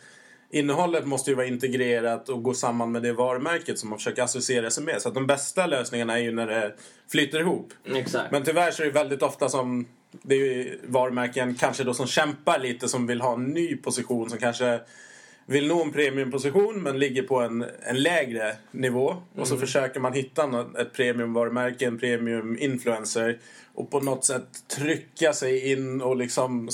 innehållet 0.49 1.05
måste 1.05 1.31
ju 1.31 1.35
vara 1.35 1.47
integrerat 1.47 2.29
och 2.29 2.43
gå 2.43 2.53
samman 2.53 2.91
med 2.91 3.01
det 3.01 3.13
varumärket 3.13 3.79
som 3.79 3.89
man 3.89 3.99
försöker 3.99 4.23
associera 4.23 4.69
sig 4.69 4.83
med. 4.83 5.01
Så 5.01 5.09
att 5.09 5.15
de 5.15 5.27
bästa 5.27 5.67
lösningarna 5.67 6.19
är 6.19 6.23
ju 6.23 6.31
när 6.31 6.47
det 6.47 6.73
flyter 7.11 7.39
ihop. 7.39 7.73
Exakt. 7.95 8.31
Men 8.31 8.43
tyvärr 8.43 8.71
så 8.71 8.81
är 8.81 8.87
det 8.87 8.93
väldigt 8.93 9.21
ofta 9.21 9.49
som 9.49 9.85
det 10.21 10.35
är 10.35 10.77
varumärken 10.83 11.55
kanske 11.55 11.83
då 11.83 11.93
som 11.93 12.07
kämpar 12.07 12.59
lite 12.59 12.89
som 12.89 13.07
vill 13.07 13.21
ha 13.21 13.33
en 13.33 13.45
ny 13.45 13.77
position 13.77 14.29
som 14.29 14.39
kanske 14.39 14.79
vill 15.45 15.67
nå 15.67 15.83
en 15.83 15.91
premiumposition 15.91 16.83
men 16.83 16.99
ligger 16.99 17.23
på 17.23 17.39
en, 17.39 17.65
en 17.81 18.03
lägre 18.03 18.55
nivå. 18.71 19.15
Och 19.35 19.47
så 19.47 19.57
försöker 19.57 19.99
man 19.99 20.13
hitta 20.13 20.47
något, 20.47 20.77
ett 20.77 20.93
premiumvarumärke, 20.93 21.85
en 21.85 21.99
premium-influencer 21.99 23.39
och 23.73 23.91
på 23.91 23.99
något 23.99 24.25
sätt 24.25 24.47
trycka 24.67 25.33
sig 25.33 25.71
in 25.71 26.01
och 26.01 26.15
liksom 26.15 26.69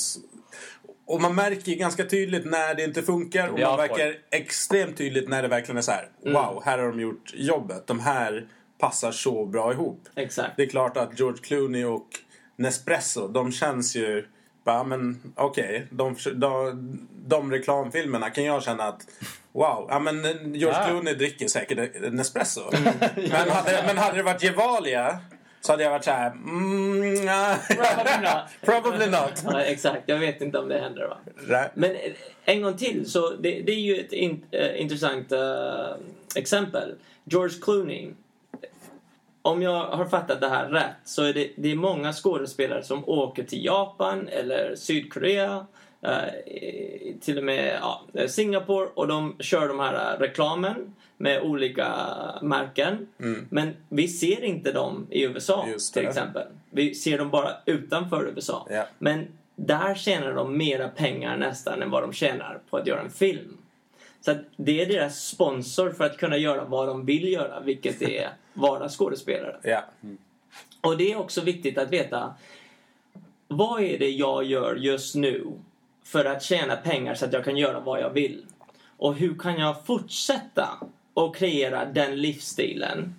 och 1.06 1.22
man 1.22 1.36
märker 1.36 1.76
ganska 1.76 2.06
tydligt 2.06 2.46
när 2.46 2.76
det 2.76 2.84
inte 2.84 3.02
funkar 3.02 3.48
och 3.48 3.60
man 3.60 3.78
verkar 3.78 4.16
extremt 4.32 4.98
tydligt 4.98 5.30
när 5.30 5.42
det 5.42 5.48
verkligen 5.48 5.78
är 5.78 5.82
så 5.82 5.92
här. 5.92 6.10
Wow, 6.24 6.62
här 6.66 6.78
har 6.78 6.88
de 6.88 7.00
gjort 7.00 7.34
jobbet. 7.34 7.88
De 7.88 8.00
här 8.00 8.48
passar 8.78 9.12
så 9.12 9.46
bra 9.46 9.74
ihop. 9.74 10.08
Exakt. 10.16 10.58
Det 10.58 10.64
är 10.64 10.68
klart 10.68 10.98
att 10.98 11.20
George 11.20 11.42
Clooney 11.42 11.84
och 11.84 12.08
Nespresso, 12.56 13.28
de 13.28 13.52
känns 13.52 13.96
ju... 13.96 14.26
Bara, 14.70 14.84
men 14.84 15.34
okej, 15.36 15.88
de, 15.90 16.16
de, 16.34 17.08
de 17.26 17.52
reklamfilmerna 17.52 18.30
kan 18.30 18.44
jag 18.44 18.64
känna 18.64 18.84
att... 18.84 19.02
Wow, 19.52 19.88
ja 19.90 20.00
men 20.00 20.24
George. 20.54 20.86
Clooney 20.86 21.14
dricker 21.14 21.48
säkert 21.48 21.96
en 21.96 22.16
Nespresso. 22.16 22.62
men, 23.16 23.50
hade, 23.50 23.84
men 23.86 23.98
hade 23.98 24.18
det 24.18 24.24
varit 24.24 24.44
Gevalia 24.44 25.20
så 25.62 25.74
hade 25.74 25.84
jag 25.84 25.92
varit 25.92 26.04
så 26.04 26.12
här... 26.12 26.32
Mm, 26.32 27.26
nej. 27.26 27.58
Probably 27.68 28.22
not. 28.22 28.44
Probably 28.62 29.08
not. 29.08 29.44
Ja, 29.44 29.62
exakt. 29.62 30.04
Jag 30.06 30.18
vet 30.18 30.42
inte 30.42 30.60
om 30.60 30.70
det 30.70 30.80
händer 30.80 31.08
va. 31.08 31.18
Men 31.74 31.92
eh, 31.92 32.12
en 32.46 32.62
gång 32.62 32.78
till, 32.78 33.12
så 33.12 33.30
det, 33.30 33.62
det 33.62 33.72
är 33.72 33.80
ju 33.80 34.00
ett 34.00 34.14
in, 34.14 34.46
eh, 34.52 34.82
intressant 34.82 35.32
eh, 35.32 35.40
exempel. 36.36 36.96
George 37.24 37.60
Clooney. 37.62 38.12
Om 39.42 39.62
jag 39.62 39.86
har 39.86 40.06
fattat 40.06 40.42
det 40.42 40.50
här 40.50 40.70
rätt 40.70 40.96
så 41.04 41.24
är 41.24 41.34
det, 41.34 41.50
det 41.56 41.72
är 41.72 41.76
många 41.76 42.14
skådespelare 42.14 42.84
som 42.84 43.10
åker 43.10 43.44
till 43.44 43.66
Japan 43.66 44.28
eller 44.28 44.76
Sydkorea. 44.76 45.66
eh, 46.02 47.14
till 47.22 47.38
och 47.38 47.44
med 47.44 47.80
ja, 47.82 48.28
Singapore 48.28 48.90
och 48.94 49.08
de 49.08 49.36
kör 49.40 49.68
de 49.68 49.80
här 49.80 50.18
reklamen 50.18 50.96
med 51.18 51.42
olika 51.42 51.88
märken. 52.42 53.08
Men 53.50 53.74
vi 53.90 54.08
ser 54.08 54.44
inte 54.44 54.72
dem 54.72 55.08
i 55.10 55.24
USA 55.24 55.66
till 55.94 56.08
exempel. 56.08 56.48
Vi 56.70 56.96
ser 56.96 57.18
dem 57.18 57.30
bara 57.30 57.52
utanför 57.66 58.34
USA. 58.36 58.68
Ja. 58.70 58.86
Men 59.00 59.28
där 59.56 59.96
tjänar 59.96 60.34
de 60.34 60.58
mera 60.58 60.88
pengar 60.88 61.38
nästan 61.38 61.82
än 61.82 61.90
vad 61.92 62.04
de 62.04 62.14
tjänar 62.14 62.60
på 62.70 62.78
att 62.78 62.88
göra 62.88 63.02
en 63.02 63.12
film. 63.12 63.58
Så 64.22 64.36
det 64.58 64.82
är 64.82 64.86
deras 64.86 65.26
sponsor 65.26 65.90
för 65.92 66.06
att 66.06 66.18
kunna 66.18 66.38
göra 66.38 66.64
vad 66.66 66.88
de 66.88 67.06
vill 67.06 67.34
göra, 67.34 67.60
vilket 67.60 68.02
är 68.10 68.30
vara 68.60 68.90
skådespelare. 68.90 69.60
Ja. 69.64 69.84
Och 70.82 70.98
det 70.98 71.12
är 71.12 71.18
också 71.18 71.42
viktigt 71.42 71.78
att 71.78 71.90
veta 71.90 72.34
vad 73.48 73.82
är 73.82 74.00
det 74.00 74.10
jag 74.10 74.44
gör 74.44 74.76
just 74.76 75.16
nu 75.16 75.48
för 76.04 76.26
att 76.26 76.44
tjäna 76.44 76.76
pengar 76.76 77.16
så 77.16 77.26
att 77.26 77.34
jag 77.34 77.46
kan 77.46 77.58
göra 77.58 77.80
vad 77.80 78.02
jag 78.02 78.10
vill? 78.10 78.46
Och 78.98 79.16
hur 79.16 79.38
kan 79.38 79.60
jag 79.60 79.86
fortsätta 79.86 80.70
och 81.14 81.36
kreera 81.36 81.86
den 81.86 82.22
livsstilen 82.22 83.16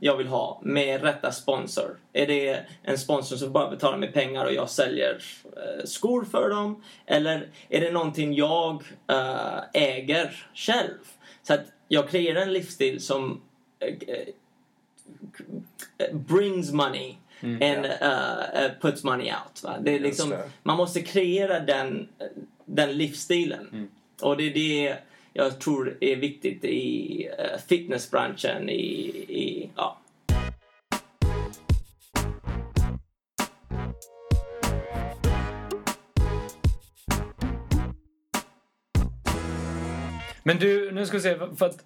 jag 0.00 0.16
vill 0.16 0.26
ha 0.26 0.60
med 0.62 1.02
rätta 1.02 1.32
sponsor? 1.32 1.96
Är 2.12 2.26
det 2.26 2.66
en 2.82 2.98
sponsor 2.98 3.36
som 3.36 3.52
bara 3.52 3.70
betalar 3.70 3.98
mig 3.98 4.12
pengar 4.12 4.44
och 4.44 4.52
jag 4.52 4.70
säljer 4.70 5.22
eh, 5.56 5.84
skor 5.84 6.24
för 6.24 6.50
dem? 6.50 6.82
Eller 7.06 7.48
är 7.68 7.80
det 7.80 7.90
någonting 7.90 8.34
jag 8.34 8.82
eh, 9.10 9.58
äger 9.72 10.46
själv? 10.54 10.98
Så 11.42 11.54
att 11.54 11.64
jag 11.88 12.08
kreerar 12.08 12.40
en 12.40 12.52
livsstil 12.52 13.00
som 13.00 13.40
eh, 13.80 13.94
brings 16.12 16.72
money 16.72 17.18
and 17.42 17.86
uh, 17.86 18.46
uh, 18.54 18.70
puts 18.80 19.04
money 19.04 19.30
out. 19.30 19.62
Va? 19.62 19.78
Det 19.80 19.94
är 19.94 20.00
liksom, 20.00 20.30
det. 20.30 20.50
Man 20.62 20.76
måste 20.76 21.02
kreera 21.02 21.60
den, 21.60 22.08
den 22.64 22.98
livsstilen. 22.98 23.90
Och 24.22 24.36
det 24.36 24.44
är 24.44 24.54
det 24.54 24.96
jag 25.32 25.60
tror 25.60 25.98
är 26.00 26.16
viktigt 26.16 26.64
i 26.64 27.28
uh, 27.28 27.58
fitnessbranschen. 27.68 28.68
I, 28.68 29.08
i, 29.28 29.70
ja. 29.76 30.00
Men 40.46 40.58
du, 40.58 40.92
nu 40.92 41.06
ska 41.06 41.16
vi 41.16 41.22
se. 41.22 41.36
För 41.56 41.66
att 41.66 41.84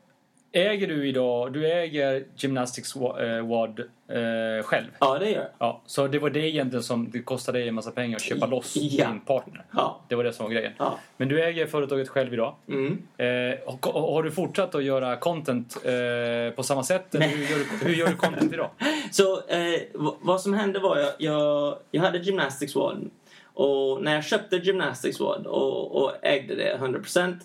äger 0.67 0.87
du 0.89 1.09
idag, 1.09 1.53
du 1.53 1.73
äger 1.73 2.25
Gymnastics 2.37 2.97
eh, 2.97 3.47
WAD 3.47 3.81
eh, 4.09 4.63
själv? 4.65 4.87
ja, 4.99 5.19
det 5.19 5.31
gör 5.31 5.37
jag. 5.39 5.49
Ja, 5.59 5.83
så 5.87 6.07
det 6.07 6.19
var 6.19 6.31
det 6.31 6.41
egentligen 6.41 6.83
som 6.83 7.11
det 7.11 7.23
kostade 7.23 7.59
dig 7.59 7.69
en 7.69 7.75
massa 7.75 7.91
pengar 7.91 8.17
att 8.17 8.23
köpa 8.23 8.47
loss 8.47 8.77
Ja. 8.77 9.07
din 9.09 9.21
partner? 9.21 9.65
Ja. 9.71 10.01
Det 10.09 10.15
var 10.15 10.25
det 10.25 10.33
som 10.33 10.45
var 10.47 10.53
grejen. 10.53 10.73
Ja. 10.79 10.99
Men 11.17 11.29
du 11.29 11.45
äger 11.45 11.67
företaget 11.67 12.09
själv 12.09 12.33
idag. 12.35 12.55
Mm. 12.69 12.99
Eh, 13.17 13.59
och- 13.67 13.87
och- 13.97 14.13
har 14.15 14.23
du 14.23 14.31
fortsatt 14.31 14.75
att 14.75 14.85
göra 14.85 15.17
content 15.17 15.77
eh, 15.85 16.55
på 16.57 16.63
samma 16.63 16.83
sätt? 16.83 17.15
Eller 17.15 17.27
hur, 17.29 17.43
gör 17.51 17.59
du, 17.59 17.87
hur 17.87 17.95
gör 17.95 18.07
du 18.07 18.15
content 18.17 18.53
idag? 18.53 18.71
Så 19.13 19.33
eh, 19.49 19.81
vad 20.21 20.41
som 20.41 20.55
hände 20.55 20.79
var 20.79 20.99
jag, 20.99 21.13
jag, 21.19 21.79
jag 21.91 22.03
hade 22.03 22.19
Gymnastics 22.19 22.77
World 22.77 23.11
och 23.55 24.03
när 24.03 24.15
jag 24.15 24.25
köpte 24.25 24.57
Gymnastics 24.57 25.21
World 25.21 25.47
och, 25.47 25.97
och 26.03 26.13
ägde 26.23 26.55
det 26.55 26.79
100% 26.81 27.37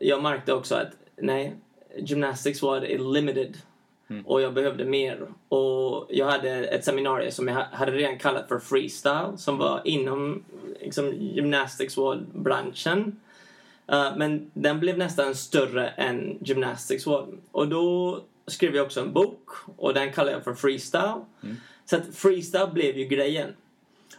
jag 0.00 0.22
märkte 0.22 0.52
också 0.52 0.74
att 0.74 0.88
nej, 1.16 1.54
Gymnastics 1.98 2.62
är 2.62 3.12
limited 3.12 3.56
och 4.24 4.40
jag 4.40 4.54
behövde 4.54 4.84
mer. 4.84 5.26
Och 5.48 6.06
jag 6.10 6.26
hade 6.26 6.50
ett 6.50 6.84
seminarium 6.84 7.32
som 7.32 7.48
jag 7.48 7.54
ha- 7.54 7.68
hade 7.72 7.92
redan 7.92 8.18
kallat 8.18 8.48
för 8.48 8.58
freestyle 8.58 9.38
som 9.38 9.58
var 9.58 9.80
inom 9.84 10.44
liksom, 10.80 11.12
Gymnastics 11.14 11.96
World-branschen. 11.96 13.20
Uh, 13.92 14.16
men 14.16 14.50
den 14.54 14.80
blev 14.80 14.98
nästan 14.98 15.34
större 15.34 15.88
än 15.88 16.38
Gymnastics 16.40 17.06
World. 17.06 17.38
Och 17.52 17.68
då 17.68 18.20
skrev 18.46 18.76
jag 18.76 18.86
också 18.86 19.00
en 19.00 19.12
bok 19.12 19.48
och 19.76 19.94
den 19.94 20.12
kallade 20.12 20.32
jag 20.32 20.44
för 20.44 20.54
Freestyle. 20.54 21.20
Så 21.84 21.96
att 21.96 22.14
freestyle 22.14 22.70
blev 22.72 22.96
ju 22.96 23.04
grejen. 23.04 23.54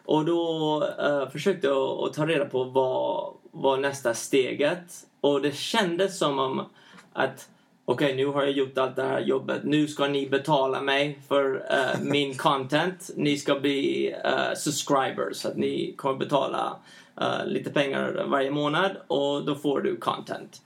Och 0.05 0.25
då 0.25 0.83
eh, 0.99 1.29
försökte 1.29 1.67
jag 1.67 2.07
att 2.07 2.13
ta 2.13 2.25
reda 2.25 2.45
på 2.45 2.63
vad 2.63 3.33
var 3.51 3.77
nästa 3.77 4.13
steget. 4.13 5.07
Och 5.21 5.41
det 5.41 5.55
kändes 5.55 6.17
som 6.17 6.39
om 6.39 6.65
att 7.13 7.49
okej, 7.91 8.15
nu 8.15 8.25
har 8.25 8.43
jag 8.43 8.51
gjort 8.51 8.77
allt 8.77 8.95
det 8.95 9.03
här 9.03 9.19
jobbet. 9.19 9.63
Nu 9.63 9.87
ska 9.87 10.07
ni 10.07 10.29
betala 10.29 10.81
mig 10.81 11.19
för 11.27 11.65
eh, 11.69 12.01
min 12.01 12.33
content. 12.37 13.09
Ni 13.15 13.37
ska 13.37 13.59
bli 13.59 14.11
eh, 14.23 14.53
subscribers. 14.55 15.37
Så 15.37 15.47
att 15.47 15.57
ni 15.57 15.93
kommer 15.97 16.15
betala 16.15 16.77
eh, 17.21 17.45
lite 17.45 17.69
pengar 17.69 18.25
varje 18.27 18.51
månad 18.51 18.91
och 19.07 19.45
då 19.45 19.55
får 19.55 19.81
du 19.81 19.97
content. 19.97 20.61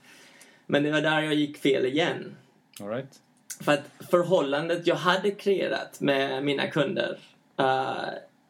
Men 0.66 0.82
det 0.82 0.90
var 0.90 1.00
där 1.00 1.22
jag 1.22 1.34
gick 1.34 1.58
fel 1.58 1.86
igen. 1.86 2.36
All 2.80 2.88
right. 2.88 3.20
För 3.60 3.72
att 3.72 3.84
förhållandet 4.10 4.86
jag 4.86 4.96
hade 4.96 5.30
kreerat 5.30 6.00
med 6.00 6.44
mina 6.44 6.66
kunder 6.66 7.18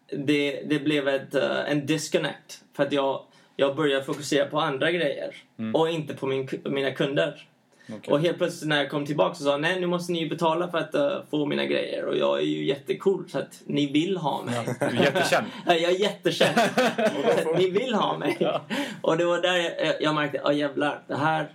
det, 0.06 0.62
det 0.66 0.78
blev 0.78 1.08
ett, 1.08 1.34
en 1.34 1.86
disconnect. 1.86 2.64
För 2.72 2.82
att 2.82 2.92
jag, 2.92 3.22
jag 3.56 3.76
började 3.76 4.04
fokusera 4.04 4.46
på 4.46 4.60
andra 4.60 4.90
grejer 4.90 5.34
och 5.74 5.90
inte 5.90 6.14
på 6.14 6.26
min, 6.26 6.48
mina 6.64 6.90
kunder. 6.90 7.46
Okej. 7.88 8.12
Och 8.12 8.20
helt 8.20 8.38
plötsligt 8.38 8.68
när 8.68 8.76
jag 8.76 8.90
kom 8.90 9.06
tillbaka 9.06 9.34
så 9.34 9.44
sa 9.44 9.56
nej 9.56 9.80
nu 9.80 9.86
måste 9.86 10.12
ni 10.12 10.20
ju 10.20 10.28
betala 10.28 10.68
för 10.68 10.78
att 10.78 10.94
eh, 10.94 11.18
få 11.30 11.46
mina 11.46 11.64
grejer. 11.64 12.04
Och 12.04 12.16
jag 12.16 12.38
är 12.38 12.44
ju 12.44 12.64
jättecool 12.64 13.28
så 13.28 13.38
att 13.38 13.62
ni 13.64 13.92
vill 13.92 14.16
ha 14.16 14.42
mig. 14.42 14.76
Du 14.80 14.86
är 14.86 15.02
jättekänd. 15.02 15.46
Ja, 15.66 15.74
jag 15.74 15.92
är 15.92 16.00
jättekänd. 16.00 16.58
Ni 17.56 17.70
vill 17.70 17.94
ha 17.94 18.18
mig. 18.18 18.36
Ja. 18.40 18.60
Och 19.02 19.16
det 19.16 19.24
var 19.24 19.42
där 19.42 19.84
jag, 19.86 20.02
jag 20.02 20.14
märkte, 20.14 20.40
ja 20.44 20.52
jävlar, 20.52 21.02
det 21.06 21.16
här, 21.16 21.48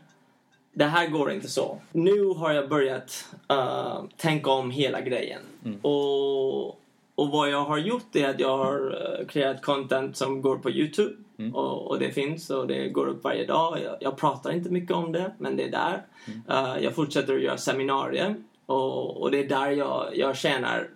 det 0.74 0.86
här 0.86 1.08
går 1.08 1.32
inte 1.32 1.48
så. 1.48 1.80
Nu 1.92 2.26
har 2.26 2.52
jag 2.52 2.70
börjat 2.70 3.26
eh, 3.50 4.04
tänka 4.18 4.52
om 4.52 4.72
hela 4.72 5.02
grejen. 5.02 5.42
Och, 5.82 6.68
och 7.16 7.30
vad 7.32 7.50
jag 7.50 7.64
har 7.64 7.78
gjort 7.78 8.16
är 8.16 8.30
att 8.30 8.40
jag 8.40 8.58
har 8.58 8.92
uh, 8.92 9.28
kreerat 9.28 9.62
content 9.62 10.18
som 10.18 10.42
går 10.42 10.58
på 10.58 10.70
Youtube. 10.72 11.16
Mm. 11.40 11.56
Och, 11.56 11.88
och, 11.88 12.00
det 12.00 12.12
finns 12.12 12.50
och 12.50 12.68
det 12.68 12.90
går 12.90 13.08
upp 13.08 13.24
varje 13.24 13.46
dag. 13.46 13.80
Jag, 13.84 13.98
jag 14.00 14.18
pratar 14.18 14.52
inte 14.52 14.70
mycket 14.70 14.92
om 14.92 15.12
det, 15.12 15.32
men 15.38 15.56
det 15.56 15.64
är 15.64 15.72
där. 15.72 16.04
Mm. 16.28 16.42
Uh, 16.50 16.84
jag 16.84 16.96
fortsätter 16.96 17.36
att 17.36 17.42
göra 17.42 17.58
seminarier 17.58 18.36
och, 18.66 19.22
och 19.22 19.32
det 19.32 19.40
är 19.40 19.50
där 19.50 19.72
jag, 19.72 20.10
jag 20.14 20.38
tjänar 20.38 20.90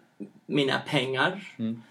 mina 0.45 0.79
pengar. 0.87 1.53
Mm. 1.59 1.81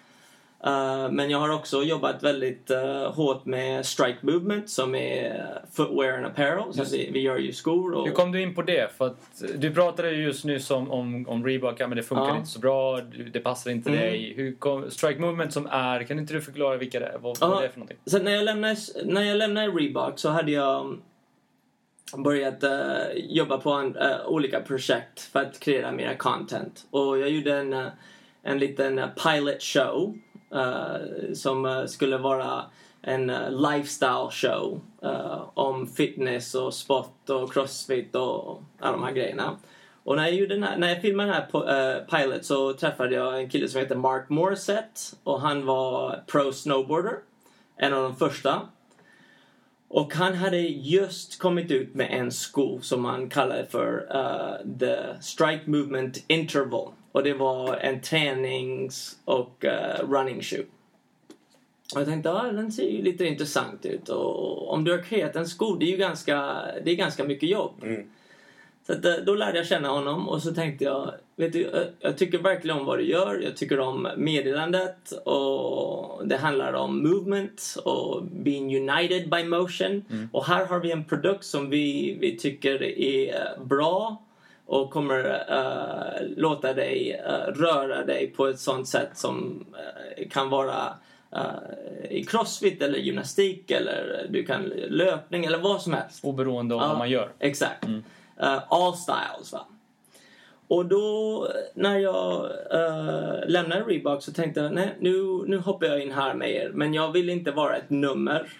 Uh, 0.67 1.11
men 1.13 1.31
jag 1.31 1.39
har 1.39 1.49
också 1.49 1.83
jobbat 1.83 2.23
väldigt 2.23 2.71
uh, 2.71 3.13
hårt 3.13 3.45
med 3.45 3.87
Strike 3.87 4.19
Movement 4.21 4.71
som 4.71 4.95
är 4.95 5.47
footwear 5.73 6.13
and 6.17 6.27
apparel. 6.27 6.73
Så 6.75 6.85
vi, 6.97 7.11
vi 7.13 7.21
gör 7.21 7.37
ju 7.39 7.53
skor. 7.53 7.95
Och... 7.95 8.07
Hur 8.07 8.15
kom 8.15 8.33
du 8.33 8.43
in 8.43 8.55
på 8.55 8.63
det? 8.63 8.93
För 8.99 9.07
att 9.07 9.43
du 9.57 9.75
pratade 9.75 10.11
ju 10.11 10.23
just 10.25 10.45
nyss 10.45 10.71
om, 10.71 10.91
om, 10.91 11.29
om 11.29 11.47
Reebok, 11.47 11.79
men 11.79 11.91
det 11.97 12.03
funkar 12.03 12.25
Ja. 12.29 12.37
inte 12.37 12.49
så 12.51 12.59
bra, 12.59 13.01
det 13.33 13.41
passar 13.41 13.71
inte 13.71 13.91
Mm. 13.91 14.01
dig. 14.01 14.33
Hur 14.37 14.55
kom, 14.55 14.91
Strike 14.91 15.21
Movement 15.21 15.53
som 15.53 15.67
är, 15.67 16.03
kan 16.03 16.19
inte 16.19 16.35
du 16.35 16.41
förklara 16.41 16.77
vilka 16.77 17.01
det? 17.01 17.13
Vad, 17.21 17.39
vad 17.39 17.51
Ja. 17.51 17.61
det 17.61 17.67
är 17.67 17.69
för 17.71 17.79
någonting? 17.79 17.99
Så 18.05 18.19
när 18.19 18.33
jag 18.33 18.45
lämnade, 18.45 18.77
när 19.05 19.23
jag 19.23 19.37
lämnade 19.37 19.67
Reebok 19.69 20.19
så 20.19 20.29
hade 20.29 20.53
jag 20.53 20.99
börjat 22.17 22.63
eh, 22.63 22.71
jobba 23.15 23.59
på 23.59 23.71
en, 23.71 23.97
eh, 23.97 24.27
olika 24.27 24.61
projekt 24.61 25.21
för 25.21 25.41
att 25.41 25.61
kreera 25.61 25.93
mera 25.93 26.17
content. 26.17 26.87
Och 26.91 27.19
jag 27.19 27.31
gjorde 27.31 27.55
en, 27.57 27.73
eh, 27.73 27.87
en 28.43 28.59
liten 28.59 28.99
eh, 28.99 29.07
pilot 29.09 29.63
show 29.63 30.15
eh, 30.32 30.32
Eh, 30.55 31.33
som 31.35 31.67
eh, 31.67 31.87
skulle 31.87 32.19
vara 32.19 32.65
en 33.03 33.31
eh, 33.31 33.51
lifestyle 33.51 34.31
show 34.31 34.81
om 35.55 35.87
fitness 35.87 36.55
och 36.55 36.75
sport 36.75 37.31
och 37.31 37.53
crossfit 37.53 38.15
och 38.15 38.63
alla 38.81 38.93
de 38.93 39.03
här 39.03 39.13
grejerna. 39.13 39.57
Och 40.05 40.17
när 40.17 40.23
jag, 40.23 40.35
gjorde 40.35 40.55
den 40.55 40.63
här, 40.63 40.77
när 40.77 40.89
jag 40.89 41.01
filmade 41.01 41.29
den 41.29 41.35
här 41.35 41.49
po- 41.53 42.05
pilot 42.05 42.45
så 42.45 42.73
träffade 42.73 43.15
jag 43.15 43.41
en 43.41 43.51
kille 43.51 43.69
som 43.69 43.81
heter 43.81 43.97
Mark 43.97 44.29
Morissette 44.29 45.01
och 45.25 45.41
han 45.41 45.67
var 45.67 46.25
pro 46.27 46.53
snowboarder. 46.53 47.17
En 47.77 47.95
av 47.95 48.03
de 48.03 48.17
första. 48.17 48.61
Och 49.89 50.15
han 50.15 50.35
hade 50.35 50.59
just 50.61 51.39
kommit 51.39 51.71
ut 51.71 51.95
med 51.95 52.09
en 52.11 52.33
sko 52.33 52.81
som 52.81 53.05
han 53.05 53.29
kallade 53.29 53.67
för 53.67 54.07
uh, 54.17 54.79
The 54.79 54.97
Strike 55.21 55.71
Movement 55.71 56.25
Interval. 56.27 56.93
Och 57.13 57.23
det 57.23 57.35
var 57.35 57.77
en 57.77 58.01
tränings 58.01 59.19
och 59.25 59.65
eh, 59.65 60.09
running 60.09 60.43
shoe. 60.43 60.65
Och 61.95 62.01
jag 62.01 62.07
tänkte, 62.07 62.29
ja 62.29 62.43
den 62.43 62.73
ser 62.73 62.89
ju 62.89 63.03
lite 63.03 63.25
intressant 63.27 63.87
ut. 63.87 64.09
Och 64.09 64.73
om 64.73 64.85
du 64.85 64.91
har 64.91 65.03
kreerat 65.03 65.37
en 65.37 65.47
sko, 65.47 65.75
det 65.75 65.85
är 65.85 65.91
ju 65.91 65.97
ganska, 65.97 66.37
det 66.85 66.91
är 66.91 66.97
ganska 66.97 67.25
mycket 67.25 67.49
jobb. 67.49 67.75
Mm. 67.83 68.11
Så 68.87 68.93
att, 68.93 69.05
eh, 69.05 69.15
då 69.27 69.35
lärde 69.35 69.59
jag 69.59 69.67
känna 69.67 69.89
honom 69.89 70.29
och 70.29 70.43
så 70.43 70.55
tänkte 70.55 70.85
jag, 70.85 71.15
vet 71.37 71.53
du, 71.53 71.65
eh, 71.67 71.83
jag 72.01 72.19
tycker 72.19 72.39
verkligen 72.39 72.79
om 72.79 72.87
vad 72.87 72.99
du 72.99 73.05
gör. 73.05 73.41
Jag 73.45 73.57
tycker 73.57 73.81
om 73.81 74.09
meddelandet 74.17 75.13
och 75.25 76.27
det 76.27 76.37
handlar 76.37 76.73
om 76.73 77.03
movement 77.03 77.77
och 77.85 78.23
being 78.25 78.91
united 78.91 79.31
by 79.31 79.45
motion. 79.45 80.05
Och 80.33 80.47
här 80.47 80.67
har 80.67 80.81
vi 80.81 80.91
en 80.91 81.05
produkt 81.05 81.45
som 81.45 81.71
vi, 81.71 82.17
vi 82.21 82.37
tycker 82.37 82.83
är 82.83 83.59
bra 83.65 84.23
och 84.73 84.91
kommer 84.91 85.45
eh, 85.49 86.27
låta 86.37 86.73
dig 86.73 87.23
eh, 87.27 87.53
röra 87.53 88.05
dig 88.05 88.27
på 88.37 88.47
ett 88.47 88.59
sånt 88.59 88.89
sätt 88.89 89.11
som 89.15 89.67
eh, 89.75 90.29
kan 90.29 90.51
vara 90.51 90.95
i 92.11 92.25
crossfit 92.25 92.83
eller 92.83 92.99
gymnastik 92.99 93.71
eller 93.71 94.27
du 94.31 94.45
kan 94.45 94.63
löpning 94.89 95.45
eller 95.45 95.59
vad 95.59 95.83
som 95.83 95.93
helst. 95.93 96.25
Oberoende 96.25 96.75
av 96.75 96.81
vad 96.81 96.99
man 96.99 97.11
gör. 97.11 97.33
Exakt. 97.39 97.85
Eh, 98.41 98.59
all 98.69 98.95
styles 98.97 99.53
va. 99.53 99.67
Och 100.69 100.87
då 100.87 101.49
när 101.75 101.99
jag 101.99 102.45
uh, 102.75 103.49
lämnade 103.49 103.83
Reebok 103.83 104.23
så 104.23 104.33
tänkte 104.33 104.61
jag 104.61 104.73
nej 104.73 104.97
nu, 105.01 105.23
nu 105.47 105.59
hoppar 105.59 105.87
jag 105.87 106.03
in 106.03 106.13
här 106.13 106.35
med 106.35 106.51
er. 106.51 106.71
Men 106.75 106.95
jag 106.95 107.13
vill 107.13 107.31
inte 107.31 107.51
vara 107.51 107.77
ett 107.77 107.91
nummer. 107.91 108.53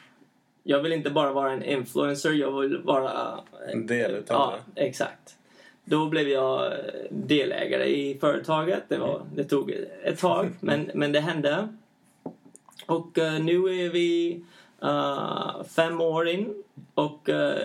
Jag 0.63 0.81
vill 0.81 0.93
inte 0.93 1.11
bara 1.11 1.33
vara 1.33 1.53
en 1.53 1.63
influencer. 1.63 2.33
Jag 2.33 2.61
vill 2.61 2.79
vara... 2.79 3.41
En 3.73 3.87
del 3.87 4.11
utav 4.11 4.37
Ja, 4.37 4.83
exakt. 4.83 5.37
Då 5.85 6.07
blev 6.07 6.29
jag 6.29 6.67
eh, 6.67 6.79
delägare 7.11 7.85
i 7.87 8.19
företaget. 8.21 8.83
Det, 8.89 8.99
var, 8.99 9.23
det 9.35 9.45
tog 9.45 9.71
ett 10.05 10.19
tag, 10.19 10.51
men, 10.61 10.91
men 10.95 11.13
det 11.13 11.21
hände. 11.21 11.69
Och 12.87 13.19
eh, 13.19 13.41
nu 13.41 13.55
är 13.85 13.91
vi 13.91 14.41
eh, 14.83 15.65
fem 15.77 16.01
år 16.01 16.29
in 16.29 16.63
och 16.95 17.29
eh, 17.29 17.57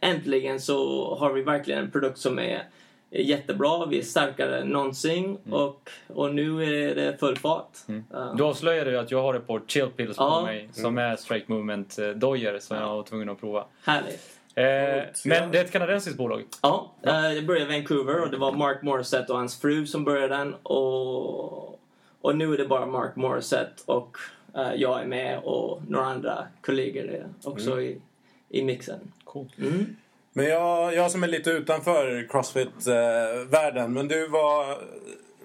äntligen 0.00 0.60
så 0.60 1.14
har 1.14 1.32
vi 1.32 1.42
verkligen 1.42 1.84
en 1.84 1.90
produkt 1.90 2.18
som 2.18 2.38
är 2.38 2.62
jättebra. 3.10 3.86
Vi 3.86 3.98
är 3.98 4.02
starkare 4.02 4.58
än 4.60 4.68
någonsin 4.68 5.38
och, 5.50 5.90
och 6.06 6.34
nu 6.34 6.64
är 6.64 6.94
det 6.94 7.16
full 7.20 7.36
fart. 7.38 7.70
Eh, 7.88 8.34
Du 8.36 8.44
avslöjade 8.44 8.90
ju 8.90 8.96
att 8.96 9.10
jag 9.10 9.22
har 9.22 9.34
ett 9.34 9.46
par 9.46 9.62
chill 9.66 9.86
pills 9.96 10.16
på 10.16 10.42
mig 10.42 10.68
som 10.72 10.98
är 10.98 11.16
Strike 11.16 11.52
Movement 11.52 11.98
eh, 11.98 12.08
dojor 12.08 12.58
som 12.58 12.76
jag 12.76 12.88
var 12.96 13.02
tvungen 13.02 13.28
att 13.28 13.40
prova. 13.40 13.64
härligt. 13.84 14.35
Eh, 14.56 15.04
men 15.24 15.50
det 15.50 15.58
är 15.58 15.64
ett 15.64 15.72
kanadensiskt 15.72 16.18
bolag. 16.18 16.44
Ja, 16.62 16.92
eh, 17.02 17.32
jag 17.32 17.46
började 17.46 17.74
i 17.74 17.78
Vancouver 17.78 18.22
och 18.22 18.30
det 18.30 18.36
var 18.36 18.52
Mark 18.52 18.82
Morissette 18.82 19.32
och 19.32 19.38
hans 19.38 19.60
fru 19.60 19.86
som 19.86 20.04
började 20.04 20.36
den. 20.36 20.54
Och, 20.54 21.80
och 22.20 22.36
nu 22.36 22.54
är 22.54 22.58
det 22.58 22.66
bara 22.66 22.86
Mark 22.86 23.16
Morissette 23.16 23.82
och 23.86 24.16
eh, 24.54 24.74
jag 24.74 25.00
är 25.00 25.06
med 25.06 25.38
och 25.38 25.82
några 25.88 26.06
andra 26.06 26.46
kollegor 26.60 27.04
är 27.04 27.26
också 27.44 27.80
i, 27.80 28.00
i 28.48 28.62
mixen. 28.62 29.12
Cool. 29.24 29.46
Mm. 29.58 29.96
Men 30.32 30.44
jag, 30.46 30.94
jag 30.94 31.10
som 31.10 31.22
är 31.22 31.28
lite 31.28 31.50
utanför 31.50 32.26
Crossfit-världen. 32.28 33.92
men 33.92 34.08
du 34.08 34.28
var, 34.28 34.78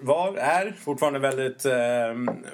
var, 0.02 0.36
är 0.36 0.72
fortfarande 0.78 1.18
väldigt 1.18 1.64
eh, 1.64 1.72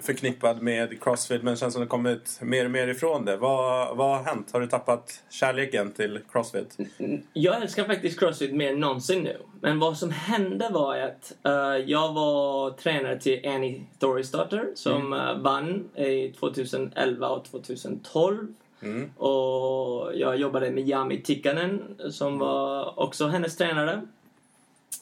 förknippad 0.03 0.63
med 0.63 1.03
Crossfit. 1.03 1.43
Men 1.43 1.57
känns 1.57 1.75
som 1.75 1.83
det 1.83 1.89
kommit 1.89 2.39
mer 2.43 2.65
och 2.65 2.71
mer 2.71 2.89
ifrån 2.89 3.25
det. 3.25 3.37
Vad, 3.37 3.97
vad 3.97 4.19
har 4.19 4.25
hänt? 4.25 4.53
Har 4.53 4.61
du 4.61 4.67
tappat 4.67 5.23
kärleken 5.31 5.93
till 5.93 6.21
Crossfit? 6.33 6.77
Jag 7.33 7.63
älskar 7.63 7.85
faktiskt 7.85 8.19
Crossfit 8.19 8.55
mer 8.55 8.73
än 8.73 8.81
någonsin 8.81 9.23
nu. 9.23 9.37
Men 9.61 9.79
vad 9.79 9.97
som 9.97 10.11
hände 10.11 10.69
var 10.73 10.99
att 10.99 11.37
eh, 11.45 11.85
jag 11.91 12.13
var 12.13 12.71
tränare 12.71 13.21
till 13.21 13.49
Annie 13.49 13.83
Thorisdotter 13.99 14.67
som 14.75 15.13
eh, 15.13 15.39
vann 15.39 15.89
i 15.97 16.33
2011 16.39 17.29
och 17.29 17.45
2012. 17.45 18.55
Mm. 18.81 19.11
Och 19.17 20.11
jag 20.15 20.37
jobbade 20.37 20.71
med 20.71 20.89
Jami 20.89 21.23
Tikkanen 21.23 21.97
som 22.11 22.39
var 22.39 22.99
också 23.01 23.27
hennes 23.27 23.57
tränare. 23.57 24.07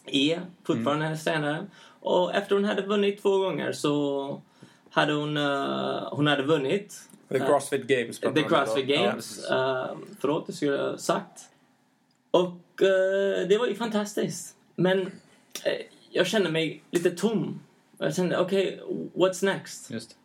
Är 0.06 0.40
fortfarande 0.64 1.04
hennes 1.04 1.24
tränare. 1.24 1.66
Och 2.00 2.34
efter 2.34 2.54
hon 2.54 2.64
hade 2.64 2.82
vunnit 2.82 3.22
två 3.22 3.38
gånger 3.38 3.72
så 3.72 4.40
hade 4.90 5.12
hon, 5.12 5.36
eh, 5.36 6.08
hon 6.10 6.26
hade 6.26 6.42
vunnit. 6.42 7.08
The 7.28 7.38
Crossfit 7.38 7.86
Games. 7.86 8.20
The. 8.20 8.42
Crossfit 8.42 8.88
Ja, 8.88 8.96
Games. 8.96 9.14
precis. 9.14 9.50
uh, 9.50 9.86
förlåt, 10.20 10.46
det 10.46 10.52
skulle 10.52 10.72
jag 10.72 10.90
ha 10.90 10.98
sagt. 10.98 11.48
Och 12.30 12.82
eh, 12.82 13.48
det 13.48 13.58
var 13.58 13.66
ju 13.66 13.74
fantastiskt. 13.74 14.56
Men 14.74 15.00
eh, 15.64 15.86
jag 16.10 16.26
kände 16.26 16.50
mig 16.50 16.82
lite 16.90 17.10
tom. 17.10 17.60
Jag 17.98 18.14
kände, 18.14 18.38
okej, 18.38 18.82
what's 19.14 19.44
next? 19.44 19.90
Just. 19.90 20.16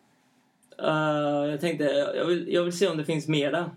Eh, 0.77 1.49
jag 1.49 1.61
tänkte, 1.61 1.83
jag 2.15 2.25
vill, 2.25 2.53
jag 2.53 2.63
vill 2.63 2.77
se 2.77 2.87
om 2.87 2.97
det 2.97 3.05
finns 3.05 3.27
mera. 3.27 3.71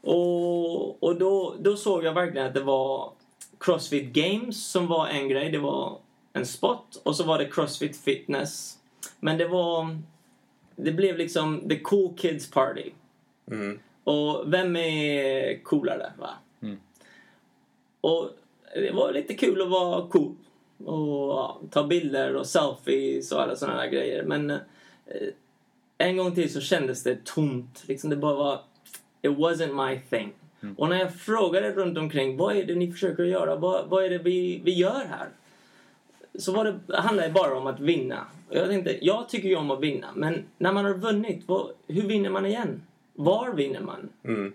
Och, 0.00 1.02
och 1.02 1.18
då, 1.18 1.54
då 1.60 1.76
såg 1.76 2.04
jag 2.04 2.12
verkligen 2.12 2.46
att 2.46 2.54
det 2.54 2.62
var 2.62 3.12
Crossfit 3.60 4.12
Games 4.12 4.66
som 4.66 4.86
var 4.86 5.08
en 5.08 5.28
grej. 5.28 5.50
Det 5.50 5.58
var 5.58 5.98
en 6.36 6.46
sport. 6.46 6.86
Och 7.02 7.16
så 7.16 7.24
var 7.24 7.38
det 7.38 7.50
Crossfit 7.50 7.96
Fitness. 7.96 8.78
Men 9.20 9.38
det 9.38 9.48
var... 9.48 9.98
Det 10.76 10.92
blev 10.92 11.18
liksom 11.18 11.68
the 11.68 11.78
cool 11.78 12.16
kids 12.16 12.50
party. 12.50 12.90
Mm. 13.50 13.78
Och 14.04 14.52
vem 14.52 14.76
är 14.76 15.62
coolare, 15.62 16.12
va? 16.18 16.30
Mm. 16.62 16.80
Och 18.00 18.30
det 18.74 18.90
var 18.90 19.12
lite 19.12 19.34
kul 19.34 19.62
att 19.62 19.68
vara 19.68 20.08
cool. 20.08 20.34
Och 20.84 21.28
ja, 21.28 21.60
ta 21.70 21.84
bilder 21.86 22.36
och 22.36 22.46
selfies 22.46 23.32
och 23.32 23.42
alla 23.42 23.56
sådana 23.56 23.80
där 23.80 23.90
grejer. 23.90 24.22
Men 24.22 24.50
eh, 24.50 24.58
en 25.98 26.16
gång 26.16 26.34
till 26.34 26.52
så 26.52 26.60
kändes 26.60 27.02
det 27.02 27.24
tomt. 27.24 27.84
Liksom 27.86 28.10
det 28.10 28.16
bara 28.16 28.34
var... 28.34 28.60
It 29.22 29.30
wasn't 29.30 29.88
my 29.88 30.00
thing. 30.10 30.32
Och 30.76 30.88
när 30.88 30.96
jag 30.96 31.14
frågade 31.14 31.72
runt 31.72 31.98
omkring 31.98 32.36
vad 32.36 32.56
är 32.56 32.64
det 32.64 32.74
ni 32.74 32.92
försöker 32.92 33.22
göra? 33.22 33.56
Vad, 33.56 33.88
vad 33.88 34.04
är 34.04 34.10
det 34.10 34.18
vi, 34.18 34.60
vi 34.64 34.72
gör 34.72 35.04
här? 35.10 35.28
Så 36.38 36.52
var 36.52 36.64
det, 36.64 36.96
handlade 36.96 37.28
det 37.28 37.34
bara 37.34 37.58
om 37.58 37.66
att 37.66 37.80
vinna. 37.80 38.26
Och 38.48 38.56
jag 38.56 38.68
tänkte, 38.68 39.06
jag 39.06 39.28
tycker 39.28 39.48
ju 39.48 39.56
om 39.56 39.70
att 39.70 39.80
vinna. 39.80 40.06
Men 40.14 40.44
när 40.58 40.72
man 40.72 40.84
har 40.84 40.94
vunnit, 40.94 41.42
vad, 41.46 41.70
hur 41.86 42.02
vinner 42.02 42.30
man 42.30 42.46
igen? 42.46 42.82
Var 43.14 43.52
vinner 43.52 43.80
man? 43.80 44.08
Mm. 44.24 44.52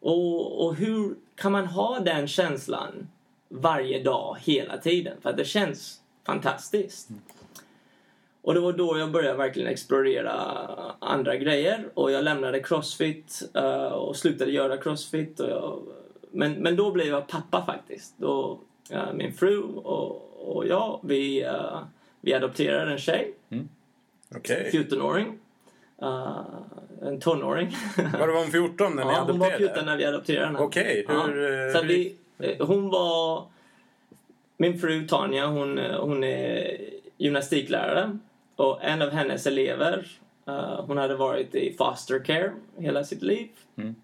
Och, 0.00 0.66
och 0.66 0.74
hur 0.74 1.14
kan 1.34 1.52
man 1.52 1.66
ha 1.66 1.98
den 1.98 2.28
känslan 2.28 3.08
varje 3.48 4.02
dag, 4.02 4.36
hela 4.40 4.78
tiden? 4.78 5.16
För 5.22 5.30
att 5.30 5.36
det 5.36 5.44
känns 5.44 6.00
fantastiskt. 6.26 7.08
Och 8.42 8.54
det 8.54 8.60
var 8.60 8.72
då 8.72 8.98
jag 8.98 9.12
började 9.12 9.38
verkligen 9.38 9.68
explorera 9.68 10.32
andra 10.98 11.36
grejer. 11.36 11.88
Och 11.94 12.10
jag 12.10 12.24
lämnade 12.24 12.60
Crossfit 12.60 13.50
eh, 13.54 13.92
och 13.92 14.16
slutade 14.16 14.50
göra 14.50 14.76
Crossfit. 14.76 15.40
Och 15.40 15.50
jag, 15.50 15.82
men, 16.30 16.52
men 16.52 16.76
då 16.76 16.90
blev 16.90 17.06
jag 17.06 17.26
pappa 17.26 17.64
faktiskt. 17.66 18.14
Då, 18.16 18.58
eh, 18.90 19.12
min 19.14 19.32
fru 19.32 19.62
och, 19.62 20.31
och 20.42 20.66
jag, 20.66 21.00
vi, 21.02 21.42
eh, 21.42 21.80
vi 22.20 22.34
adopterade 22.34 22.92
en 22.92 22.98
tjej. 22.98 23.34
Mm. 23.50 23.68
Okej. 24.36 24.70
14-åring. 24.72 25.38
Uh, 26.02 26.40
en 27.02 27.20
tonåring. 27.20 27.76
Var 27.96 28.26
det 28.26 28.32
var 28.32 28.40
hon 28.40 28.50
14 28.50 28.96
när 28.96 29.04
ni 29.04 29.12
ja, 29.12 29.20
hon 29.20 29.38
var 29.38 29.46
adopterade? 29.46 29.74
14 29.74 29.86
när 29.86 29.96
vi 29.96 30.04
adopterade 30.04 30.46
henne. 30.46 30.58
Okej, 30.58 31.04
hur, 31.08 31.66
eh, 31.66 31.72
Så 31.72 31.82
hur 31.82 31.88
vi, 31.88 32.16
eh, 32.38 32.66
hon 32.66 32.88
var... 32.88 33.46
Min 34.56 34.78
fru 34.78 35.06
Tanja, 35.06 35.46
hon, 35.46 35.78
eh, 35.78 36.00
hon 36.00 36.24
är 36.24 36.80
gymnastiklärare. 37.16 38.18
Och 38.56 38.84
en 38.84 39.02
av 39.02 39.10
hennes 39.10 39.46
elever, 39.46 40.06
eh, 40.46 40.84
hon 40.86 40.96
hade 40.96 41.14
varit 41.14 41.54
i 41.54 41.74
foster 41.78 42.24
care 42.24 42.52
hela 42.76 43.04
sitt 43.04 43.22
liv. 43.22 43.48
Mm. 43.76 43.94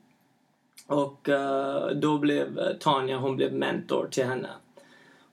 Och 0.86 1.28
eh, 1.28 1.86
då 1.88 2.18
blev 2.18 2.58
eh, 2.58 2.76
Tanja, 2.80 3.16
hon 3.16 3.36
blev 3.36 3.52
mentor 3.52 4.08
till 4.10 4.24
henne. 4.24 4.48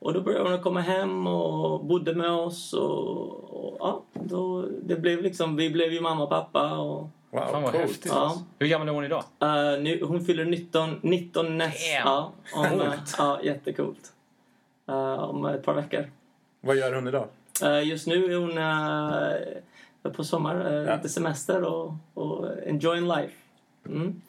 Och 0.06 0.14
då 0.14 0.22
började 0.22 0.50
hon 0.50 0.62
komma 0.62 0.82
hem 0.82 1.28
och 1.28 1.86
bodde 1.86 2.16
med 2.16 2.32
oss 2.32 2.74
och, 2.74 3.54
och 3.54 3.78
ja, 3.80 4.04
då, 4.14 4.66
det 4.84 4.96
blev 4.96 5.22
liksom, 5.22 5.56
vi 5.56 5.70
blev 5.70 5.94
ju 5.94 6.02
mamma 6.02 6.24
och 6.24 6.30
pappa 6.30 6.78
och 6.78 7.10
Wow, 7.30 7.42
Fan 7.52 7.64
vad 7.64 7.72
coolt. 7.72 7.76
häftigt. 7.86 8.12
Ja. 8.16 8.38
Hur 8.60 8.68
gammal 8.68 8.88
är 8.88 8.94
hon 8.94 9.04
idag? 9.06 9.24
Uh, 9.44 9.84
nu, 9.84 10.04
hon 10.04 10.26
fyller 10.26 10.46
19, 10.46 11.00
19 11.04 11.58
näst... 11.58 11.80
Ja, 12.06 12.32
om, 12.56 12.66
uh, 12.66 12.94
ja, 13.18 13.40
jättecoolt. 13.44 14.14
Uh, 14.90 14.96
om 15.14 15.46
ett 15.46 15.64
par 15.64 15.74
veckor. 15.74 16.12
Vad 16.62 16.76
gör 16.76 16.94
hon 16.94 17.08
idag? 17.08 17.28
Uh, 17.64 17.88
just 17.88 18.08
nu 18.08 18.34
är 18.34 18.38
hon 18.38 18.58
uh, 20.06 20.12
på 20.12 20.24
sommar, 20.24 20.74
uh, 20.74 20.88
Ja. 20.88 20.96
lite 20.96 21.10
semester 21.10 21.64
och, 21.64 21.94
och 22.14 22.48
enjoying 22.66 23.08
life. 23.08 23.34
Mm. 23.86 24.22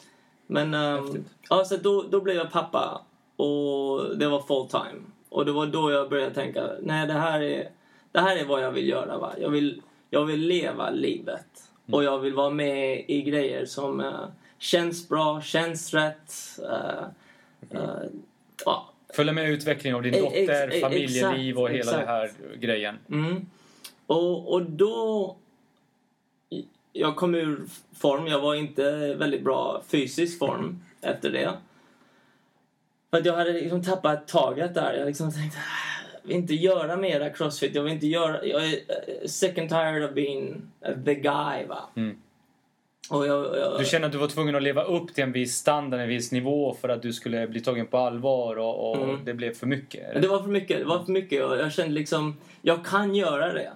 Men 0.47 0.75
um, 0.75 1.25
ja, 1.51 1.65
så 1.65 1.77
då, 1.77 2.05
då 2.11 2.21
blev 2.21 2.37
jag 2.37 2.53
pappa 2.53 3.03
och 3.37 4.17
det 4.19 4.29
var 4.29 4.43
full 4.43 4.69
time. 4.69 5.03
Och 5.37 5.47
det 5.47 5.53
var 5.53 5.67
då 5.67 5.91
jag 5.93 6.11
började 6.11 6.35
tänka, 6.35 6.71
nej 6.83 7.07
det 7.07 7.13
här 7.13 7.41
är, 7.41 7.69
det 8.13 8.21
här 8.21 8.37
är 8.37 8.45
vad 8.45 8.63
jag 8.63 8.71
vill 8.71 8.89
göra. 8.89 9.19
Va? 9.19 9.35
Jag, 9.41 9.51
vill, 9.51 9.83
jag 10.11 10.25
vill 10.25 10.41
leva 10.41 10.91
livet. 10.91 11.47
Och 11.91 12.05
jag 12.05 12.19
vill 12.19 12.35
vara 12.35 12.51
med 12.51 13.05
i 13.09 13.23
grejer 13.23 13.67
som 13.67 14.01
eh, 14.01 14.13
känns 14.59 15.09
bra, 15.09 15.41
känns 15.43 15.95
rätt. 15.95 16.33
eh, 16.71 17.05
eh, 17.71 17.97
ja, 18.65 18.93
Följa 19.15 19.33
med 19.33 19.51
utvecklingen 19.51 19.97
av 19.97 20.03
din 20.03 20.15
Eh, 20.15 20.21
dotter, 20.23 20.69
ex- 20.69 20.75
eh, 20.77 20.81
familjeliv 20.81 21.59
och 21.59 21.69
hela 21.71 21.79
exakt, 21.79 21.99
den 21.99 22.09
här 22.09 22.31
grejen. 22.57 22.99
Mm. 23.11 23.47
Och, 24.07 24.53
och 24.53 24.63
då... 24.63 25.37
Jag 26.93 27.17
kom 27.17 27.35
ur 27.35 27.61
form. 27.97 28.27
Jag 28.27 28.41
var 28.41 28.55
inte 28.55 29.15
väldigt 29.15 29.43
bra 29.45 29.83
fysisk 29.89 30.39
form 30.39 30.81
efter 31.01 31.31
det. 31.31 31.53
För 33.23 33.27
jag 33.27 33.37
hade 33.37 33.53
liksom 33.53 33.83
tappat 33.83 34.29
taget 34.29 34.75
där. 34.75 34.95
Jag 34.95 35.07
liksom 35.07 35.33
tänkte, 35.33 35.59
"Ah, 35.59 36.07
jag 36.23 36.29
vill 36.29 36.37
inte 36.37 36.55
göra 36.55 36.97
mera 36.97 37.31
crossfit. 37.31 37.75
Jag 37.75 37.83
vill 37.83 37.93
inte 37.93 38.07
göra... 38.07 38.45
Jag 38.47 38.65
är 38.67 38.73
eh, 38.73 39.27
sick 39.27 39.59
and 39.59 39.69
tired 39.69 40.05
of 40.05 40.11
being 40.15 40.63
the 41.05 41.15
guy, 41.15 41.67
va. 41.69 41.79
Mm. 41.97 42.17
Jag, 43.11 43.27
jag, 43.27 43.79
Du 43.79 43.85
känner 43.85 44.07
att 44.07 44.13
du 44.13 44.19
var 44.19 44.29
tvungen 44.29 44.55
att 44.55 44.63
leva 44.63 44.83
upp 44.85 45.15
till 45.15 45.25
en 45.25 45.33
viss 45.33 45.57
standard, 45.57 46.01
en 46.01 46.09
viss 46.09 46.33
nivå 46.33 46.77
för 46.81 46.89
att 46.89 47.03
du 47.03 47.13
skulle 47.13 47.47
bli 47.49 47.61
tagen 47.61 47.87
på 47.87 47.99
allvar 47.99 48.57
och, 48.57 48.91
och 48.91 48.97
Mm. 49.05 49.25
det 49.25 49.35
blev 49.35 49.55
för 49.55 49.67
mycket? 49.67 50.23
Det 50.23 50.29
var 50.29 50.43
för 50.43 50.49
mycket. 50.49 50.79
Det 50.79 50.85
var 50.85 51.05
för 51.05 51.13
mycket. 51.13 51.45
Och 51.45 51.57
jag 51.57 51.73
kände 51.73 51.95
liksom, 51.95 52.37
jag 52.63 52.85
kan 52.85 53.15
göra 53.15 53.53
det. 53.53 53.73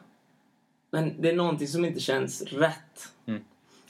Men 0.91 1.15
det 1.23 1.31
är 1.31 1.37
någonting 1.37 1.69
som 1.69 1.85
inte 1.85 2.01
känns 2.01 2.43
rätt. 2.43 3.09
Mm. 3.27 3.41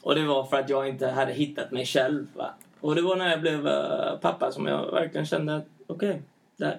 Och 0.03 0.14
det 0.14 0.24
var 0.24 0.44
för 0.44 0.57
att 0.57 0.68
jag 0.70 0.88
inte 0.88 1.07
hade 1.09 1.32
hittat 1.32 1.70
mig 1.72 1.86
själv. 1.86 2.26
Va? 2.34 2.55
Och 2.81 2.95
det 2.95 3.03
var 3.03 3.16
när 3.16 3.31
jag 3.31 3.41
blev 3.41 3.66
eh, 3.66 4.16
pappa 4.20 4.53
som 4.53 4.66
jag 4.66 4.93
verkligen 4.93 5.26
kände 5.26 5.57
att 5.57 5.66
okej, 5.87 6.22
okay, 6.59 6.72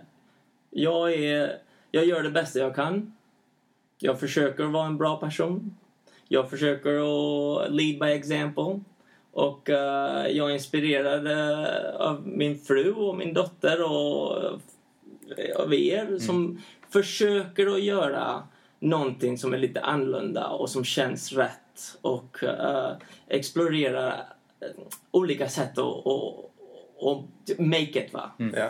jag, 0.70 1.14
är, 1.14 1.58
jag 1.92 2.06
gör 2.06 2.24
det 2.24 2.32
bästa 2.32 2.60
jag 2.60 2.76
kan. 2.76 3.14
Jag 4.00 4.20
försöker 4.20 4.64
vara 4.64 4.86
en 4.88 4.98
bra 4.98 5.18
person. 5.18 5.76
Jag 6.28 6.50
försöker 6.50 6.90
att 6.90 7.72
lead 7.72 8.00
by 8.00 8.08
example. 8.08 8.80
Och 9.32 9.70
eh, 9.70 10.28
jag 10.28 10.50
är 10.50 10.54
inspirerad 10.54 11.28
eh, 11.28 11.96
av 11.96 12.28
min 12.28 12.60
fru 12.60 12.94
och 12.94 13.18
min 13.18 13.34
dotter 13.34 13.84
och 13.84 14.44
av 15.56 15.74
er 15.74 16.18
som 16.20 16.62
försöker 16.90 17.68
att 17.68 17.84
göra 17.84 18.44
någonting 18.80 19.38
som 19.38 19.54
är 19.54 19.58
lite 19.58 19.82
annorlunda 19.82 20.48
och 20.48 20.70
som 20.70 20.84
känns 20.84 21.32
rätt 21.32 21.98
och 22.02 22.44
eh, 22.44 22.92
explorera 23.28 24.08
eh, 24.08 24.20
olika 25.12 25.50
sätt 25.50 25.72
att 25.72 26.06
och, 26.06 26.52
och 26.98 27.24
make 27.58 28.06
it. 28.06 28.14
Va? 28.14 28.32
Ja. 28.38 28.70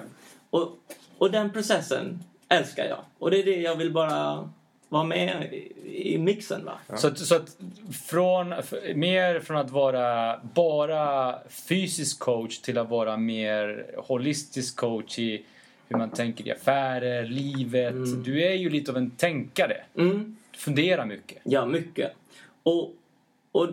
Och, 0.50 0.78
och 1.18 1.32
den 1.32 1.52
processen 1.52 2.24
älskar 2.50 2.86
jag. 2.86 3.00
Och 3.20 3.32
det 3.32 3.40
är 3.40 3.46
det 3.46 3.62
jag 3.62 3.76
vill 3.76 3.92
bara 3.92 4.50
vara 4.90 5.04
med 5.04 5.54
i, 5.54 6.14
i 6.14 6.18
mixen. 6.18 6.66
Va? 6.66 6.98
Så, 6.98 7.08
att, 7.08 7.18
så 7.18 7.36
att 7.36 7.58
från, 8.06 8.54
mer 8.96 9.40
från 9.40 9.58
att 9.58 9.72
vara 9.72 10.40
bara 10.54 11.40
fysisk 11.50 12.20
coach 12.20 12.58
till 12.58 12.78
att 12.78 12.90
vara 12.90 13.18
mer 13.18 13.86
holistisk 13.98 14.76
coach 14.76 15.20
i 15.20 15.46
hur 15.90 15.98
man 15.98 16.10
tänker 16.10 16.48
i 16.48 16.52
affärer, 16.52 17.26
livet. 17.26 18.26
Du 18.26 18.44
är 18.44 18.54
ju 18.54 18.70
lite 18.70 18.92
av 18.92 18.98
en 18.98 19.10
tänkare. 19.12 19.78
Mm. 19.98 20.38
Du 20.52 20.58
funderar 20.58 21.06
mycket. 21.06 21.38
Ja, 21.44 21.66
mycket. 21.66 22.12
Och, 22.64 22.94
och, 23.52 23.70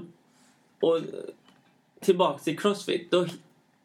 och 0.80 1.00
tillbaks 2.00 2.44
till 2.44 2.58
Crossfit. 2.58 3.10
Då 3.10 3.26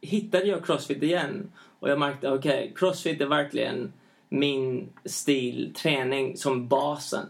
hittade 0.02 0.46
jag 0.46 0.66
Crossfit 0.66 1.04
igen. 1.04 1.52
Och 1.80 1.90
jag 1.90 2.00
märkte, 2.00 2.32
okej, 2.32 2.74
Crossfit 2.76 3.22
är 3.22 3.26
verkligen 3.26 3.94
min 4.30 4.90
stil, 5.06 5.74
träning 5.76 6.38
som 6.38 6.68
basen. 6.68 7.26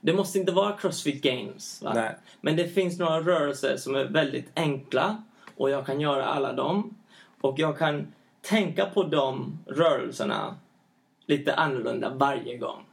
Det 0.00 0.12
måste 0.12 0.38
inte 0.38 0.52
vara 0.52 0.76
Crossfit 0.76 1.22
Games. 1.22 1.82
Va? 1.82 1.92
Men 2.40 2.56
det 2.56 2.68
finns 2.68 2.98
några 2.98 3.20
rörelser 3.20 3.76
som 3.76 3.94
är 3.94 4.04
väldigt 4.04 4.50
enkla 4.54 5.22
och 5.56 5.70
jag 5.70 5.86
kan 5.86 6.00
göra 6.00 6.24
alla 6.24 6.52
dem. 6.52 6.94
Och 7.40 7.58
jag 7.58 7.78
kan 7.78 8.12
tänka 8.40 8.86
på 8.86 9.02
de 9.02 9.58
rörelserna 9.66 10.56
lite 11.26 11.54
annorlunda 11.54 12.10
varje 12.14 12.56
gång. 12.56 12.84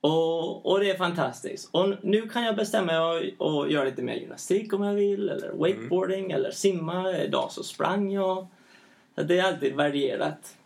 Och, 0.00 0.66
och 0.66 0.80
det 0.80 0.90
är 0.90 0.96
fantastiskt. 0.96 1.68
Och 1.72 1.94
nu 2.02 2.28
kan 2.28 2.44
jag 2.44 2.56
bestämma 2.56 2.86
mig 2.86 3.34
och, 3.38 3.58
och 3.58 3.70
göra 3.70 3.84
lite 3.84 4.02
mer 4.02 4.14
gymnastik 4.14 4.72
om 4.72 4.82
jag 4.82 4.94
vill. 4.94 5.28
Eller 5.28 5.52
wakeboarding 5.52 6.30
eller 6.30 6.50
simma. 6.50 7.16
Idag 7.16 7.52
så 7.52 7.62
sprang 7.62 8.12
jag. 8.12 8.46
Så 9.14 9.22
det 9.22 9.38
är 9.38 9.44
alltid 9.44 9.74
varierat. 9.74 10.56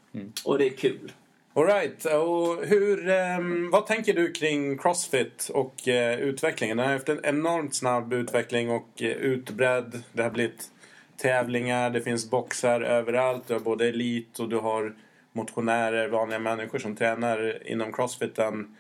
Och 0.44 0.58
det 0.58 0.66
är 0.66 0.76
kul. 0.76 1.12
All 1.56 1.66
right. 1.66 2.04
Och 2.04 2.66
hur, 2.66 3.08
ehm, 3.08 3.70
vad 3.70 3.86
tänker 3.86 4.14
du 4.14 4.32
kring 4.32 4.78
Crossfit 4.78 5.50
och 5.54 5.88
eh, 5.88 6.20
utvecklingen? 6.20 6.76
Den 6.76 6.86
har 6.86 6.92
haft 6.92 7.08
en 7.08 7.24
enormt 7.24 7.74
snabb 7.74 8.12
utveckling 8.12 8.70
och 8.70 9.02
eh, 9.02 9.08
utbredd. 9.08 10.02
Det 10.12 10.22
har 10.22 10.30
blivit 10.30 10.70
tävlingar, 11.16 11.90
det 11.90 12.00
finns 12.00 12.30
boxar 12.30 12.80
överallt. 12.80 13.48
Du 13.48 13.54
har 13.54 13.60
både 13.60 13.88
elit 13.88 14.38
och 14.38 14.48
du 14.48 14.56
har 14.56 14.94
motionärer, 15.32 16.08
vanliga 16.08 16.38
människor 16.38 16.78
som 16.78 16.96
tränar 16.96 17.68
inom 17.68 17.92
Crossfiten. 17.92 18.76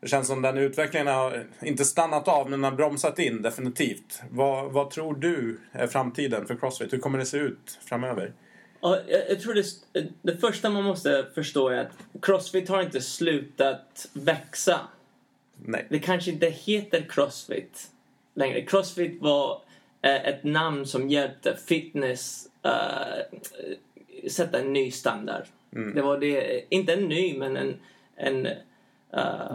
Det 0.00 0.08
känns 0.08 0.26
som 0.26 0.42
den 0.42 0.58
utvecklingen 0.58 1.06
har 1.06 1.46
inte 1.62 1.84
stannat 1.84 2.28
av, 2.28 2.50
men 2.50 2.64
har 2.64 2.72
bromsat 2.72 3.18
in 3.18 3.42
definitivt. 3.42 4.22
Vad, 4.30 4.72
vad 4.72 4.90
tror 4.90 5.14
du 5.14 5.60
är 5.72 5.86
framtiden 5.86 6.46
för 6.46 6.56
Crossfit? 6.56 6.92
Hur 6.92 6.98
kommer 6.98 7.18
det 7.18 7.26
se 7.26 7.36
ut 7.36 7.78
framöver? 7.84 8.32
Ja, 8.80 8.98
jag, 9.28 9.40
tror 9.40 9.54
det, 9.54 9.64
det 10.22 10.36
första 10.36 10.70
man 10.70 10.84
måste 10.84 11.26
förstå 11.34 11.68
är 11.68 11.78
att 11.78 11.92
Crossfit 12.22 12.68
har 12.68 12.82
inte 12.82 13.00
slutat 13.00 14.08
växa. 14.12 14.80
Nej. 15.56 15.86
Det 15.90 15.98
kanske 15.98 16.30
inte 16.30 16.46
heter 16.46 17.06
Crossfit 17.08 17.90
längre. 18.34 18.62
Crossfit 18.62 19.22
var 19.22 19.62
eh, 20.02 20.26
ett 20.28 20.44
namn 20.44 20.86
som 20.86 21.10
hjälpte 21.10 21.56
fitness 21.66 22.46
eh, 22.62 23.38
sätta 24.30 24.58
en 24.58 24.72
ny 24.72 24.90
standard. 24.90 25.44
Det 25.94 26.02
var 26.02 26.18
det, 26.18 26.64
inte 26.68 26.92
en 26.92 27.08
ny 27.08 27.38
men 27.38 27.56
en, 27.56 27.76
en 28.16 28.48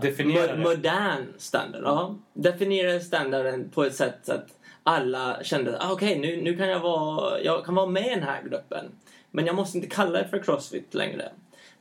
Definiera 0.01 0.55
det. 0.55 0.63
modern 0.63 1.33
standard. 1.37 1.81
Ja. 1.83 2.15
Definiera 2.33 2.99
standarden 2.99 3.69
på 3.69 3.83
ett 3.83 3.95
sätt 3.95 4.17
så 4.23 4.33
att 4.33 4.47
alla 4.83 5.43
kände 5.43 5.77
att 5.77 5.85
ah, 5.89 5.93
okej 5.93 6.19
nu, 6.19 6.41
nu 6.41 6.57
kan 6.57 6.67
jag 6.69 6.79
vara, 6.79 7.41
jag 7.41 7.65
kan 7.65 7.75
vara 7.75 7.85
med 7.85 8.05
i 8.05 8.09
den 8.09 8.23
här 8.23 8.43
gruppen. 8.49 8.85
Men 9.31 9.45
jag 9.45 9.55
måste 9.55 9.77
inte 9.77 9.89
kalla 9.89 10.19
det 10.21 10.27
för 10.27 10.39
Crossfit 10.39 10.93
längre. 10.93 11.31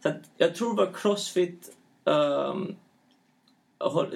Så 0.03 0.09
att 0.09 0.17
jag 0.37 0.55
tror 0.55 0.77
vad 0.77 0.97
Crossfit 0.97 1.77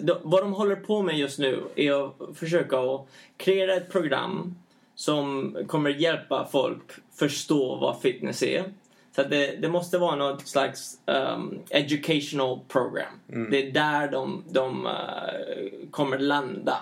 de- 0.01 0.19
vad 0.23 0.43
de 0.43 0.53
håller 0.53 0.77
på 0.77 1.03
med 1.03 1.19
just 1.19 1.39
nu 1.39 1.63
är 1.77 2.05
att 2.07 2.15
försöka 2.39 2.79
att 2.79 3.07
kreera 3.37 3.75
ett 3.75 3.91
program 3.93 4.55
som 4.95 5.57
kommer 5.67 5.91
hjälpa 5.91 6.49
folk 6.53 6.83
förstå 7.15 7.77
vad 7.77 8.01
fitness 8.01 8.43
är. 8.43 8.65
Så 9.19 9.23
att 9.23 9.31
det, 9.31 9.57
det 9.57 9.69
måste 9.69 9.99
vara 9.99 10.17
något 10.17 10.49
slags 10.49 10.99
um, 11.07 11.61
educational 11.71 12.61
program. 12.69 13.21
Det 13.51 13.69
är 13.69 13.73
där 13.73 14.11
de, 14.11 14.45
de 14.51 14.87
eh, 14.87 14.93
kommer 15.91 16.19
landa. 16.19 16.77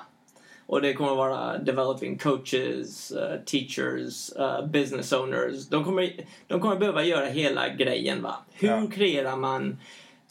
Och 0.66 0.82
det 0.82 0.94
kommer 0.94 1.14
vara 1.14 1.58
developing 1.58 2.18
coaches, 2.18 3.10
eh, 3.12 3.40
teachers, 3.40 4.32
eh, 4.32 4.66
business 4.66 5.12
owners. 5.12 5.68
De 5.68 5.84
kommer, 5.84 6.12
de 6.46 6.60
kommer 6.60 6.76
behöva 6.76 7.04
göra 7.04 7.26
hela 7.26 7.68
grejen. 7.68 8.22
va? 8.22 8.34
Hur 8.52 8.68
Ja. 8.68 8.86
kreerar 8.92 9.36
man 9.36 9.78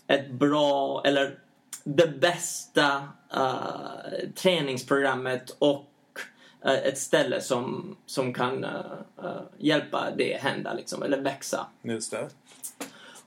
ett 0.07 0.31
bra, 0.31 1.01
eller 1.05 1.39
det 1.83 2.07
bästa 2.19 3.03
eh, 3.33 4.29
träningsprogrammet 4.35 5.55
och 5.59 5.85
ett 6.74 6.97
ställe 6.97 7.41
som, 7.41 7.95
som 8.05 8.34
kan 8.34 8.63
eh, 8.63 8.72
eh, 9.24 9.41
hjälpa 9.57 10.11
det 10.18 10.41
hända 10.41 10.74
liksom, 10.74 11.03
eller 11.03 11.22
växa. 11.22 11.68
Just 11.82 12.11
det. 12.11 12.30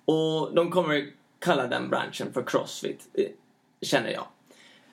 Och 0.05 0.55
de 0.55 0.71
kommer 0.71 1.11
kalla 1.39 1.67
den 1.67 1.91
branschen 1.91 2.33
för 2.33 2.43
Crossfit, 2.43 3.09
eh, 3.15 3.27
känner 3.83 4.11
jag. 4.11 4.27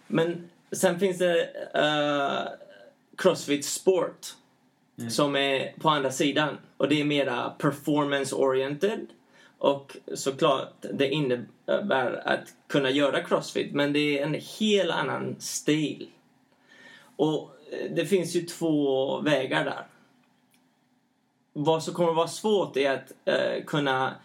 Men 0.07 0.49
sen 0.71 0.99
finns 0.99 1.17
det 1.17 1.43
eh, 1.73 2.47
Crossfit 3.17 3.65
Sport 3.65 4.27
som 5.09 5.35
är 5.35 5.73
på 5.79 5.89
andra 5.89 6.11
sidan. 6.11 6.57
Och 6.77 6.89
det 6.89 7.01
är 7.01 7.05
mera 7.05 7.53
performance-oriented. 7.59 9.07
Och 9.57 9.97
såklart, 10.13 10.73
det 10.93 11.09
innebär 11.09 12.27
att 12.27 12.53
kunna 12.67 12.89
göra 12.89 13.23
Crossfit, 13.23 13.73
men 13.73 13.93
det 13.93 14.19
är 14.19 14.23
en 14.23 14.33
helt 14.59 14.91
annan 14.91 15.35
stil. 15.39 16.09
Och 17.15 17.41
eh, 17.41 17.54
det 17.95 18.05
finns 18.05 18.35
ju 18.35 18.41
två 18.41 19.19
vägar 19.21 19.65
där. 19.65 19.85
Vad 21.53 21.83
som 21.83 21.93
kommer 21.93 22.13
vara 22.13 22.27
svårt 22.27 22.77
är 22.77 22.91
att 22.91 23.11
eh, 23.25 23.63
kunna 23.65 24.15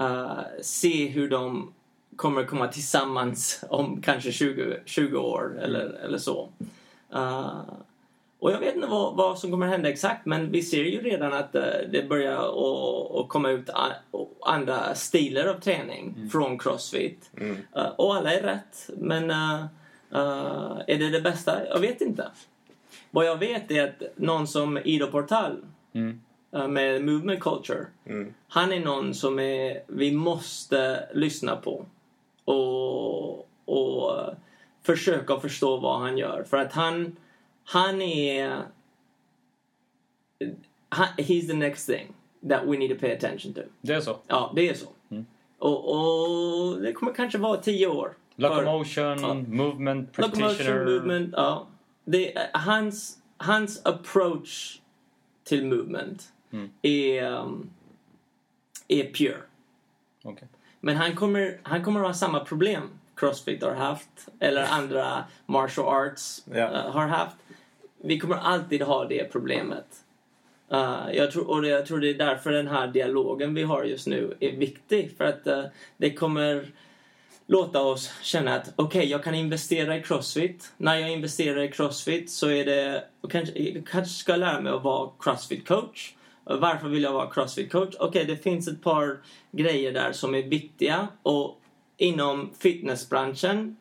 eh, 0.00 0.38
se 0.62 1.06
hur 1.08 1.28
de 1.30 1.72
kommer 2.16 2.44
komma 2.44 2.68
tillsammans 2.68 3.64
om 3.70 4.02
kanske 4.02 4.32
20, 4.32 4.80
20 4.84 5.16
år 5.18 5.58
eller, 5.62 5.80
eller 6.04 6.18
så. 6.18 6.48
Eh, 7.14 7.60
och 8.38 8.52
jag 8.52 8.58
vet 8.58 8.74
inte 8.74 8.86
vad, 8.86 9.16
vad 9.16 9.38
som 9.38 9.50
kommer 9.50 9.66
hända 9.66 9.88
exakt 9.90 10.26
men 10.26 10.50
vi 10.50 10.62
ser 10.62 10.84
ju 10.84 11.00
redan 11.02 11.32
att 11.32 11.54
eh, 11.54 11.62
det 11.92 12.08
börjar 12.08 12.36
att- 12.36 13.28
komma 13.28 13.50
ut 13.50 13.70
andra 14.42 14.94
stilar 14.94 15.46
av 15.46 15.60
träning 15.60 16.28
från 16.32 16.58
Crossfit. 16.58 17.30
Eh, 17.74 17.86
och 17.96 18.14
alla 18.14 18.32
är 18.34 18.42
rätt 18.42 18.90
men 18.96 19.30
är 20.10 20.98
det 20.98 21.10
det 21.10 21.20
bästa? 21.20 21.66
Jag 21.66 21.78
vet 21.78 22.00
inte. 22.00 22.30
Vad 23.10 23.26
jag 23.26 23.36
vet 23.38 23.70
är 23.70 23.84
att 23.88 24.02
någon 24.16 24.46
som 24.46 24.78
Ido 24.78 25.06
Portal 25.06 25.56
Mm. 25.92 26.20
eh, 26.52 26.68
med 26.68 27.04
Movement 27.04 27.40
Culture. 27.40 27.86
Han 28.48 28.72
är 28.72 28.80
någon 28.80 29.14
som 29.14 29.38
är, 29.38 29.82
vi 29.86 30.12
måste 30.12 31.08
lyssna 31.14 31.56
på. 31.56 31.86
Och, 32.44 33.38
och 33.64 34.18
eh, 34.20 34.34
försöka 34.82 35.40
förstå 35.40 35.76
vad 35.76 36.00
han 36.00 36.18
gör. 36.18 36.44
För 36.50 36.56
att 36.56 36.72
han, 36.72 37.16
han 37.64 38.02
är... 38.02 38.62
Han, 40.88 41.06
he's 41.16 41.46
the 41.46 41.54
next 41.54 41.86
thing 41.86 42.06
that 42.48 42.62
we 42.64 42.76
need 42.78 42.90
to 42.90 42.96
pay 43.00 43.12
attention 43.12 43.52
to. 43.54 43.60
Det 43.80 43.92
är 43.92 44.00
så. 44.00 44.16
Ja, 44.26 44.52
det 44.56 44.68
är 44.68 44.74
så. 44.74 44.86
Och, 45.58 45.90
och 45.90 46.80
det 46.82 46.92
kommer 46.92 47.12
kanske 47.14 47.38
vara 47.38 47.56
tio 47.56 47.86
år. 47.86 48.12
För- 48.36 48.42
Locomotion, 48.42 49.20
Ja. 49.20 49.34
movement, 49.34 50.12
practitioner. 50.12 50.48
Locomotion, 50.48 50.94
movement, 50.94 51.34
ja. 51.36 51.66
Det, 52.04 52.48
hans, 52.52 53.18
hans 53.36 53.86
approach 53.86 54.80
till 55.44 55.66
movement 55.66 56.32
är, 56.82 57.32
um, 57.32 57.70
är 58.88 59.12
pure. 59.12 59.42
Okej. 60.24 60.48
Men 60.80 60.96
han 60.96 61.16
kommer, 61.16 61.60
han 61.62 61.84
kommer 61.84 62.00
ha 62.00 62.14
samma 62.14 62.44
problem 62.44 62.82
Crossfit 63.20 63.62
har 63.62 63.74
haft, 63.74 64.28
eller 64.38 64.64
andra 64.70 65.24
martial 65.46 65.86
arts 65.88 66.44
Ja. 66.52 66.58
eh, 66.58 66.90
har 66.90 67.06
haft. 67.06 67.36
Vi 68.02 68.18
kommer 68.18 68.36
alltid 68.36 68.82
ha 68.82 69.04
det 69.04 69.32
problemet. 69.32 69.86
Eh, 70.72 71.04
jag, 71.12 71.32
tror, 71.32 71.50
och 71.50 71.66
jag 71.66 71.86
tror 71.86 72.00
det 72.00 72.10
är 72.10 72.14
därför 72.14 72.52
den 72.52 72.68
här 72.68 72.86
dialogen 72.88 73.54
vi 73.54 73.62
har 73.62 73.84
just 73.84 74.06
nu 74.06 74.36
är 74.40 74.52
viktig. 74.52 75.16
För 75.16 75.24
att 75.24 75.46
eh, 75.46 75.64
det 75.96 76.14
kommer 76.14 76.72
låta 77.50 77.82
oss 77.82 78.10
känna 78.22 78.54
att 78.54 78.72
okej, 78.76 79.06
jag 79.06 79.24
kan 79.24 79.34
investera 79.34 79.96
i 79.96 80.02
Crossfit. 80.02 80.72
När 80.76 80.96
jag 80.96 81.10
investerar 81.10 81.62
i 81.62 81.68
Crossfit 81.68 82.30
så 82.30 82.50
är 82.50 82.64
det... 82.64 83.04
Kanske, 83.30 83.58
jag 83.58 83.86
kanske 83.86 84.14
ska 84.14 84.36
lära 84.36 84.60
mig 84.60 84.72
att 84.72 84.82
vara 84.82 85.10
Crossfit 85.20 85.68
coach. 85.68 86.14
Varför 86.44 86.88
vill 86.88 87.02
jag 87.02 87.12
vara 87.12 87.30
Crossfit 87.30 87.72
coach? 87.72 87.94
Okej, 87.98 88.24
det 88.24 88.36
finns 88.36 88.68
ett 88.68 88.82
par 88.82 89.18
grejer 89.52 89.92
där 89.92 90.12
som 90.12 90.34
är 90.34 90.42
viktiga 90.42 91.08
och 91.22 91.60
inom 91.96 92.50
fitnessbranschen, 92.58 93.76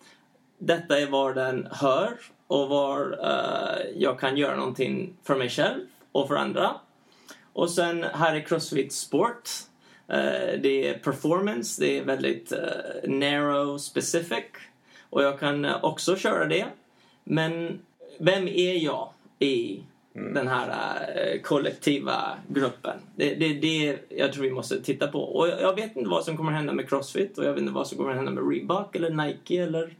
detta 0.58 1.00
är 1.00 1.08
var 1.08 1.34
den 1.34 1.68
hör 1.72 2.14
och 2.48 2.70
var 2.70 3.12
uh, 3.12 4.02
jag 4.02 4.20
kan 4.20 4.38
göra 4.38 4.56
någonting 4.56 5.14
för 5.24 5.36
mig 5.36 5.50
själv 5.50 5.82
och 6.12 6.28
för 6.28 6.36
andra. 6.36 6.76
Och 7.54 7.70
sen 7.72 8.04
här 8.14 8.36
är 8.36 8.40
Crossfit 8.40 8.94
Sport. 8.94 9.50
Eh, 10.10 10.60
det 10.62 10.88
är 10.88 10.94
performance, 10.94 11.82
det 11.82 11.98
är 11.98 12.04
väldigt 12.04 12.52
eh, 12.52 13.10
narrow 13.10 13.78
specific. 13.78 14.46
Och 15.10 15.24
jag 15.24 15.40
kan 15.40 15.66
eh, 15.66 15.84
också 15.84 16.16
köra 16.16 16.46
det. 16.46 16.66
Men 17.24 17.80
vem 18.18 18.48
är 18.48 18.74
jag 18.74 19.10
i 19.40 19.84
den 20.14 20.48
här 20.48 21.38
kollektiva 21.44 22.38
gruppen? 22.48 23.00
Det 23.16 23.32
är 23.32 23.40
det, 23.40 23.54
det 23.54 24.00
jag 24.10 24.34
tror 24.34 24.44
vi 24.44 24.52
måste 24.52 24.82
titta 24.82 25.08
på. 25.08 25.20
Och 25.20 25.48
jag, 25.48 25.62
jag 25.62 25.76
vet 25.76 25.96
inte 25.96 26.10
vad 26.10 26.24
som 26.24 26.38
kommer 26.38 26.52
hända 26.52 26.74
med 26.74 26.90
Crossfit 26.90 27.38
och 27.38 27.46
jag 27.46 27.52
vet 27.52 27.62
inte 27.62 27.74
vad 27.74 27.88
som 27.88 27.98
kommer 27.98 28.14
hända 28.14 28.32
med 28.32 28.50
Reebok 28.52 28.96
eller 28.96 29.10
Nike 29.10 29.64
eller 29.64 29.96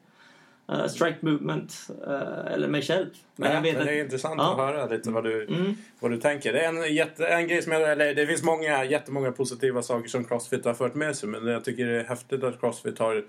eh, 0.72 0.86
Strike 0.88 1.18
Movement 1.22 1.88
eh, 2.08 2.54
eller 2.54 2.68
mig 2.68 2.82
själv. 2.82 3.06
Men 3.36 3.48
Nej, 3.48 3.56
jag 3.56 3.62
vet 3.62 3.78
men 3.78 3.86
det 3.86 3.94
är 3.94 4.04
intressant 4.04 4.36
Ja. 4.38 4.52
att 4.52 4.58
höra 4.76 4.86
lite 4.86 5.10
vad 5.12 5.24
du, 5.24 5.44
Mm. 5.44 5.74
vad 6.00 6.12
du 6.12 6.18
tänker. 6.18 6.54
Det 6.54 6.60
är 6.62 6.68
en, 6.70 6.96
jätte, 6.96 7.28
en 7.28 7.48
grej 7.48 7.62
som 7.62 7.72
jag, 7.72 7.92
eller 7.92 8.14
det 8.16 8.28
finns 8.28 8.44
många, 8.44 8.86
jättemånga 8.86 9.32
positiva 9.32 9.82
saker 9.82 10.10
som 10.10 10.24
Crossfit 10.26 10.66
har 10.66 10.74
fört 10.74 10.96
med 10.96 11.16
sig. 11.16 11.30
Men 11.30 11.48
jag 11.48 11.64
tycker 11.66 11.86
det 11.86 12.00
är 12.00 12.04
häftigt 12.04 12.44
att 12.44 12.60
Crossfit 12.60 13.00
har 13.00 13.24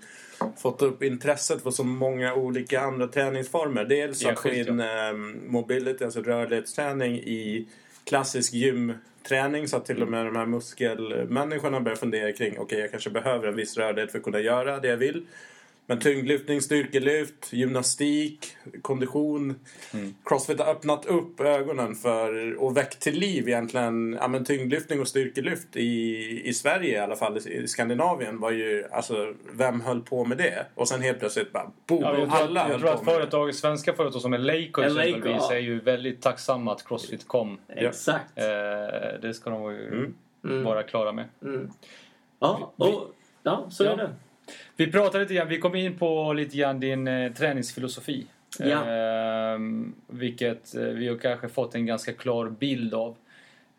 fått 0.61 0.81
upp 0.81 1.03
intresset 1.03 1.63
för 1.63 1.71
så 1.71 1.83
många 1.83 2.33
olika 2.33 2.81
andra 2.81 3.07
träningsformer. 3.07 3.85
Dels 3.85 4.21
Ja, 4.23 4.31
att 4.31 4.39
få 4.39 4.49
in 4.49 4.79
eh, 4.79 5.13
mobility, 5.47 6.03
alltså 6.05 6.21
rörlighetsträning 6.21 7.15
i 7.15 7.67
klassisk 8.03 8.53
gymträning 8.53 9.67
så 9.67 9.77
att 9.77 9.85
till 9.85 10.01
och 10.01 10.07
med 10.09 10.25
de 10.25 10.35
här 10.35 10.45
muskelmänniskorna 10.45 11.79
börjar 11.81 11.95
fundera 11.95 12.31
kring 12.31 12.59
okej 12.59 12.79
jag 12.79 12.91
kanske 12.91 13.09
behöver 13.09 13.47
en 13.47 13.55
viss 13.55 13.77
rörlighet 13.77 14.11
för 14.11 14.17
att 14.17 14.23
kunna 14.23 14.39
göra 14.39 14.79
det 14.79 14.87
jag 14.87 14.97
vill. 14.97 15.25
Men 15.91 15.99
tyngdlyftning, 15.99 16.61
styrkelyft, 16.61 17.53
gymnastik, 17.53 18.57
kondition. 18.81 19.55
Crossfit 20.25 20.59
har 20.59 20.71
öppnat 20.71 21.05
upp 21.05 21.39
ögonen 21.39 21.95
för 21.95 22.53
och 22.63 22.77
väckt 22.77 22.99
till 22.99 23.19
liv 23.19 23.47
egentligen 23.47 24.17
ja, 24.21 24.27
men 24.27 24.45
tyngdlyftning 24.45 24.99
och 24.99 25.07
styrkelyft 25.07 25.75
i, 25.75 26.41
i 26.45 26.53
Sverige 26.53 26.95
i 26.95 26.97
alla 26.99 27.15
fall. 27.15 27.37
I 27.37 27.67
Skandinavien 27.67 28.39
var 28.39 28.51
ju, 28.51 28.83
alltså 28.91 29.33
vem 29.53 29.81
höll 29.81 30.01
på 30.01 30.25
med 30.25 30.37
det? 30.37 30.65
Och 30.75 30.87
sen 30.87 31.01
helt 31.01 31.19
plötsligt 31.19 31.51
bara 31.53 31.71
boom, 31.87 32.01
Ja, 32.01 32.17
jag 32.19 32.29
tror, 32.29 32.41
alla 32.41 32.69
jag 32.69 32.79
tror 32.79 32.89
att 32.89 33.05
företag, 33.05 33.55
svenska 33.55 33.93
företag 33.93 34.21
som 34.21 34.33
Leico, 34.33 34.81
exempelvis 34.81 35.41
ja. 35.49 35.53
är 35.53 35.59
ju 35.59 35.79
väldigt 35.79 36.21
tacksamma 36.21 36.71
att 36.71 36.87
Crossfit 36.87 37.27
kom. 37.27 37.57
Exakt. 37.67 38.37
Eh, 38.37 38.45
det 39.21 39.33
ska 39.33 39.49
de 39.49 39.71
ju 39.73 40.13
Mm. 40.43 40.63
vara 40.63 40.83
klara 40.83 41.11
med. 41.11 41.25
Ja, 42.39 42.73
och, 42.75 43.13
ja 43.43 43.67
så 43.69 43.83
Ja. 43.83 43.91
är 43.91 43.97
det. 43.97 44.09
Vi 44.75 44.91
pratade 44.91 45.23
lite 45.23 45.33
grann, 45.33 45.47
vi 45.47 45.59
kom 45.59 45.75
in 45.75 45.97
på 45.97 46.33
lite 46.33 46.57
grann 46.57 46.79
din 46.79 47.07
eh, 47.07 47.33
träningsfilosofi. 47.33 48.25
Ja. 48.59 48.85
Ehm, 48.85 49.93
vilket 50.07 50.75
eh, 50.75 50.83
vi 50.83 51.07
har 51.07 51.17
kanske 51.17 51.49
fått 51.49 51.75
en 51.75 51.85
ganska 51.85 52.13
klar 52.13 52.49
bild 52.49 52.93
av. 52.93 53.15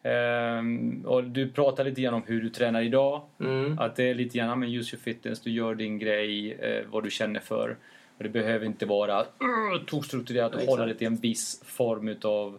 Ehm, 0.03 1.03
och 1.07 1.25
du 1.25 1.49
pratade 1.51 1.89
lite 1.89 2.03
grann 2.03 2.15
om 2.15 2.23
hur 2.27 2.43
du 2.43 2.51
tränar 2.51 2.83
idag. 2.83 3.23
Mm. 3.41 3.79
Att 3.79 3.97
det 3.97 4.05
är 4.11 4.15
lite 4.15 4.39
grann, 4.39 4.61
men 4.61 4.69
use 4.69 4.97
your 4.97 5.03
fitness, 5.03 5.41
du 5.41 5.51
gör 5.51 5.75
din 5.75 5.99
grej, 5.99 6.53
eh, 6.53 6.85
vad 6.91 7.03
du 7.03 7.11
känner 7.11 7.41
för. 7.41 7.77
Och 8.17 8.23
det 8.23 8.29
behöver 8.29 8.67
inte 8.67 8.87
vara 8.87 9.21
uh, 9.21 9.85
tokstrukturerat 9.87 10.55
och 10.55 10.61
Exakt. 10.61 10.71
hålla 10.71 10.87
det 10.87 10.95
till 10.95 11.07
en 11.07 11.17
viss 11.17 11.63
form 11.65 12.09
utav 12.09 12.59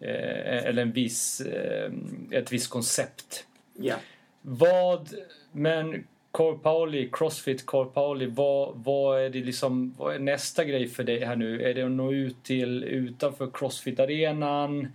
eh, 0.00 0.64
eller 0.64 0.82
en 0.82 0.92
viss, 0.92 1.40
eh, 1.40 1.92
ett 2.30 2.52
visst 2.52 2.70
koncept. 2.70 3.46
Ja. 3.72 3.94
Vad, 4.42 5.08
men 5.52 6.06
Core 6.34 6.58
Pauli, 6.58 7.08
Crossfit 7.12 7.66
Core 7.66 7.88
Pauli, 7.90 8.26
vad, 8.26 8.72
vad 8.84 9.20
är 9.20 9.30
det 9.30 9.38
liksom, 9.44 9.94
vad 9.98 10.14
är 10.14 10.18
nästa 10.18 10.64
grej 10.64 10.88
för 10.88 11.04
dig 11.04 11.24
här 11.24 11.36
nu? 11.36 11.62
Är 11.62 11.74
det 11.74 11.82
att 11.82 11.90
nå 11.90 12.12
ut 12.12 12.42
till 12.42 12.84
utanför 12.84 13.46
Crossfit-arenan? 13.46 14.88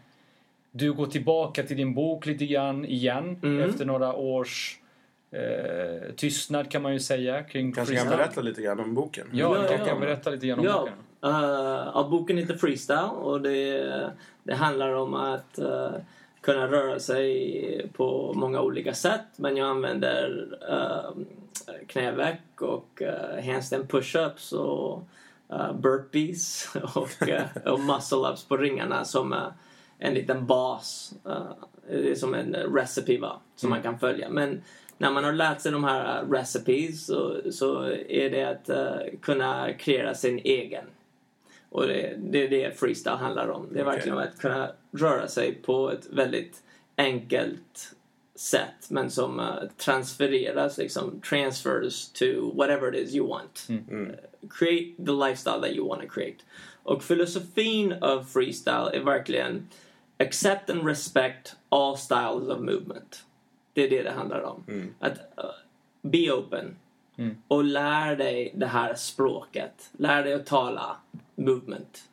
Du 0.72 0.94
går 0.94 1.06
tillbaka 1.06 1.64
till 1.64 1.78
din 1.78 1.94
bok 1.94 2.26
lite 2.26 2.46
grann 2.46 2.86
igen 2.86 3.40
Mm. 3.44 3.70
efter 3.70 3.86
några 3.86 4.14
års 4.16 4.80
eh, 5.32 6.12
tystnad 6.16 6.72
kan 6.72 6.82
man 6.82 6.94
ju 6.94 7.00
säga 7.00 7.44
kring 7.44 7.72
Kanske 7.74 7.96
kan 7.96 8.02
freestyle. 8.08 8.18
berätta 8.24 8.42
lite 8.42 8.62
grann 8.62 8.80
om 8.80 8.94
boken. 8.96 9.28
Ja, 9.34 9.56
Ja, 9.56 9.76
ja. 9.80 9.86
kan 9.86 10.00
berätta 10.00 10.30
lite 10.30 10.48
grann 10.48 10.60
om 10.60 10.66
Ja, 10.66 10.80
boken. 10.80 10.94
uh, 11.34 11.92
ja, 11.94 12.08
boken 12.12 12.38
heter 12.38 12.54
Freestyle 12.58 13.10
och 13.22 13.42
det, 13.42 14.12
det 14.44 14.54
handlar 14.56 14.94
om 14.94 15.14
att 15.14 15.60
eh, 15.60 15.92
kunna 16.42 16.68
röra 16.68 17.00
sig 17.00 17.90
på 17.94 18.34
många 18.36 18.62
olika 18.62 18.94
sätt. 18.94 19.26
Men 19.36 19.58
jag 19.58 19.68
använder 19.68 20.48
uh, 20.72 21.24
knäveck 21.88 22.62
och 22.62 23.02
uh, 23.02 23.46
handstand 23.46 23.88
push-ups 23.92 24.54
och 24.54 25.04
uh, 25.54 25.74
burpees 25.74 26.76
och, 26.96 27.28
uh, 27.28 27.74
och 27.74 27.80
muscle-ups 27.80 28.48
på 28.48 28.58
ringarna 28.58 29.06
som 29.06 29.34
uh, 29.34 29.48
en 30.00 30.14
liten 30.14 30.46
bas. 30.46 31.14
Uh, 31.28 31.52
det 31.90 32.12
är 32.12 32.16
som 32.16 32.34
en 32.34 32.56
recipe 32.56 33.18
va, 33.18 33.40
som 33.56 33.70
man 33.70 33.82
kan 33.82 34.00
följa. 34.00 34.30
Men 34.30 34.62
när 34.98 35.12
man 35.12 35.24
har 35.24 35.34
lärt 35.34 35.62
sig 35.62 35.72
de 35.72 35.84
här 35.84 36.26
recipes 36.26 37.06
så, 37.06 37.42
så 37.52 37.84
är 38.10 38.30
det 38.30 38.44
att 38.44 38.70
kunna 39.22 39.74
kreera 39.74 40.16
sin 40.16 40.40
egen. 40.40 40.86
Och 41.70 41.88
det, 41.88 42.16
det 42.18 42.44
är 42.44 42.50
det 42.50 42.80
freestyle 42.80 43.18
handlar 43.18 43.50
om. 43.50 43.68
Det 43.72 43.80
är 43.80 43.84
Okej. 43.84 43.96
verkligen 43.96 44.18
att 44.18 44.40
kunna 44.40 44.72
röra 44.92 45.28
sig 45.28 45.56
på 45.56 45.92
ett 45.92 46.08
väldigt 46.10 46.64
enkelt 46.98 47.96
sätt 48.36 48.90
men 48.90 49.12
som 49.12 49.40
uh, 49.40 49.64
transfereras, 49.78 50.78
liksom 50.78 51.22
transfers 51.22 52.10
to 52.10 52.52
whatever 52.56 52.96
it 52.96 53.08
is 53.08 53.16
you 53.16 53.28
want. 53.28 53.68
Uh, 53.70 54.16
create 54.50 55.06
the 55.06 55.12
lifestyle 55.12 55.62
that 55.62 55.72
you 55.72 55.88
want 55.88 56.02
to 56.02 56.08
create. 56.08 56.38
Och 56.84 57.04
filosofin 57.04 57.94
av 58.02 58.24
freestyle 58.24 58.90
är 58.94 59.00
verkligen 59.00 59.68
accept 60.18 60.70
and 60.70 60.88
respect 60.88 61.56
all 61.70 61.98
styles 61.98 62.50
of 62.50 62.60
movement. 62.60 63.26
Det 63.74 63.84
är 63.84 63.90
det 63.90 64.04
det 64.04 64.12
handlar 64.12 64.42
om. 64.42 64.64
Att 65.00 65.18
uh, 65.18 65.52
be 66.02 66.32
open. 66.32 66.76
Mm. 67.20 67.36
Och 67.48 67.64
lär 67.64 68.16
dig 68.16 68.52
det 68.56 68.66
här 68.66 68.96
språket. 68.96 69.90
Lär 69.98 70.24
dig 70.24 70.34
att 70.34 70.46
tala 70.46 70.98
movement. 71.36 72.04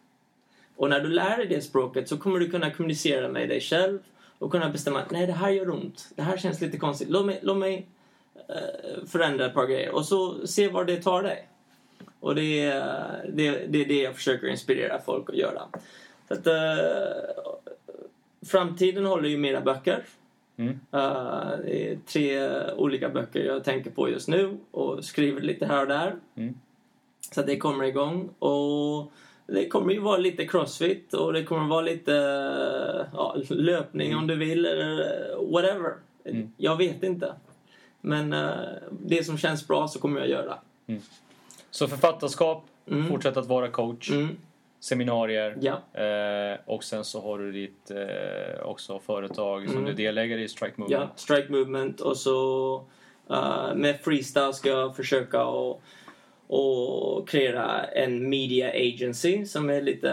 Och 0.76 0.90
när 0.90 1.00
du 1.00 1.08
lär 1.08 1.36
dig 1.36 1.46
det 1.46 1.60
språket 1.60 2.08
så 2.08 2.18
kommer 2.18 2.38
du 2.38 2.50
kunna 2.50 2.70
kommunicera 2.70 3.28
med 3.28 3.48
dig 3.48 3.60
själv 3.60 3.98
och 4.38 4.50
kunna 4.52 4.70
bestämma 4.70 5.00
att 5.00 5.10
nej, 5.10 5.26
det 5.26 5.32
här 5.32 5.50
gör 5.50 5.70
ont. 5.70 6.08
Det 6.14 6.22
här 6.22 6.36
känns 6.36 6.60
lite 6.60 6.78
konstigt. 6.78 7.10
Låt 7.10 7.26
mig, 7.26 7.38
låt 7.42 7.56
mig 7.56 7.86
uh, 8.36 9.06
förändra 9.06 9.46
ett 9.46 9.54
par 9.54 9.66
grejer 9.66 9.94
och 9.94 10.06
så 10.06 10.46
se 10.46 10.68
var 10.68 10.84
det 10.84 11.02
tar 11.02 11.22
dig. 11.22 11.48
Och 12.20 12.34
det 12.34 12.60
är 12.60 13.30
det, 13.32 13.66
det, 13.66 13.84
är 13.84 13.88
det 13.88 14.02
jag 14.02 14.14
försöker 14.14 14.46
inspirera 14.46 15.00
folk 15.00 15.30
att 15.30 15.36
göra. 15.36 15.62
Så 16.28 16.34
att, 16.34 16.46
uh, 16.46 16.52
framtiden 18.46 19.04
håller 19.04 19.28
ju 19.28 19.38
mina 19.38 19.60
böcker. 19.60 20.04
Mm. 20.56 20.80
Eh, 20.92 21.58
det 21.64 21.90
är 21.90 21.98
tre 22.06 22.50
olika 22.72 23.08
böcker 23.08 23.44
jag 23.44 23.64
tänker 23.64 23.90
på 23.90 24.08
just 24.08 24.28
nu 24.28 24.56
och 24.70 25.04
skriver 25.04 25.40
lite 25.40 25.66
här 25.66 25.80
och 25.80 25.88
där. 25.88 26.14
Mm. 26.34 26.54
Så 27.34 27.42
det 27.42 27.56
kommer 27.56 27.84
igång. 27.84 28.28
Och 28.38 29.12
det 29.46 29.68
kommer 29.68 29.92
ju 29.92 30.00
vara 30.00 30.16
lite 30.16 30.46
crossfit 30.46 31.14
och 31.14 31.32
det 31.32 31.44
kommer 31.44 31.68
vara 31.68 31.80
lite 31.80 32.12
ja, 33.12 33.36
löpning 33.48 34.16
om 34.16 34.26
du 34.26 34.36
vill 34.36 34.66
eller 34.66 35.52
whatever. 35.52 35.92
Jag 36.56 36.76
vet 36.76 37.02
inte. 37.02 37.32
Men 38.00 38.32
eh, 38.32 38.50
det 38.90 39.24
som 39.24 39.38
känns 39.38 39.68
bra 39.68 39.88
så 39.88 39.98
kommer 39.98 40.20
jag 40.20 40.28
göra. 40.28 40.58
Så 41.70 41.88
författarskap, 41.88 42.64
Mm. 42.90 43.08
fortsätta 43.08 43.40
att 43.40 43.46
vara 43.46 43.68
coach, 43.68 44.10
Mm. 44.10 44.36
Seminarier 44.80 45.56
Ja. 45.60 46.00
eh, 46.02 46.58
och 46.66 46.84
sen 46.84 47.04
så 47.04 47.20
har 47.20 47.38
du 47.38 47.52
ditt 47.52 47.90
eh, 47.90 48.66
också 48.66 48.98
företag 48.98 49.64
som 49.68 49.72
Mm. 49.72 49.84
du 49.84 49.90
är 49.90 49.96
delägare 49.96 50.42
i 50.42 50.48
Strike 50.48 50.74
Ja, 50.76 50.82
Movement. 50.84 51.18
strike 51.18 51.52
movement 51.52 52.00
och 52.00 52.16
så 52.16 52.74
eh, 53.30 53.74
med 53.74 54.00
freestyle 54.00 54.52
ska 54.54 54.68
jag 54.68 54.96
försöka 54.96 55.40
att 55.40 55.80
och 56.48 57.28
kreera 57.28 57.84
en 57.84 58.28
media 58.28 58.70
agency 58.70 59.44
som 59.46 59.70
är 59.70 59.82
lite 59.82 60.10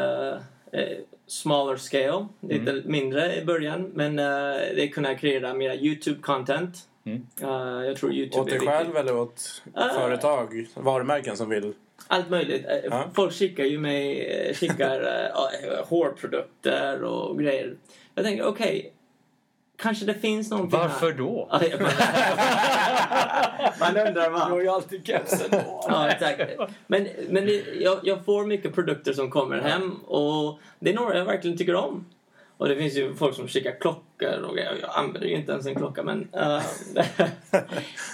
eh, 0.71 0.97
smaller 1.27 1.77
scale, 1.77 2.27
lite 2.39 2.81
mindre 2.85 3.35
i 3.35 3.45
början 3.45 3.91
men 3.93 4.19
uh, 4.19 4.55
det 4.75 4.87
kunna 4.87 5.15
kreera 5.15 5.53
mera 5.53 5.75
YouTube 5.75 6.21
content. 6.21 6.77
Mm. 7.05 7.27
Eh, 7.41 7.85
jag 7.87 7.95
tror 7.97 8.13
YouTube 8.13 8.41
Åt 8.41 8.49
dig 8.49 8.59
själv 8.59 8.97
eller 8.97 9.17
åt 9.17 9.61
Ah. 9.73 9.89
företag, 9.89 10.65
varumärken 10.75 11.37
som 11.37 11.49
vill? 11.49 11.73
Allt 12.07 12.29
möjligt. 12.29 12.65
Eh, 12.65 12.75
Ja. 12.89 13.09
Folk 13.15 13.33
skickar 13.33 13.63
ju 13.63 13.79
mig 13.79 14.25
eh, 14.25 14.53
skickar, 14.55 15.01
eh, 15.23 15.29
ja, 15.33 15.49
hårprodukter 15.85 17.03
och 17.03 17.39
grejer. 17.39 17.75
Jag 18.15 18.25
tänker 18.25 18.45
okej, 18.45 18.93
kanske 19.77 20.05
det 20.05 20.13
finns 20.13 20.49
någonting 20.51 20.79
Varför 20.79 21.11
här. 21.11 21.17
då? 21.17 21.47
Jag- 21.51 21.81
Man 23.79 24.07
undrar 24.07 24.29
Du 24.29 24.35
har 24.35 24.61
ju 24.61 24.67
alltid 24.69 25.07
kepsen 25.07 25.49
på. 25.49 25.85
Ja, 25.87 26.09
exakt. 26.09 26.41
Men, 26.87 27.07
men 27.29 27.45
det, 27.45 27.63
jag, 27.79 27.99
jag 28.03 28.25
får 28.25 28.45
mycket 28.45 28.75
produkter 28.75 29.13
som 29.13 29.31
kommer 29.31 29.61
hem 29.61 29.95
och 30.03 30.59
det 30.79 30.89
är 30.89 30.93
några 30.95 31.17
jag 31.17 31.25
verkligen 31.25 31.57
tycker 31.57 31.75
om. 31.75 32.05
Och 32.57 32.67
det 32.69 32.75
finns 32.75 32.93
ju 32.97 33.13
folk 33.15 33.35
som 33.35 33.47
skickar 33.47 33.79
klockor 33.79 34.41
och 34.49 34.55
grejer. 34.55 34.77
Jag 34.81 34.89
använder 34.95 35.27
ju 35.27 35.35
inte 35.35 35.51
ens 35.51 35.65
en 35.65 35.75
klocka 35.75 36.03
men... 36.03 36.27
eh, 36.33 36.61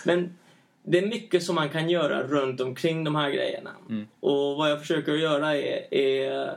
men 0.06 0.38
det 0.84 0.98
är 0.98 1.08
mycket 1.08 1.44
som 1.44 1.56
man 1.56 1.70
kan 1.70 1.90
göra 1.90 2.24
runt 2.24 2.62
omkring 2.62 3.04
de 3.04 3.16
här 3.16 3.30
grejerna. 3.32 3.72
Och 4.20 4.56
vad 4.58 4.72
jag 4.72 4.80
försöker 4.80 5.12
göra 5.14 5.56
är, 5.58 5.94
är 5.94 6.56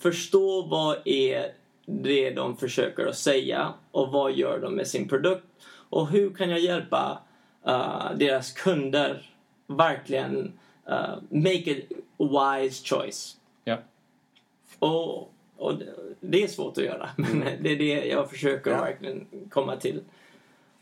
förstå 0.00 0.62
vad 0.62 0.96
är 1.04 1.52
det 1.86 2.30
de 2.30 2.56
försöker 2.56 3.06
att 3.06 3.16
säga 3.16 3.72
och 3.90 4.08
vad 4.12 4.32
gör 4.32 4.58
de 4.58 4.74
med 4.74 4.86
sin 4.86 5.08
produkt 5.08 5.44
och 5.90 6.08
hur 6.08 6.30
kan 6.34 6.50
jag 6.50 6.60
hjälpa 6.60 7.18
uh, 7.68 8.12
deras 8.16 8.52
kunder 8.52 9.30
verkligen 9.66 10.52
uh, 10.90 11.14
make 11.30 11.76
a 12.18 12.58
wise 12.60 12.84
choice. 12.86 13.36
Ja. 13.64 13.76
Och, 14.78 15.32
och 15.56 15.74
det- 16.20 16.42
är 16.42 16.48
svårt 16.48 16.78
att 16.78 16.84
göra, 16.84 17.10
men 17.16 17.40
det 17.62 17.70
är 17.72 17.76
det 17.76 18.04
jag 18.06 18.30
försöker 18.30 18.70
Ja. 18.70 18.80
verkligen 18.80 19.26
komma 19.50 19.76
till. 19.76 20.00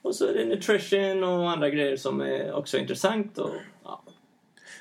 Och 0.06 0.14
så 0.14 0.26
är 0.28 0.34
det 0.34 0.44
nutrition 0.44 1.24
och 1.24 1.50
andra 1.50 1.70
grejer 1.70 1.96
som 1.96 2.20
är 2.20 2.52
också 2.52 2.78
intressant. 2.78 3.38
Och, 3.38 3.50
ja. 3.84 4.02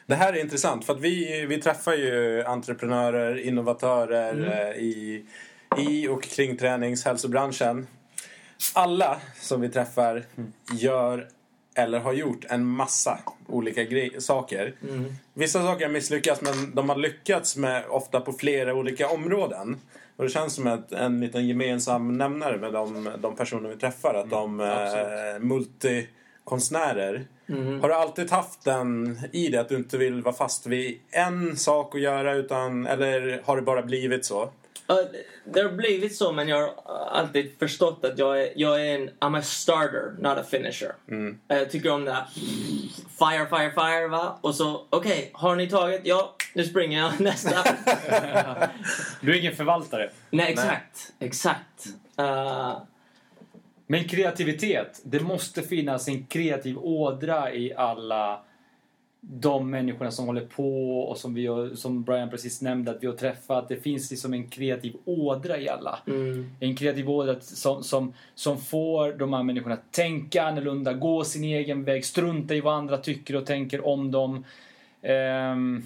Det 0.06 0.16
här 0.16 0.34
är 0.34 0.38
intressant 0.42 0.86
för 0.86 0.94
att 0.94 1.00
vi, 1.00 1.46
vi 1.46 1.62
träffar 1.62 1.94
ju 1.94 2.44
entreprenörer, 2.44 3.36
innovatörer 3.40 4.34
Mm. 4.34 4.50
eh, 4.52 4.70
i, 4.70 5.26
i 5.78 6.08
och 6.08 6.24
kring 6.24 6.58
träningshälsobranschen. 6.58 7.88
Alla 8.74 9.18
som 9.42 9.62
vi 9.62 9.70
träffar 9.70 10.24
gör 10.74 11.28
eller 11.78 12.00
har 12.00 12.14
gjort 12.14 12.46
en 12.50 12.66
massa 12.66 13.20
olika 13.48 13.82
gre- 13.84 14.20
saker. 14.20 14.74
Mm. 14.90 15.14
Vissa 15.34 15.62
saker 15.64 15.86
har 15.86 15.92
misslyckats 15.94 16.42
men 16.42 16.76
de 16.76 16.90
har 16.90 16.96
lyckats 16.96 17.58
med 17.58 17.86
ofta 17.90 18.22
på 18.22 18.34
flera 18.34 18.74
olika 18.74 19.10
områden. 19.10 19.78
Och 20.16 20.24
det 20.24 20.30
känns 20.30 20.54
som 20.54 20.68
ett, 20.68 20.92
en 20.92 21.20
liten 21.20 21.48
gemensam 21.48 22.18
nämnare 22.18 22.58
med 22.58 22.74
de, 22.74 23.10
de 23.22 23.36
personer 23.36 23.70
vi 23.70 23.76
träffar. 23.76 24.14
Att 24.14 24.30
de 24.30 24.60
är 24.60 25.40
multikonstnärer. 25.40 27.26
Mm. 27.50 27.82
Har 27.82 27.90
du 27.90 27.96
alltid 27.96 28.32
haft 28.32 28.64
den 28.64 29.20
i 29.32 29.48
dig 29.48 29.60
att 29.60 29.70
du 29.70 29.76
inte 29.76 29.98
vill 29.98 30.22
vara 30.22 30.36
fast 30.36 30.68
vid 30.68 31.00
en 31.12 31.58
sak 31.58 31.96
att 31.96 32.02
göra 32.02 32.34
utan, 32.34 32.88
eller 32.88 33.42
har 33.46 33.56
det 33.56 33.62
bara 33.62 33.82
blivit 33.82 34.26
så? 34.26 34.50
Ja, 34.88 35.00
det- 35.46 35.62
har 35.62 35.70
blivit 35.70 36.16
så, 36.16 36.32
men 36.32 36.48
jag 36.48 36.58
har 36.58 36.74
alltid 37.12 37.60
förstått 37.60 38.06
att 38.06 38.20
jag 38.20 38.42
är, 38.42 38.50
jag 38.56 38.88
är 38.88 38.96
en 38.96 39.10
I'm 39.10 39.38
a 39.40 39.42
starter, 39.42 40.14
not 40.20 40.38
a 40.38 40.44
finisher. 40.50 40.96
Jag 41.48 41.70
tycker 41.72 41.92
om 41.92 42.06
det 42.06 42.12
här 42.12 42.26
fire, 43.20 43.48
fire, 43.50 43.72
fire, 43.72 44.08
va? 44.08 44.40
Och 44.42 44.56
så, 44.56 44.86
okej, 44.90 45.30
har 45.34 45.56
ni 45.56 45.70
tagit? 45.70 46.02
Ja, 46.04 46.36
nu 46.54 46.64
springer 46.64 47.00
jag 47.00 47.12
nästa. 47.22 47.64
Du 49.22 49.32
är 49.36 49.40
ingen 49.40 49.56
förvaltare. 49.56 50.10
Nej, 50.30 50.52
exakt. 50.52 51.14
Exakt. 51.20 51.86
Uh, 52.20 52.78
Men 53.88 54.04
kreativitet, 54.08 55.02
det 55.04 55.20
måste 55.20 55.62
finnas 55.62 56.08
en 56.08 56.26
kreativ 56.26 56.78
ådra 56.78 57.54
i 57.54 57.74
alla 57.76 58.40
de 59.28 59.70
människorna 59.70 60.12
som 60.12 60.26
håller 60.26 60.46
på 60.46 61.00
och 61.02 61.18
som, 61.18 61.34
vi 61.34 61.48
har, 61.48 61.70
som 61.76 62.04
Brian 62.04 62.30
precis 62.30 62.62
nämnde 62.62 62.92
att 62.92 63.04
vi 63.04 63.08
har 63.08 63.14
träffat. 63.14 63.70
Det 63.70 63.76
finns 63.76 64.12
liksom 64.12 64.34
en 64.34 64.48
kreativ 64.50 64.96
ådra 65.06 65.60
i 65.60 65.70
alla. 65.70 66.00
mm, 66.08 66.50
En 66.60 66.76
kreativ 66.76 67.10
ådra 67.10 67.40
som, 67.40 67.84
som, 67.84 68.14
som 68.36 68.58
får 68.62 69.14
de 69.14 69.34
här 69.34 69.44
människorna 69.44 69.74
att 69.74 69.92
tänka 69.92 70.44
annorlunda, 70.44 70.94
gå 70.94 71.24
sin 71.24 71.44
egen 71.44 71.84
väg, 71.84 72.06
strunta 72.06 72.56
i 72.56 72.62
vad 72.62 72.74
andra 72.74 72.98
tycker 72.98 73.36
och 73.36 73.46
tänker 73.46 73.86
om 73.86 74.12
dem. 74.12 74.44
Ehm, 75.02 75.84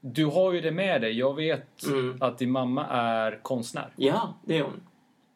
du 0.00 0.24
har 0.24 0.52
ju 0.52 0.60
det 0.60 0.70
med 0.72 1.00
dig. 1.00 1.18
Jag 1.18 1.34
vet 1.34 1.84
Mm. 1.86 2.16
att 2.20 2.38
din 2.38 2.50
mamma 2.50 2.86
är 2.86 3.38
konstnär. 3.42 3.88
ja, 3.96 4.34
det 4.44 4.58
är 4.58 4.62
hon. 4.62 4.80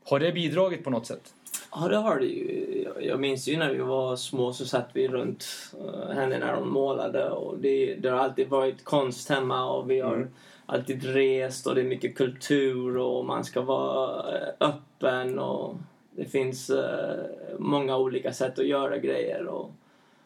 Har 0.04 0.20
det 0.20 0.32
bidragit 0.32 0.84
på 0.84 0.90
något 0.90 1.06
sätt? 1.06 1.34
Ja, 1.72 1.88
det 1.88 1.96
har 1.96 2.18
det 2.18 2.26
ju. 2.26 2.86
Jag- 3.00 3.20
minns 3.20 3.48
ju 3.48 3.56
när 3.56 3.72
vi 3.72 3.78
var 3.78 4.16
små 4.16 4.52
så 4.52 4.66
satt 4.66 4.88
vi 4.92 5.08
runt 5.08 5.46
eh, 5.84 6.10
henne 6.10 6.38
när 6.38 6.54
hon 6.54 6.68
målade 6.68 7.30
och 7.30 7.58
det, 7.58 7.94
det 7.94 8.08
har 8.08 8.18
alltid 8.18 8.48
varit 8.48 8.84
konst 8.84 9.28
hemma 9.28 9.70
och 9.72 9.90
vi 9.90 10.00
har 10.00 10.28
alltid 10.66 11.04
rest 11.04 11.66
och 11.66 11.74
det 11.74 11.80
är 11.80 11.84
mycket 11.84 12.16
kultur 12.16 12.96
och 12.96 13.24
man 13.24 13.44
ska 13.44 13.60
vara 13.60 14.38
eh, 14.38 14.48
öppen 14.60 15.38
och 15.38 15.74
det 16.10 16.24
finns 16.24 16.70
eh, 16.70 17.24
många 17.58 17.96
olika 17.96 18.32
sätt 18.32 18.58
att 18.58 18.66
göra 18.66 18.98
grejer 18.98 19.46
och, 19.46 19.70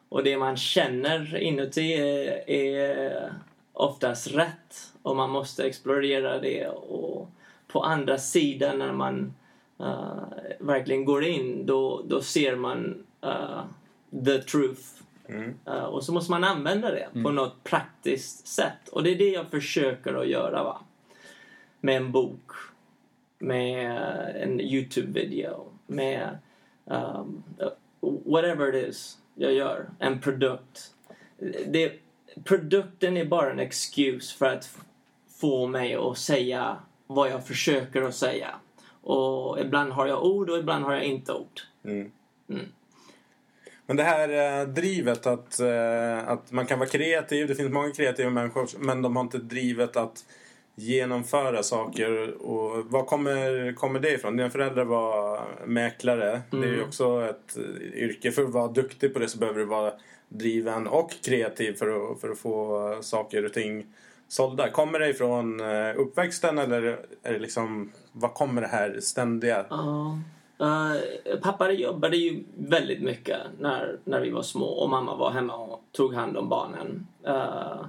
och 0.09 0.25
det 0.25 0.37
man 0.37 0.57
känner 0.57 1.37
inuti 1.37 1.93
är, 1.93 2.51
är 2.51 3.33
oftast 3.73 4.35
rätt 4.35 4.93
och 5.03 5.17
man 5.17 5.31
måste 5.31 5.65
explorera 5.65 6.39
det 6.39 6.67
och 6.69 7.29
på 7.67 7.83
andra 7.83 8.19
sidan 8.19 8.79
när 8.79 8.93
man 8.93 9.35
eh, 9.81 10.23
verkligen 10.59 11.05
går 11.05 11.25
in 11.25 11.67
då, 11.67 12.03
då 12.09 12.23
ser 12.23 12.57
man 12.57 13.05
eh, 13.23 13.63
the 14.25 14.39
truth. 14.39 14.83
Eh, 15.67 15.85
och 15.85 16.05
så 16.05 16.13
måste 16.13 16.31
man 16.31 16.45
använda 16.45 16.91
det 16.91 17.09
på 17.23 17.31
något 17.31 17.65
praktiskt 17.65 18.47
sätt. 18.47 18.89
Och 18.93 19.03
det 19.03 19.11
är 19.11 19.19
det 19.19 19.29
jag 19.29 19.51
försöker 19.51 20.15
att 20.15 20.29
göra. 20.29 20.65
va 20.65 20.81
Med 21.81 21.97
en 21.97 22.13
bok, 22.13 22.51
med 23.39 23.91
en 24.37 24.61
Youtube-video, 24.61 25.67
med 25.87 26.39
um, 26.85 27.43
whatever 28.25 28.75
it 28.75 28.89
is 28.89 29.19
jag 29.35 29.53
gör. 29.53 29.91
En 29.99 30.21
produkt. 30.21 30.95
Det, 31.67 31.93
produkten 32.45 33.17
är 33.17 33.25
bara 33.25 33.51
en 33.51 33.59
excuse 33.59 34.37
för 34.37 34.47
att 34.47 34.79
få 35.41 35.67
mig 35.67 35.95
att 35.95 36.19
säga 36.19 36.77
vad 37.07 37.31
jag 37.31 37.47
försöker 37.47 38.03
att 38.03 38.15
säga. 38.15 38.55
Och 39.05 39.61
ibland 39.61 39.93
har 39.93 40.07
jag 40.07 40.25
ord 40.25 40.51
och 40.51 40.59
ibland 40.59 40.85
har 40.85 40.93
jag 40.95 41.05
inte 41.05 41.33
ord. 41.33 41.61
Mm. 41.85 42.11
Mm. 42.49 42.65
Men 43.87 43.97
det 43.97 44.03
här 44.03 44.61
eh, 44.61 44.69
drivet 44.69 45.27
att, 45.27 45.61
eh, 45.61 46.29
att 46.29 46.53
man 46.53 46.67
kan 46.67 46.79
vara 46.79 46.89
kreativ. 46.89 47.49
Det 47.49 47.55
finns 47.55 47.73
många 47.73 47.91
kreativa 47.91 48.31
människor 48.31 48.69
men 48.79 49.03
de 49.03 49.17
har 49.17 49.23
inte 49.23 49.39
drivet 49.39 49.97
att 49.97 50.25
genomföra 50.75 51.63
saker. 51.63 52.31
Och 52.43 52.87
var 52.87 53.05
kommer, 53.05 53.73
kommer 53.73 54.01
det 54.01 54.11
ifrån? 54.11 54.37
Dina 54.37 54.51
föräldrar 54.51 54.85
var 54.85 55.41
mäklare. 55.67 56.43
Det 56.51 56.57
är 56.57 56.63
ju 56.63 56.75
Mm. 56.75 56.87
också 56.87 57.25
ett 57.31 57.57
eh, 57.57 57.99
yrke. 58.03 58.33
För 58.33 58.43
att 58.43 58.51
vara 58.51 58.69
duktig 58.69 59.13
på 59.13 59.19
det 59.19 59.29
så 59.29 59.39
behöver 59.39 59.59
du 59.59 59.65
vara 59.67 59.93
driven 60.29 60.87
och 60.87 61.11
kreativ 61.25 61.73
för 61.73 62.13
att, 62.13 62.21
för 62.21 62.31
att 62.31 62.39
få 62.39 62.99
saker 63.01 63.45
och 63.45 63.53
ting 63.53 63.87
sålda. 64.29 64.71
Kommer 64.71 64.99
det 64.99 65.09
ifrån 65.09 65.61
uppväxten 65.97 66.59
eller 66.59 66.83
är 67.23 67.33
det 67.33 67.39
liksom... 67.39 67.93
Var 68.17 68.29
kommer 68.29 68.61
det 68.63 68.69
här 68.69 69.01
ständiga? 69.01 69.67
Ja. 69.71 70.19
Eh, 70.61 71.39
pappa 71.43 71.71
jobbade 71.73 72.17
ju 72.17 72.45
väldigt 72.57 73.03
mycket 73.03 73.39
när, 73.59 73.97
när 74.05 74.21
vi 74.21 74.31
var 74.31 74.43
små 74.43 74.67
och 74.67 74.91
mamma 74.91 75.17
var 75.17 75.31
hemma 75.31 75.57
och 75.57 75.83
tog 75.93 76.15
hand 76.15 76.37
om 76.37 76.49
barnen. 76.49 77.07
Eh, 77.27 77.87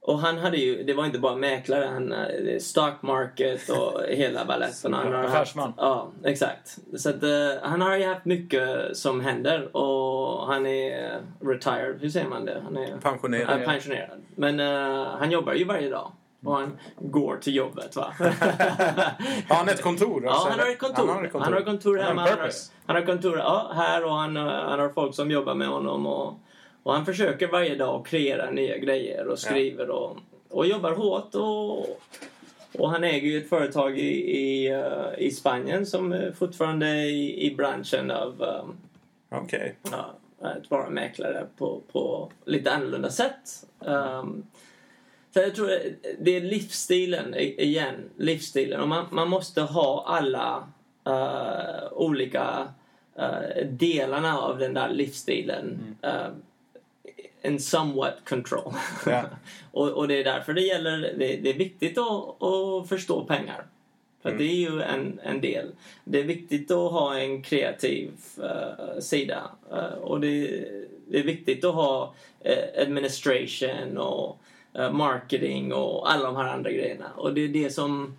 och 0.00 0.18
han 0.18 0.38
hade 0.38 0.56
ju, 0.56 0.82
det 0.82 0.94
var 0.94 1.06
inte 1.06 1.18
bara 1.18 1.36
mäklare, 1.36 1.84
han 1.84 2.12
eh, 2.12 2.58
stock 2.58 3.02
market 3.02 3.68
och 3.68 4.02
hela 4.08 4.44
baletten. 4.44 4.92
Han 4.94 5.06
har 5.12 5.18
haft- 5.22 5.28
Affärsman. 5.34 5.72
Ja, 5.76 6.08
exakt. 6.24 6.78
Så 6.96 7.10
att, 7.10 7.22
eh, 7.22 7.30
han 7.62 7.80
har 7.80 7.96
ju 7.96 8.04
haft 8.06 8.24
mycket 8.24 8.96
som 8.96 9.20
händer 9.20 9.76
och 9.76 10.46
han 10.46 10.66
är 10.66 11.20
retired, 11.40 12.00
hur 12.00 12.08
säger 12.10 12.28
man 12.28 12.44
det? 12.44 12.60
Han 12.64 12.76
är 12.76 12.96
Pensionerad. 12.98 13.48
han 13.48 13.60
är 13.62 13.66
pensionerad. 13.66 14.20
Men 14.36 14.58
han 15.18 15.30
jobbar 15.30 15.52
ju 15.52 15.64
varje 15.64 15.90
dag. 15.90 16.12
Och 16.44 16.56
han 16.56 16.78
går 16.96 17.36
till 17.36 17.54
jobbet 17.54 17.96
va? 17.96 18.14
Har 19.48 19.56
han 19.56 19.68
ett 19.68 19.82
kontor? 19.82 20.24
Ja, 20.24 20.46
han 20.50 20.58
har 20.58 20.66
ett 20.66 20.78
kontor. 20.78 21.06
Han 21.06 21.16
har 21.16 21.24
ett 21.24 21.32
kontor. 21.32 21.44
Han 21.44 21.52
har 21.52 21.60
ett 21.60 21.66
kontor 21.66 21.98
hemma. 21.98 22.20
Han 22.20 22.38
har, 22.38 22.50
han 22.86 22.96
har 22.96 23.02
kontor 23.02 23.38
ja, 23.38 23.72
här 23.74 24.04
och 24.04 24.14
han, 24.14 24.36
eh, 24.36 24.42
han 24.42 24.80
har 24.80 24.88
folk 24.88 25.14
som 25.14 25.30
jobbar 25.30 25.54
med 25.54 25.68
honom. 25.68 26.06
Och, 26.06 26.34
och 26.82 26.92
han 26.92 27.06
försöker 27.06 27.48
varje 27.48 27.74
dag 27.74 28.06
kreera 28.06 28.50
nya 28.50 28.78
grejer 28.78 29.26
och 29.26 29.38
skriver 29.38 29.90
och, 29.90 30.16
och 30.50 30.66
jobbar 30.66 30.92
hårt. 30.92 31.34
Och, 31.34 31.78
och 32.78 32.90
han 32.90 33.04
äger 33.04 33.28
ju 33.28 33.38
ett 33.38 33.48
företag 33.48 33.98
i, 33.98 34.38
i, 34.38 34.70
eh, 34.70 35.18
i 35.18 35.30
Spanien 35.30 35.86
som 35.86 36.12
är 36.12 36.32
fortfarande 36.32 36.86
är 36.86 37.04
i, 37.04 37.46
i 37.46 37.54
branschen 37.54 38.10
av 38.10 38.42
um, 38.42 38.76
Okej. 39.42 39.74
ja, 39.90 40.14
att 40.40 40.70
vara 40.70 40.90
mäklare 40.90 41.46
på, 41.58 41.80
på 41.92 42.30
lite 42.44 42.72
annorlunda 42.72 43.10
sätt. 43.10 43.66
Um, 43.78 44.46
så 45.32 45.40
jag 45.40 45.54
tror 45.54 45.70
det 46.18 46.36
är 46.36 46.40
livsstilen 46.40 47.34
igen. 47.38 48.10
Livsstilen. 48.16 48.80
Och 48.80 48.88
man, 48.88 49.06
man 49.10 49.28
måste 49.28 49.62
ha 49.62 50.04
alla 50.06 50.68
eh, 51.06 51.92
olika 51.92 52.68
eh, 53.16 53.66
delarna 53.66 54.38
av 54.38 54.58
den 54.58 54.74
där 54.74 54.88
livsstilen 54.88 55.96
eh, 56.02 56.26
in 57.42 57.60
somewhat 57.60 58.14
control. 58.24 58.72
Ja. 59.06 59.24
och, 59.72 59.88
och 59.88 60.08
det 60.08 60.14
är 60.14 60.24
därför 60.24 60.52
det 60.52 60.60
gäller, 60.60 60.98
det, 61.18 61.36
det 61.36 61.50
är 61.50 61.58
viktigt 61.58 61.98
att, 61.98 62.42
att 62.42 62.88
förstå 62.88 63.24
pengar. 63.24 63.66
För 64.22 64.32
att 64.32 64.38
det 64.38 64.44
är 64.44 64.70
ju 64.70 64.82
en, 64.82 65.20
en 65.22 65.40
del. 65.40 65.72
Det 66.04 66.20
är 66.20 66.24
viktigt 66.24 66.70
att 66.70 66.92
ha 66.92 67.18
en 67.18 67.42
kreativ 67.42 68.10
eh, 68.42 69.00
sida. 69.00 69.50
Och 70.00 70.20
det, 70.20 70.64
det 71.06 71.18
är 71.18 71.22
viktigt 71.22 71.64
att 71.64 71.74
ha 71.74 72.14
administration 72.76 73.98
och 73.98 74.38
Eh, 74.74 74.92
marketing 74.92 75.72
och 75.72 76.12
alla 76.12 76.26
de 76.26 76.36
här 76.36 76.48
andra 76.48 76.70
grejerna. 76.70 77.10
Och 77.16 77.34
det 77.34 77.40
är 77.40 77.48
det 77.48 77.70
som 77.70 78.16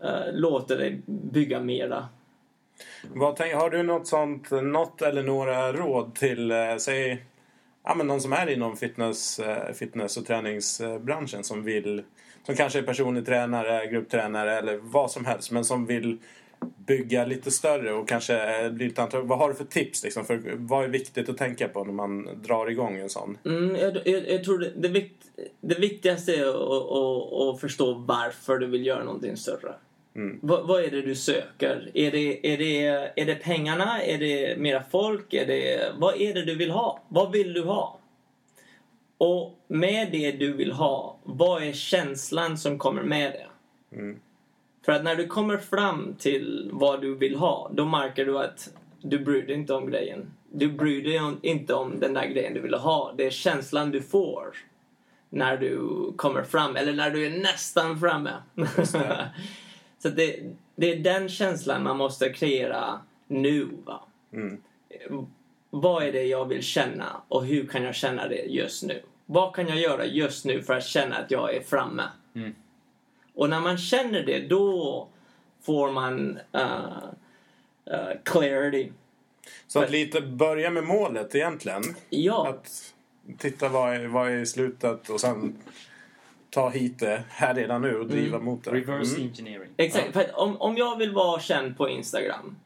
eh, 0.00 0.32
låter 0.32 0.76
dig 0.76 1.02
bygga 1.06 1.60
mera. 1.60 2.08
Vad 3.14 3.36
tänk, 3.36 3.54
har 3.54 3.70
du 3.70 3.82
något 3.82 4.06
sånt, 4.06 4.50
något 4.50 5.02
eller 5.02 5.22
några 5.22 5.72
råd 5.72 6.14
till, 6.14 6.50
eh, 6.50 6.76
säg, 6.78 7.24
ja, 7.84 7.94
men 7.94 8.06
någon 8.06 8.20
som 8.20 8.32
är 8.32 8.50
inom 8.50 8.76
fitness, 8.76 9.40
fitness 9.74 10.16
och 10.16 10.26
träningsbranschen 10.26 11.44
som 11.44 11.62
vill, 11.64 12.02
som 12.46 12.56
kanske 12.56 12.78
är 12.78 12.82
personlig 12.82 13.26
tränare, 13.26 13.86
grupptränare 13.86 14.58
eller 14.58 14.76
vad 14.76 15.10
som 15.10 15.24
helst, 15.24 15.50
men 15.50 15.64
som 15.64 15.86
vill 15.86 16.18
bygga 16.86 17.24
lite 17.24 17.50
större 17.50 17.92
och 17.92 18.08
kanske 18.08 18.64
eh, 18.64 18.70
bli 18.70 18.84
lite 18.84 19.02
antal. 19.02 19.26
Vad 19.26 19.38
har 19.38 19.48
du 19.48 19.54
för 19.54 19.64
tips 19.64 20.04
liksom? 20.04 20.24
För 20.24 20.42
vad 20.56 20.84
är 20.84 20.88
viktigt 20.88 21.28
att 21.28 21.36
tänka 21.36 21.68
på 21.68 21.84
när 21.84 21.92
man 21.92 22.42
drar 22.42 22.70
igång 22.70 22.96
en 22.98 23.10
sån? 23.10 23.38
Mm, 23.44 23.76
jag, 23.76 23.96
jag, 24.04 24.28
jag 24.28 24.44
tror 24.44 24.58
det, 24.58 24.72
det, 24.76 24.88
vikt, 24.88 25.22
det 25.60 25.78
viktigaste 25.78 26.34
är 26.34 26.48
att, 26.48 26.92
att, 26.92 27.54
att 27.54 27.60
förstå 27.60 27.94
varför 27.94 28.58
du 28.58 28.66
vill 28.66 28.86
göra 28.86 29.04
någonting 29.04 29.36
större. 29.36 29.74
Mm. 30.14 30.38
Vad, 30.42 30.66
vad 30.66 30.84
är 30.84 30.90
det 30.90 31.02
du 31.02 31.14
söker? 31.14 31.90
Är 31.94 32.10
det, 32.10 32.52
är, 32.52 32.58
det, 32.58 32.86
är 33.16 33.26
det 33.26 33.34
pengarna? 33.34 34.02
Är 34.02 34.18
det 34.18 34.58
mera 34.58 34.82
folk? 34.90 35.34
Är 35.34 35.46
det, 35.46 35.92
vad 35.98 36.20
är 36.20 36.34
det 36.34 36.44
du 36.44 36.54
vill 36.54 36.70
ha? 36.70 37.02
Vad 37.08 37.32
vill 37.32 37.52
du 37.52 37.62
ha? 37.62 37.98
Och 39.18 39.58
med 39.68 40.12
det 40.12 40.32
du 40.32 40.52
vill 40.52 40.72
ha, 40.72 41.18
vad 41.22 41.62
är 41.62 41.72
känslan 41.72 42.58
som 42.58 42.78
kommer 42.78 43.02
med 43.02 43.32
det? 43.32 43.46
Mm. 43.96 44.18
För 44.84 44.92
att 44.92 45.04
när 45.04 45.16
du 45.16 45.26
kommer 45.26 45.56
fram 45.56 46.14
till 46.18 46.70
vad 46.72 47.00
du 47.00 47.14
vill 47.14 47.36
ha, 47.36 47.70
då 47.74 47.84
märker 47.84 48.26
du 48.26 48.38
att 48.38 48.68
du 49.00 49.18
bryr 49.18 49.46
dig 49.46 49.56
inte 49.56 49.74
om 49.74 49.90
grejen. 49.90 50.32
Du 50.52 50.72
bryr 50.72 51.04
dig 51.04 51.20
om, 51.20 51.38
inte 51.42 51.74
om 51.74 52.00
den 52.00 52.14
där 52.14 52.26
grejen 52.26 52.54
du 52.54 52.60
vill 52.60 52.74
ha. 52.74 53.14
Det 53.16 53.26
är 53.26 53.30
känslan 53.30 53.90
du 53.90 54.02
får 54.02 54.56
när 55.30 55.56
du 55.56 55.88
kommer 56.16 56.42
fram, 56.42 56.76
eller 56.76 56.92
när 56.92 57.10
du 57.10 57.26
är 57.26 57.42
nästan 57.42 58.00
framme. 58.00 58.32
det. 58.54 59.30
Så 59.98 60.08
det, 60.08 60.36
det 60.76 60.92
är 60.92 60.96
den 60.96 61.28
känslan 61.28 61.82
man 61.82 61.96
måste 61.96 62.32
kreera 62.32 63.00
nu. 63.26 63.68
Va? 63.84 64.04
Mm. 64.32 64.60
Vad 65.70 66.02
är 66.02 66.12
det 66.12 66.24
jag 66.24 66.48
vill 66.48 66.62
känna 66.62 67.22
och 67.28 67.46
hur 67.46 67.66
kan 67.66 67.82
jag 67.82 67.94
känna 67.94 68.28
det 68.28 68.44
just 68.44 68.82
nu? 68.82 69.02
Vad 69.26 69.54
kan 69.54 69.68
jag 69.68 69.78
göra 69.78 70.06
just 70.06 70.44
nu 70.44 70.62
för 70.62 70.74
att 70.74 70.84
känna 70.84 71.16
att 71.16 71.30
jag 71.30 71.54
är 71.54 71.60
framme? 71.60 72.02
Mm. 72.34 72.54
Och 73.34 73.50
när 73.50 73.60
man 73.60 73.78
känner 73.78 74.22
det, 74.22 74.38
då 74.48 75.08
får 75.62 75.90
man 75.92 76.38
uh, 76.56 76.96
uh, 77.90 78.10
clarity. 78.24 78.92
Så 79.66 79.82
att 79.82 79.90
lite 79.90 80.20
börja 80.20 80.70
med 80.70 80.84
målet 80.84 81.34
egentligen. 81.34 81.82
Ja, 82.10 82.48
Att 82.48 82.94
titta 83.38 83.68
vad 83.68 83.94
är, 83.94 84.06
vad 84.06 84.28
är 84.30 84.36
i 84.36 84.46
slutet 84.46 85.08
och 85.10 85.20
sen 85.20 85.58
ta 86.50 86.68
hit 86.68 86.98
det 86.98 87.22
här 87.28 87.54
redan 87.54 87.82
nu 87.82 87.98
och 87.98 88.06
driva 88.06 88.36
Mm. 88.36 88.44
mot 88.44 88.64
det. 88.64 88.70
Reverse 88.70 89.16
Mm. 89.16 89.28
engineering. 89.28 89.68
exakt. 89.76 90.12
För 90.12 90.20
att 90.20 90.30
om, 90.34 90.56
om 90.60 90.76
jag 90.76 90.96
vill 90.98 91.12
vara 91.12 91.40
känd 91.40 91.76
på 91.76 91.88
Instagram, 91.88 92.56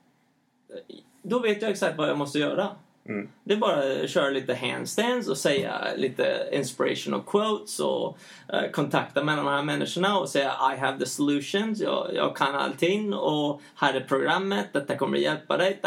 då 1.23 1.39
vet 1.39 1.63
jag 1.63 1.71
exakt 1.71 1.99
vad 1.99 2.09
jag 2.09 2.19
måste 2.19 2.39
göra. 2.39 2.69
Mm. 3.09 3.29
Det 3.45 3.55
är 3.55 3.59
bara 3.59 4.03
att 4.05 4.11
köra 4.11 4.31
lite 4.31 4.55
handstands 4.55 5.29
och 5.29 5.39
säga 5.39 5.81
lite 5.97 6.49
inspirational 6.53 7.23
quotes 7.27 7.81
och 7.81 8.19
eh, 8.53 8.71
kontakta 8.71 9.25
med 9.25 9.37
de 9.39 9.47
här 9.47 9.63
människorna 9.63 10.19
och 10.19 10.29
säga 10.29 10.53
I 10.75 10.79
have 10.79 10.99
the 10.99 11.07
solutions, 11.07 11.81
jag, 11.81 12.11
jag 12.15 12.37
kan 12.37 12.55
allting 12.55 13.15
och 13.15 13.61
här 13.77 13.95
är 13.95 14.01
programmet, 14.01 14.67
detta 14.73 14.97
kommer 14.97 15.19
hjälpa 15.19 15.57
dig. 15.57 15.81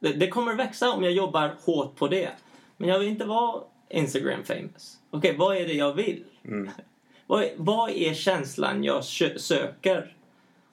Det, 0.00 0.12
det, 0.12 0.28
kommer 0.28 0.54
växa 0.54 0.90
om 0.92 1.04
jag 1.04 1.12
jobbar 1.12 1.54
hårt 1.64 1.96
på 1.96 2.08
det. 2.08 2.30
Men 2.76 2.88
jag 2.88 2.98
vill 2.98 3.08
inte 3.08 3.24
vara 3.24 3.62
Instagram 3.90 4.44
famous. 4.44 4.98
Okej, 5.10 5.36
vad 5.38 5.56
är 5.56 5.66
det 5.66 5.72
jag 5.74 5.92
vill? 5.92 6.24
Mm. 6.44 6.70
Vad, 7.26 7.42
är- 7.42 7.52
vad 7.56 7.90
är 7.90 8.14
känslan 8.14 8.84
jag 8.84 9.00
sö- 9.00 9.38
söker? 9.38 10.16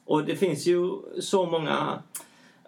Och 0.05 0.25
det 0.25 0.35
finns 0.35 0.67
ju 0.67 0.91
så 1.21 1.45
många 1.45 2.03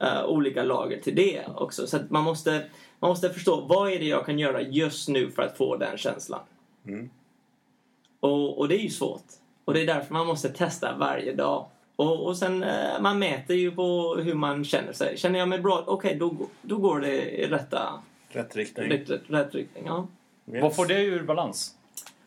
eh, 0.02 0.26
olika 0.26 0.64
lager 0.64 1.02
till 1.02 1.16
det 1.16 1.46
också. 1.56 1.88
Så 1.88 1.98
att 1.98 2.10
man 2.10 2.24
måste, 2.24 2.64
man 3.00 3.10
måste 3.10 3.30
förstå 3.30 3.62
vad 3.62 3.92
är 3.92 4.00
det 4.00 4.06
jag 4.06 4.26
kan 4.26 4.40
göra 4.40 4.62
just 4.62 5.10
nu 5.10 5.32
för 5.32 5.44
att 5.44 5.58
få 5.58 5.76
den 5.76 5.98
känslan. 5.98 6.40
Mm. 6.88 7.10
Och, 8.20 8.58
och 8.60 8.68
det 8.68 8.76
är 8.76 8.84
ju 8.84 8.90
svårt. 8.90 9.24
Och 9.66 9.74
det 9.74 9.82
är 9.82 9.86
därför 9.88 10.14
man 10.14 10.28
måste 10.28 10.50
testa 10.50 10.96
varje 10.98 11.34
dag. 11.34 11.66
Och, 11.96 12.26
och 12.26 12.38
sen 12.38 12.64
eh, 12.64 13.02
man 13.02 13.20
mäter 13.20 13.56
ju 13.56 13.72
på 13.72 14.16
hur 14.16 14.34
man 14.34 14.66
känner 14.66 14.94
sig. 14.94 15.18
Känner 15.18 15.40
jag 15.40 15.48
mig 15.50 15.60
bra? 15.60 15.84
Okej, 15.88 16.16
då, 16.16 16.34
då 16.62 16.78
går 16.78 17.00
det 17.00 17.22
i 17.22 17.48
rätta, 17.48 18.02
Rätt 18.30 18.56
riktning. 18.56 18.92
rätt, 18.92 19.10
rätt, 19.10 19.22
rätt 19.28 19.56
riktning. 19.56 19.84
Ja. 19.88 20.08
Yes. 20.52 20.62
Vad 20.64 20.76
får 20.76 20.86
det 20.86 21.02
ur 21.04 21.24
balans? 21.24 21.76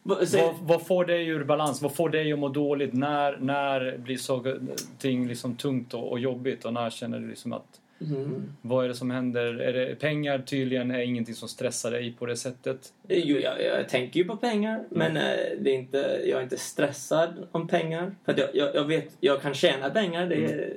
Vad, 0.07 0.55
vad 0.61 0.87
får 0.87 1.05
dig 1.05 1.29
ur 1.29 1.45
balans? 1.45 1.83
Vad 1.83 1.95
får 1.95 2.09
dig 2.09 2.33
att 2.33 2.39
må 2.39 2.49
dåligt? 2.49 2.93
När, 2.93 3.37
när 3.37 3.99
blir 3.99 4.17
saker 4.17 4.61
ting 4.99 5.29
liksom 5.29 5.57
tungt 5.57 5.95
och, 5.95 6.13
och 6.13 6.19
jobbigt? 6.19 6.65
Och 6.65 6.73
när 6.73 6.91
känner 6.91 7.21
du 7.21 7.29
liksom 7.29 7.53
att 7.53 7.81
Mm. 8.01 8.53
vad 8.63 8.85
är 8.85 8.89
det 8.89 8.95
som 8.95 9.11
händer? 9.11 9.61
Är 9.61 9.73
det 9.73 9.95
pengar 9.95 10.39
tydligen 10.39 10.91
är 10.91 10.99
ingenting 10.99 11.35
som 11.35 11.49
stressar 11.49 11.91
dig 11.91 12.13
på 12.19 12.27
det 12.27 12.37
sättet? 12.37 12.93
Jo, 13.09 13.37
jag, 13.37 13.65
jag 13.65 13.89
tänker 13.89 14.21
ju 14.21 14.25
på 14.25 14.37
pengar, 14.37 14.85
men 14.89 15.17
eh, 15.17 15.37
det 15.59 15.71
är 15.71 15.75
inte, 15.75 16.21
jag 16.25 16.39
är 16.39 16.43
inte 16.43 16.59
stressad 16.59 17.47
om 17.53 17.69
pengar. 17.69 18.15
För 18.25 18.35
jag, 18.39 18.49
jag, 18.55 18.75
jag 18.75 18.85
vet, 18.85 19.17
jag 19.21 19.43
kan 19.43 19.55
tjäna 19.55 19.91
pengar, 19.91 20.27
det, 20.27 20.73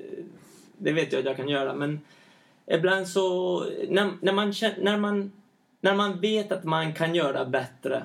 det 0.78 0.92
vet 0.92 1.12
jag 1.14 1.20
att 1.20 1.26
jag 1.26 1.38
kan 1.38 1.50
göra. 1.50 1.74
Men 1.74 2.00
ibland 2.66 3.08
så, 3.08 3.60
när, 3.90 4.12
när, 4.22 4.34
man, 4.34 4.54
när, 4.82 4.98
man, 4.98 5.32
när 5.82 5.96
man 5.96 6.20
vet 6.20 6.52
att 6.52 6.64
man 6.64 6.94
kan 6.94 7.16
göra 7.16 7.46
bättre 7.46 8.04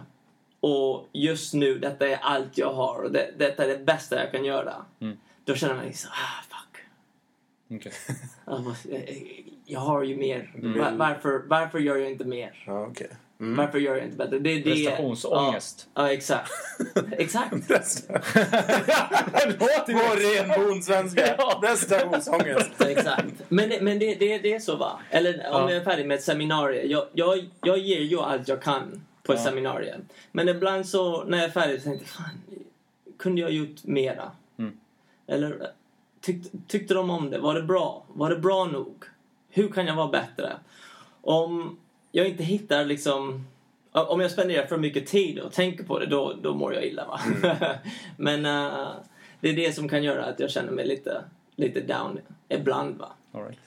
och 0.63 1.09
just 1.13 1.55
nu, 1.55 1.79
detta 1.79 2.09
är 2.09 2.19
allt 2.23 2.59
jag 2.59 2.73
har 2.73 3.03
och 3.03 3.13
det, 3.13 3.31
detta 3.39 3.65
är 3.65 3.69
det 3.69 3.79
bästa 3.85 4.21
jag 4.21 4.33
kan 4.33 4.45
göra. 4.45 4.75
Mm. 5.01 5.17
Då 5.45 5.55
känner 5.55 5.75
man 5.75 5.85
liksom, 5.85 6.11
ah 6.13 6.43
fuck. 6.49 6.81
Okej. 7.81 7.93
Jag, 9.67 9.81
har 9.81 10.03
ju 10.03 10.17
mer. 10.17 10.53
Mm. 10.55 10.79
Va- 10.79 10.93
Varför, 10.97 11.43
varför 11.49 11.79
gör 11.79 11.97
jag 11.97 12.11
inte 12.11 12.25
mer? 12.25 12.63
Ja, 12.67 12.87
okej. 12.87 13.09
Varför 13.39 13.79
gör 13.79 13.97
jag 13.97 14.05
inte 14.05 14.17
bättre? 14.17 14.39
Det, 14.39 14.55
det, 14.55 14.63
Prestationsångest. 14.63 15.89
Ja, 15.95 16.03
ja 16.03 16.13
exakt. 16.13 16.51
exakt. 17.13 17.51
På 19.59 20.17
ren 20.17 20.49
bondsvenska. 20.67 21.35
Ja. 21.39 21.59
Prestationsångest. 21.63 22.71
Exakt. 22.81 23.25
Men, 23.49 23.69
det, 23.69 23.81
men 23.81 23.99
det, 23.99 24.15
det, 24.15 24.39
det 24.39 24.55
är 24.55 24.59
så 24.61 24.77
va? 24.77 25.01
Eller 25.11 25.35
om 25.35 25.41
Ja. 25.45 25.71
jag 25.71 25.81
är 25.81 25.85
färdig 25.85 26.07
med 26.07 26.15
ett 26.15 26.23
seminarium. 26.25 26.91
Jag, 26.91 27.05
jag, 27.13 27.45
jag 27.63 27.79
ger 27.79 28.01
ju 28.01 28.19
allt 28.21 28.49
jag 28.49 28.63
kan 28.63 29.05
på 29.23 29.33
Ja. 29.33 29.39
seminarium. 29.39 30.01
Men 30.33 30.49
ibland 30.49 30.87
så 30.87 31.25
när 31.25 31.39
jag 31.39 31.47
är 31.47 31.51
färdig 31.51 31.81
så 31.83 31.85
tänkte 31.85 32.05
jag 32.05 32.09
fan, 32.27 32.41
kunde 33.19 33.41
jag 33.41 33.53
gjort 33.53 33.85
mera? 33.85 34.31
Mm. 34.59 34.73
Eller 35.27 35.71
tyck, 36.21 36.43
tyckte 36.69 36.95
de 36.95 37.11
om 37.11 37.31
det? 37.31 37.39
Var 37.39 37.55
det 37.55 37.63
bra? 37.63 38.05
Var 38.09 38.31
det 38.31 38.37
bra 38.37 38.65
nog? 38.65 39.05
Hur 39.49 39.69
kan 39.69 39.87
jag 39.87 39.95
vara 39.97 40.09
bättre? 40.09 40.53
Om 41.21 41.79
jag 42.13 42.29
inte 42.29 42.43
hittar 42.45 42.85
liksom 42.85 43.47
om 43.93 44.21
jag 44.21 44.31
spenderar 44.31 44.67
för 44.67 44.77
mycket 44.77 45.07
tid 45.07 45.39
och 45.39 45.53
tänker 45.53 45.85
på 45.85 45.99
det, 45.99 46.07
då, 46.07 46.35
då 46.43 46.55
mår 46.55 46.75
jag 46.75 46.85
illa. 46.87 47.07
Va? 47.07 47.21
Men 48.17 48.47
eh, 48.47 48.89
det 49.41 49.49
är 49.49 49.57
det 49.57 49.75
som 49.75 49.89
kan 49.89 50.03
göra 50.03 50.25
att 50.25 50.41
jag 50.41 50.51
känner 50.51 50.73
mig 50.73 50.87
lite, 50.87 51.25
lite 51.57 51.81
down 51.81 52.19
ibland. 52.49 52.99
Va? 52.99 53.13
All 53.33 53.43
right. 53.45 53.59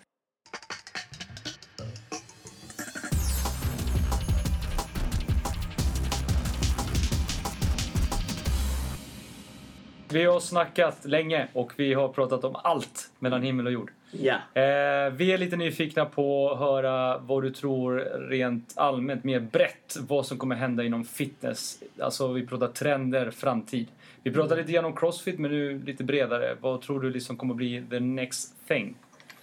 Vi 10.16 10.24
har 10.24 10.40
snackat 10.40 11.06
länge 11.06 11.48
och 11.54 11.72
vi 11.76 11.94
har 11.94 12.08
pratat 12.08 12.44
om 12.44 12.56
allt 12.56 13.12
mellan 13.20 13.42
himmel 13.42 13.66
och 13.66 13.72
jord. 13.72 13.92
Ja. 14.12 14.34
Eh, 14.34 15.14
vi 15.14 15.32
är 15.32 15.38
lite 15.38 15.56
nyfikna 15.56 16.06
på 16.06 16.52
att 16.52 16.60
höra 16.60 17.18
vad 17.18 17.44
du 17.44 17.50
tror 17.50 17.98
rent 18.30 18.74
allmänt, 18.76 19.24
mer 19.24 19.40
brett, 19.40 19.98
vad 20.08 20.26
som 20.26 20.38
kommer 20.38 20.56
hända 20.56 20.84
inom 20.84 21.06
fitness. 21.06 21.84
Alltså 22.00 22.28
vi 22.34 22.48
pratar 22.48 22.68
trender, 22.68 23.32
framtid. 23.32 23.88
Vi 24.24 24.32
pratar 24.32 24.58
lite 24.58 24.72
grann 24.72 24.86
om 24.86 24.96
crossfit 24.96 25.40
men 25.40 25.52
nu 25.52 25.80
lite 25.86 26.04
bredare. 26.04 26.56
Vad 26.62 26.82
tror 26.82 27.02
du 27.02 27.10
liksom 27.10 27.38
kommer 27.38 27.54
bli 27.54 27.84
the 27.90 28.00
next 28.00 28.68
thing? 28.68 28.96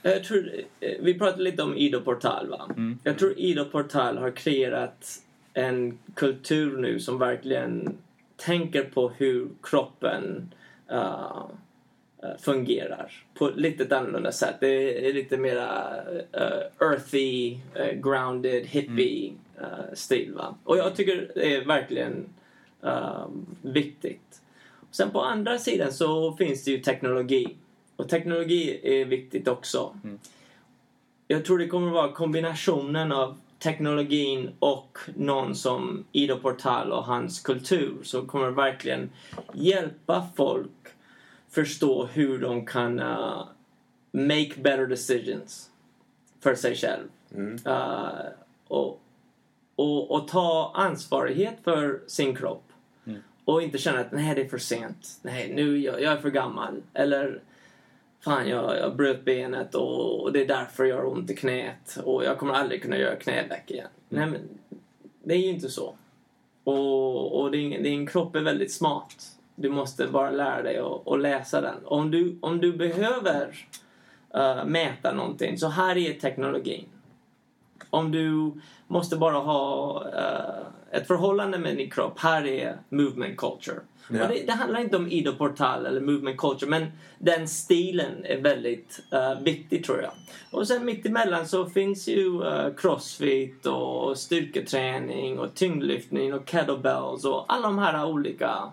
Jag 0.03 0.25
tror, 0.25 0.51
eh, 0.81 0.91
vi 1.01 1.14
pratade 1.14 1.43
lite 1.43 1.62
om 1.62 1.77
Ido 1.77 2.01
Portal. 2.01 2.49
Va? 2.51 2.68
Mm. 2.77 2.99
Jag 3.05 3.18
tror 3.18 3.35
Ido 3.37 3.64
Portal 3.64 4.18
har 4.18 4.31
kreerat 4.31 5.23
en 5.55 5.99
kultur 6.14 6.77
nu 6.77 7.01
som 7.01 7.18
verkligen 7.18 7.99
tänker 8.37 8.85
på 8.85 9.09
hur 9.09 9.49
kroppen 9.62 10.53
eh, 10.93 11.47
fungerar 12.38 13.12
på 13.34 13.51
lite 13.57 13.99
annorlunda 13.99 14.32
sätt. 14.32 14.57
Det 14.61 15.09
är 15.09 15.12
lite 15.12 15.36
mera 15.36 15.97
eh, 16.32 16.88
earthy, 16.88 17.59
eh, 17.74 17.93
grounded, 17.93 18.66
hippie 18.66 19.32
eh, 19.61 19.95
stil. 19.95 20.32
Va? 20.34 20.55
Och 20.64 20.78
jag 20.78 20.97
tycker 20.97 21.32
det 21.34 21.57
är 21.57 21.64
verkligen 21.64 22.28
viktigt. 23.62 24.40
Sen 24.90 25.11
på 25.11 25.22
andra 25.22 25.59
sidan 25.59 25.93
så 25.93 26.32
finns 26.32 26.64
det 26.64 26.70
ju 26.70 26.78
teknologi. 26.78 27.57
Och 27.97 28.09
teknologi 28.09 28.80
är 28.82 29.05
viktigt 29.05 29.49
också. 29.49 29.97
Jag 31.28 31.45
tror 31.45 31.59
det 31.59 31.66
kommer 31.66 31.86
att 31.86 31.93
vara 31.93 32.12
kombinationen 32.12 33.12
av 33.12 33.36
teknologin 33.63 34.51
och 34.59 34.99
någon 35.17 35.55
som 35.55 36.05
Ido 36.13 36.39
Portal 36.39 36.93
och 36.93 37.05
hans 37.05 37.41
kultur 37.41 38.03
som 38.03 38.27
kommer 38.27 38.51
verkligen 38.51 39.11
hjälpa 39.53 40.27
folk 40.37 40.71
förstå 41.51 42.07
hur 42.07 42.39
de 42.39 42.67
kan 42.67 43.01
uh, 43.01 43.47
make 44.13 44.53
better 44.57 44.87
decisions 44.87 45.71
för 46.41 46.55
sig 46.55 46.77
själv. 46.77 47.09
Uh, 47.67 48.11
och, 48.69 49.01
och, 49.77 50.11
och 50.11 50.29
ta 50.29 50.73
ansvarighet 50.75 51.55
för 51.65 52.01
sin 52.07 52.37
kropp. 52.37 52.65
Och 53.45 53.63
inte 53.63 53.79
känna 53.79 54.01
att 54.01 54.13
nej, 54.13 54.35
det 54.35 54.41
är 54.41 54.49
för 54.49 54.59
sent. 54.59 55.19
Nej, 55.23 55.53
nu 55.55 55.79
jag, 55.79 56.03
jag 56.03 56.13
är 56.13 56.17
för 56.17 56.31
gammal. 56.31 56.83
Eller 56.95 57.41
fan, 58.25 58.49
jag, 58.49 58.79
jag 58.79 58.97
bröt 58.97 59.25
benet 59.25 59.75
och, 59.75 60.23
och 60.23 60.33
det 60.33 60.43
är 60.43 60.47
därför 60.47 60.85
jag 60.85 60.97
har 60.97 61.12
ont 61.12 61.31
i 61.31 61.37
knät. 61.37 61.99
Och 62.05 62.25
jag 62.25 62.39
kommer 62.39 62.55
aldrig 62.55 62.83
kunna 62.83 62.99
göra 62.99 63.16
knäveck 63.16 63.70
igen. 63.70 63.89
Nej, 64.09 64.27
men 64.27 64.41
det 65.25 65.35
är 65.35 65.39
ju 65.39 65.49
inte 65.49 65.68
så. 65.68 65.95
Och, 66.64 67.41
och 67.41 67.51
din, 67.51 67.83
din 67.83 68.07
kropp 68.07 68.37
är 68.37 68.41
väldigt 68.41 68.73
smart. 68.73 69.16
Du 69.55 69.68
måste 69.68 70.07
bara 70.07 70.31
lära 70.31 70.62
dig 70.62 70.83
att, 71.07 71.20
läsa 71.20 71.61
den. 71.61 71.75
Om 71.85 72.11
du, 72.11 72.39
om 72.41 72.61
du 72.61 72.73
behöver 72.73 73.66
eh, 74.35 74.64
mäta 74.64 75.12
någonting, 75.12 75.59
så 75.59 75.68
här 75.68 75.97
är 75.97 76.12
teknologin. 76.12 76.87
Om 77.91 78.12
du 78.12 78.53
måste 78.87 79.16
bara 79.16 79.39
ha 79.39 80.05
eh, 80.09 80.99
ett 80.99 81.07
förhållande 81.07 81.59
med 81.59 81.77
din 81.77 81.91
kropp, 81.91 82.18
här 82.18 82.47
är 82.47 82.77
movement 82.89 83.37
culture. 83.37 83.81
Ja. 84.09 84.26
Det, 84.26 84.46
det 84.46 84.53
handlar 84.53 84.80
inte 84.80 84.96
om 84.96 85.12
Ido 85.12 85.34
Portal 85.34 85.86
eller 85.86 86.00
movement 86.00 86.36
culture, 86.36 86.70
men 86.70 86.86
den 87.18 87.48
stilen 87.48 88.24
är 88.24 88.40
väldigt 88.40 89.00
eh, 89.12 89.40
viktig 89.40 89.84
tror 89.84 90.03
jag. 90.03 90.12
Och 90.50 90.68
sen 90.68 90.84
mitt 90.84 91.07
emellan 91.07 91.48
så 91.48 91.66
finns 91.66 92.09
ju 92.09 92.42
eh, 92.42 92.74
crossfit 92.76 93.66
och 93.66 94.18
styrketräning 94.18 95.38
och 95.38 95.55
tyngdlyftning 95.55 96.34
och 96.34 96.48
kettlebells 96.48 97.24
och 97.24 97.44
alla 97.48 97.66
de 97.66 97.78
här 97.78 98.05
olika 98.05 98.72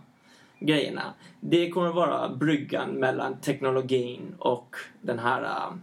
grejerna. 0.59 1.13
Det 1.39 1.69
kommer 1.69 1.89
vara 1.89 2.30
bryggan 2.30 2.89
mellan 2.89 3.39
teknologin 3.39 4.36
och 4.39 4.75
den 5.01 5.19
här 5.19 5.41
uh, 5.41 5.75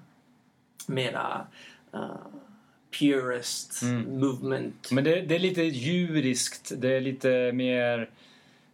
mera 0.86 1.46
uh, 1.94 2.00
purist 2.98 3.82
movement. 4.06 4.90
Men 4.90 5.04
det, 5.04 5.20
det 5.20 5.34
är 5.34 5.38
lite 5.38 5.62
djuriskt. 5.62 6.72
Det 6.76 6.96
är 6.96 7.00
lite 7.00 7.52
mer... 7.52 8.10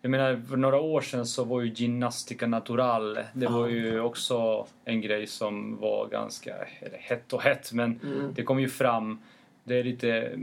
Jag 0.05 0.11
menar, 0.11 0.42
för 0.48 0.57
några 0.57 0.80
år 0.80 1.00
sedan 1.00 1.26
så 1.26 1.44
var 1.44 1.61
ju 1.61 1.72
gymnastica 1.72 2.46
natural. 2.46 3.18
Det 3.33 3.46
var 3.46 3.68
ju 3.68 4.00
också 4.00 4.66
en 4.84 5.00
grej 5.00 5.26
som 5.26 5.76
var 5.76 6.08
ganska 6.08 6.54
eller 6.80 6.99
hett 6.99 7.33
och 7.33 7.42
hett, 7.42 7.72
men 7.72 8.00
det 8.34 8.42
kom 8.42 8.61
ju 8.61 8.68
fram. 8.68 9.18
Det 9.64 9.79
är 9.79 9.84
lite 9.84 10.38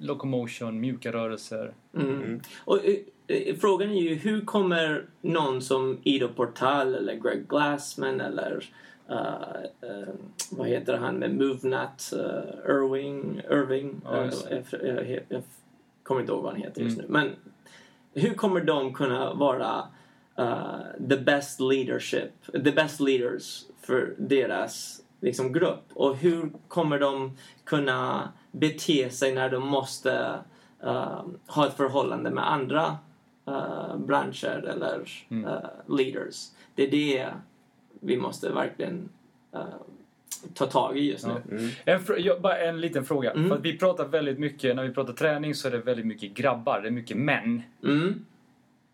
locomotion, 0.00 0.80
mjuka 0.80 1.12
rörelser. 1.12 1.72
Mm. 1.94 2.40
Och, 2.64 2.84
eh, 2.84 2.96
eh, 3.26 3.56
frågan 3.56 3.90
är 3.90 4.02
ju 4.02 4.14
hur 4.14 4.40
kommer 4.40 5.04
någon 5.20 5.62
som 5.62 5.98
Ido 6.02 6.28
Portal 6.28 6.94
eller 6.94 7.14
Greg 7.14 7.48
Glassman 7.48 8.20
eller 8.20 8.64
eh, 9.08 9.90
eh, 9.90 10.08
vad 10.50 10.68
heter 10.68 10.96
han 10.96 11.16
med 11.16 11.34
Movenat, 11.34 12.12
uh, 12.16 12.74
Irving, 12.74 13.42
Irving 13.50 14.00
Ja, 14.04 14.24
jag, 14.50 14.64
jag, 14.70 15.10
jag, 15.10 15.20
jag 15.28 15.42
kommer 16.02 16.20
inte 16.20 16.32
ihåg 16.32 16.42
vad 16.42 16.52
han 16.52 16.62
heter 16.62 16.82
just 16.82 16.98
nu. 16.98 17.04
Men 17.08 17.30
hur 18.16 18.34
kommer 18.34 18.60
de 18.60 18.94
kunna 18.94 19.34
vara 19.34 19.88
eh, 20.38 21.06
the 21.08 21.16
best 21.16 21.60
leadership, 21.60 22.32
the 22.52 22.72
best 22.72 23.00
leaders 23.00 23.64
för 23.80 24.14
deras 24.18 25.02
liksom, 25.20 25.52
grupp? 25.52 25.84
Och 25.94 26.16
hur 26.16 26.50
kommer 26.68 26.98
de 26.98 27.36
kunna 27.64 28.32
bete 28.52 29.10
sig 29.10 29.34
när 29.34 29.50
de 29.50 29.68
måste 29.68 30.38
eh, 30.82 31.22
ha 31.46 31.66
ett 31.66 31.74
förhållande 31.74 32.30
med 32.30 32.52
andra 32.52 32.98
uh, 33.48 33.96
branscher 33.96 34.64
eller 34.68 35.08
eh, 35.30 35.96
leaders? 35.96 36.50
Det 36.74 36.82
är 36.82 36.90
det 36.90 37.28
vi 38.00 38.16
måste 38.16 38.52
verkligen 38.52 39.08
ta 40.54 40.66
tag 40.66 40.98
i 40.98 41.10
just 41.10 41.26
nu. 41.26 41.70
En, 41.84 42.00
fr- 42.00 42.18
ja, 42.18 42.38
bara 42.40 42.58
en 42.58 42.80
liten 42.80 43.04
fråga. 43.04 43.30
Mm. 43.30 43.48
För 43.48 43.56
att 43.56 43.62
vi 43.62 43.78
pratar 43.78 44.04
väldigt 44.08 44.38
mycket, 44.38 44.76
när 44.76 44.82
vi 44.84 44.94
pratar 44.94 45.12
träning 45.12 45.54
så 45.54 45.68
är 45.68 45.72
det 45.72 45.78
väldigt 45.78 46.06
mycket 46.06 46.34
grabbar, 46.34 46.80
det 46.80 46.88
är 46.88 46.92
mycket 46.92 47.16
män. 47.16 47.62
Mm. 47.84 48.24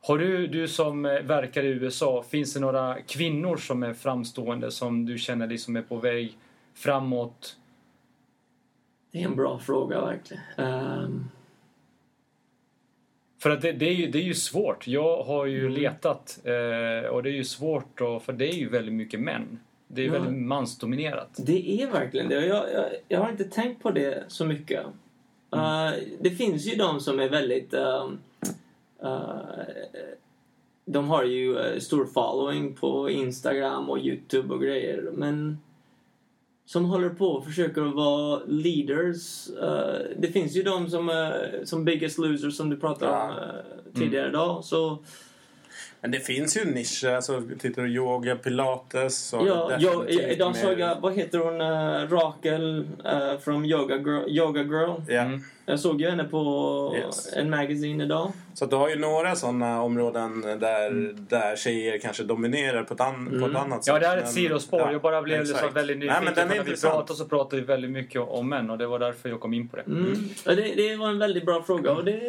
Har 0.00 0.18
du, 0.18 0.46
du 0.46 0.68
som 0.68 1.04
eh, 1.06 1.20
verkar 1.22 1.62
i 1.62 1.66
USA, 1.68 2.24
finns 2.30 2.54
det 2.54 2.60
några 2.60 2.96
kvinnor 3.02 3.56
som 3.56 3.82
är 3.82 3.94
framstående 3.94 4.70
som 4.70 5.06
du 5.06 5.18
känner 5.18 5.46
liksom 5.46 5.76
är 5.76 5.82
på 5.82 5.96
väg 5.96 6.36
framåt? 6.74 7.56
Det 9.12 9.22
är 9.22 9.26
en 9.26 9.36
bra 9.36 9.58
fråga 9.58 10.00
verkligen. 10.00 10.42
Ehm, 10.56 11.24
För 13.42 13.50
att 13.50 13.60
det, 13.62 13.72
det, 13.72 13.86
är, 13.88 13.92
ju, 13.94 14.06
det 14.06 14.18
är 14.18 14.22
ju 14.22 14.34
svårt. 14.34 14.86
Jag 14.86 15.22
har 15.22 15.46
ju 15.46 15.60
Mm. 15.60 15.72
letat 15.72 16.38
eh, 16.44 17.10
och 17.10 17.22
det 17.22 17.30
är 17.30 17.34
ju 17.34 17.44
svårt 17.44 18.00
och, 18.00 18.22
för 18.22 18.32
det 18.32 18.48
är 18.48 18.54
ju 18.54 18.68
väldigt 18.68 18.94
mycket 18.94 19.20
män. 19.20 19.58
Det 19.94 20.02
är 20.02 20.06
Ja. 20.06 20.12
väldigt 20.12 20.42
mansdominerat. 20.42 21.30
Det 21.36 21.82
är 21.82 21.90
verkligen 21.90 22.28
det. 22.28 22.46
Jag, 22.46 22.72
jag, 22.72 22.84
jag 23.08 23.20
har 23.20 23.30
inte 23.30 23.44
tänkt 23.44 23.82
på 23.82 23.90
det 23.90 24.24
så 24.28 24.44
mycket. 24.44 24.86
Uh, 25.54 25.90
det 26.20 26.30
finns 26.30 26.66
ju 26.66 26.76
de 26.76 27.00
som 27.00 27.20
är 27.20 27.28
väldigt... 27.28 27.74
ehm, 27.74 28.18
uh, 29.04 29.38
de 30.84 31.08
har 31.08 31.24
ju 31.24 31.54
uh, 31.58 31.78
stor 31.78 32.04
following 32.06 32.74
på 32.74 33.10
Instagram 33.10 33.90
och 33.90 33.98
Youtube 33.98 34.54
och 34.54 34.60
grejer. 34.62 35.10
Men 35.12 35.58
som 36.64 36.84
håller 36.84 37.08
på 37.08 37.26
och 37.26 37.44
försöker 37.44 37.80
vara 37.80 38.40
leaders. 38.46 39.48
Eh, 39.48 40.06
det 40.16 40.28
finns 40.28 40.56
ju 40.56 40.62
de 40.62 40.90
som, 40.90 41.08
uh, 41.08 41.64
som 41.64 41.84
Biggest 41.84 42.18
Losers 42.18 42.56
som 42.56 42.70
du 42.70 42.76
pratade 42.76 43.12
om 43.12 43.30
uh, 43.30 43.94
tidigare 43.94 44.28
idag. 44.28 44.64
Så 44.64 44.98
Men 46.04 46.10
det 46.10 46.20
finns 46.20 46.56
ju 46.56 46.64
nischer. 46.64 47.08
Alltså, 47.14 47.42
tittar 47.58 47.82
du 47.82 47.88
yoga, 47.94 48.36
pilates. 48.36 49.18
Så 49.18 49.44
Ja, 49.46 49.68
definitivt 49.78 50.32
idag 50.32 50.52
mer- 50.54 50.60
såg 50.62 50.80
jag, 50.80 51.00
vad 51.00 51.14
heter 51.14 51.38
hon, 51.38 51.60
uh, 51.60 52.10
Rakel 52.10 52.86
uh, 53.06 53.38
från 53.40 53.64
Yoga 53.64 53.96
Girl, 53.96 54.28
Yoga 54.28 54.62
Girl. 54.62 54.90
Ja. 55.08 55.20
Mm. 55.20 55.40
Jag 55.66 55.80
såg 55.80 56.00
ju 56.00 56.10
henne 56.10 56.24
på 56.24 56.94
Yes. 56.96 57.32
en 57.36 57.50
magasin 57.50 58.00
idag. 58.00 58.32
Så 58.54 58.66
du 58.66 58.76
har 58.76 58.88
ju 58.88 58.96
några 58.98 59.34
sådana 59.36 59.82
områden 59.82 60.40
där, 60.40 60.86
Mm. 60.86 61.26
där 61.30 61.56
tjejer 61.56 61.98
kanske 61.98 62.22
dominerar 62.22 62.82
på 62.82 62.94
ett, 62.94 63.00
an, 63.00 63.36
på 63.40 63.46
ett 63.46 63.56
annat 63.56 63.84
sätt. 63.84 63.94
Ja, 63.94 63.98
det 64.00 64.06
här 64.06 64.14
är 64.14 64.18
ett 64.18 64.24
Men- 64.24 64.32
sidospår. 64.32 64.80
ja, 64.80 64.92
jag 64.92 65.00
bara 65.02 65.22
blev 65.22 65.40
exakt. 65.40 65.60
liksom 65.62 65.74
väldigt 65.74 65.98
Nej, 65.98 66.06
nyfiken. 66.06 66.24
men 66.24 66.34
den 66.34 66.44
är 66.44 66.48
när 66.48 66.54
vi 66.54 66.60
intressant. 66.60 66.94
pratar 66.94 67.14
så 67.14 67.24
pratar 67.24 67.56
vi 67.56 67.62
väldigt 67.62 67.90
mycket 67.90 68.20
om 68.20 68.48
män 68.48 68.70
och 68.70 68.78
det 68.78 68.86
var 68.86 68.98
därför 68.98 69.28
jag 69.28 69.40
kom 69.40 69.54
in 69.54 69.68
på 69.68 69.76
det. 69.76 69.82
Mm. 69.82 70.14
Ja, 70.46 70.54
det, 70.54 70.62
det 70.76 70.96
var 70.96 71.08
en 71.08 71.18
väldigt 71.18 71.46
bra 71.46 71.62
fråga 71.62 71.92
och 71.92 72.04
det... 72.04 72.20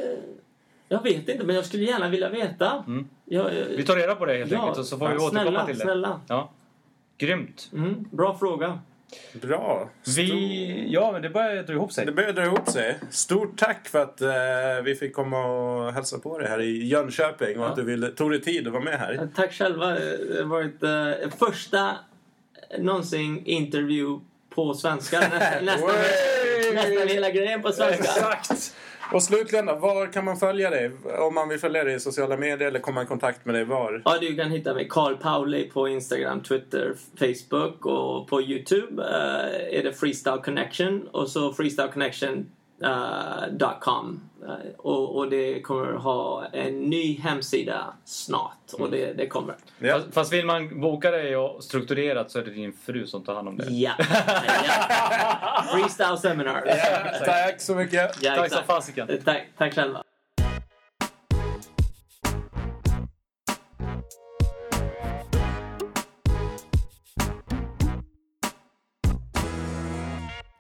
Jag 0.87 1.03
vet 1.03 1.29
inte, 1.29 1.43
men 1.43 1.55
jag 1.55 1.65
skulle 1.65 1.83
gärna 1.83 2.09
vilja 2.09 2.29
veta. 2.29 2.83
Mm. 2.87 3.07
Jag, 3.25 3.49
Vi 3.77 3.83
tar 3.85 3.95
reda 3.95 4.15
på 4.15 4.25
det 4.25 4.37
helt 4.37 4.51
Ja, 4.51 4.59
enkelt 4.59 4.77
och 4.77 4.85
så 4.85 4.97
får 4.97 5.07
vi 5.07 5.15
återkomma 5.15 5.29
snälla, 5.41 5.65
till 5.65 5.75
det. 5.77 5.81
Snälla, 5.83 6.21
Ja. 6.27 6.51
Grymt. 7.17 7.69
mm, 7.73 8.05
Bra 8.11 8.37
fråga. 8.37 8.79
Bra. 9.33 9.89
Vi... 10.15 10.85
Ja, 10.89 11.11
men 11.11 11.21
det 11.21 11.29
börjar 11.29 11.63
dra 11.63 11.73
ihop 11.73 11.91
sig. 11.93 12.05
Det 12.05 12.11
börjar 12.11 12.33
dra 12.33 12.43
ihop 12.45 12.69
sig. 12.69 12.99
Stort 13.11 13.57
tack 13.57 13.87
för 13.87 13.99
att 14.01 14.21
eh, 14.21 14.29
vi 14.83 14.95
fick 14.95 15.13
komma 15.13 15.45
och 15.45 15.93
hälsa 15.93 16.19
på 16.19 16.39
dig 16.39 16.49
här 16.49 16.61
i 16.61 16.85
Jönköping 16.87 17.57
och 17.59 17.63
Ja. 17.65 17.69
att 17.69 17.75
du 17.75 17.83
ville, 17.83 18.07
tog 18.11 18.31
dig 18.31 18.41
tid 18.41 18.67
att 18.67 18.73
vara 18.73 18.83
med 18.83 18.99
här. 18.99 19.27
Tack 19.35 19.53
själva. 19.53 19.87
Det 19.87 20.37
har 20.37 20.43
varit 20.43 20.83
eh, 20.83 21.29
första 21.39 21.91
någonsin 22.79 23.41
intervju 23.45 24.19
på 24.49 24.73
svenska. 24.73 25.19
Nästan, 25.19 25.39
nästan, 25.65 25.89
nästan 26.73 27.07
hela 27.07 27.29
grejen 27.29 27.61
på 27.61 27.71
svenska. 27.71 28.03
Exakt! 28.03 28.75
Och 29.13 29.23
slutligen 29.23 29.65
var 29.65 30.13
kan 30.13 30.25
man 30.25 30.37
följa 30.37 30.69
dig? 30.69 30.91
Om 31.19 31.33
man 31.33 31.49
vill 31.49 31.59
följa 31.59 31.83
dig 31.83 31.95
i 31.95 31.99
sociala 31.99 32.37
medier 32.37 32.67
eller 32.67 32.79
komma 32.79 33.03
i 33.03 33.05
kontakt 33.05 33.45
med 33.45 33.55
dig, 33.55 33.63
var? 33.63 34.01
Ja, 34.05 34.17
du 34.21 34.35
kan 34.35 34.51
hitta 34.51 34.73
mig 34.73 34.87
Carl 34.89 35.17
Pauli 35.17 35.69
på 35.69 35.87
Instagram, 35.87 36.43
Twitter, 36.43 36.93
Facebook 37.19 37.85
och 37.85 38.27
på 38.27 38.41
Youtube 38.41 39.03
eh, 39.03 39.79
är 39.79 39.83
det 39.83 39.93
Freestyle 39.93 40.41
Connection 40.43 41.07
och 41.07 41.29
så 41.29 41.53
freestyleconnection.com 41.53 44.21
uh, 44.43 44.49
och, 44.77 45.15
och 45.15 45.29
det 45.29 45.61
kommer 45.61 45.93
ha 45.93 46.45
en 46.53 46.79
ny 46.79 47.19
hemsida 47.19 47.93
snart 48.05 48.73
och 48.73 48.91
det, 48.91 49.13
det 49.13 49.27
kommer. 49.27 49.55
Ja. 49.79 49.93
Fast, 49.93 50.13
fast 50.13 50.33
vill 50.33 50.45
man 50.45 50.81
boka 50.81 51.11
dig 51.11 51.37
och 51.37 51.63
strukturerat 51.63 52.31
så 52.31 52.39
är 52.39 52.43
det 52.43 52.51
din 52.51 52.73
fru 52.85 53.07
som 53.07 53.23
tar 53.23 53.35
hand 53.35 53.47
om 53.47 53.57
det. 53.57 53.65
Ja. 53.69 53.91
ja. 53.99 54.05
Freestyle 55.73 56.17
Seminar. 56.17 56.63
Ja, 56.65 57.25
tack 57.25 57.61
så 57.61 57.75
mycket. 57.75 58.23
Ja, 58.23 58.35
Tack 58.35 58.51
som 58.51 58.63
fasiken. 58.63 59.09
Eh, 59.09 59.17
Tack, 59.17 59.47
tack 59.57 59.73
själva. 59.73 60.03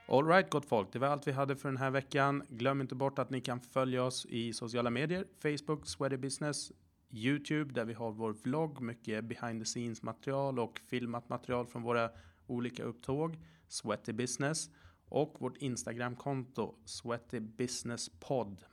Alright 0.07 0.49
gott 0.49 0.65
folk, 0.65 0.87
det 0.91 0.99
var 0.99 1.07
allt 1.07 1.27
vi 1.27 1.31
hade 1.31 1.55
för 1.55 1.69
den 1.69 1.77
här 1.77 1.89
veckan. 1.91 2.43
Glöm 2.49 2.81
inte 2.81 2.95
bort 2.95 3.19
att 3.19 3.29
ni 3.29 3.41
kan 3.41 3.59
följa 3.59 4.03
oss 4.03 4.25
i 4.25 4.53
sociala 4.53 4.89
medier. 4.89 5.25
Facebook, 5.41 5.87
Sweaty 5.87 6.17
Business, 6.17 6.71
Youtube 7.09 7.73
där 7.73 7.85
vi 7.85 7.93
har 7.93 8.11
vår 8.11 8.33
vlogg, 8.43 8.81
mycket 8.81 9.23
behind 9.25 9.61
the 9.61 9.65
scenes 9.65 10.01
material 10.01 10.59
och 10.59 10.79
filmat 10.89 11.29
material 11.29 11.67
från 11.67 11.81
våra 11.81 12.09
olika 12.47 12.83
upptåg. 12.83 13.37
Sweaty 13.67 14.13
Business 14.13 14.69
och 15.13 15.35
vårt 15.39 15.57
Instagramkonto 15.57 16.75
Sweaty 16.85 17.39
Business 17.39 18.09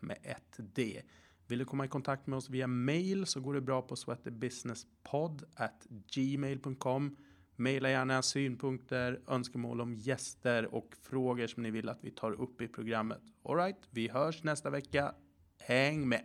med 0.00 0.18
ett 0.22 0.56
D. 0.74 1.02
Vill 1.46 1.58
du 1.58 1.64
komma 1.64 1.84
i 1.84 1.88
kontakt 1.88 2.26
med 2.26 2.36
oss 2.36 2.50
via 2.50 2.66
mail 2.66 3.26
så 3.26 3.40
går 3.40 3.54
det 3.54 3.60
bra 3.60 3.82
på 3.82 3.96
sweatybusinesspodd 3.96 5.42
at 5.54 5.86
gmail.com. 6.14 7.16
Maila 7.56 7.90
gärna 7.90 8.22
synpunkter, 8.22 9.20
önskemål 9.28 9.80
om 9.80 9.94
gäster 9.94 10.74
och 10.74 10.94
frågor 11.02 11.46
som 11.46 11.62
ni 11.62 11.70
vill 11.70 11.88
att 11.88 12.04
vi 12.04 12.10
tar 12.10 12.32
upp 12.32 12.60
i 12.60 12.68
programmet. 12.68 13.22
Alright, 13.44 13.88
vi 13.90 14.08
hörs 14.08 14.42
nästa 14.42 14.70
vecka. 14.70 15.14
Häng 15.58 16.08
med! 16.08 16.24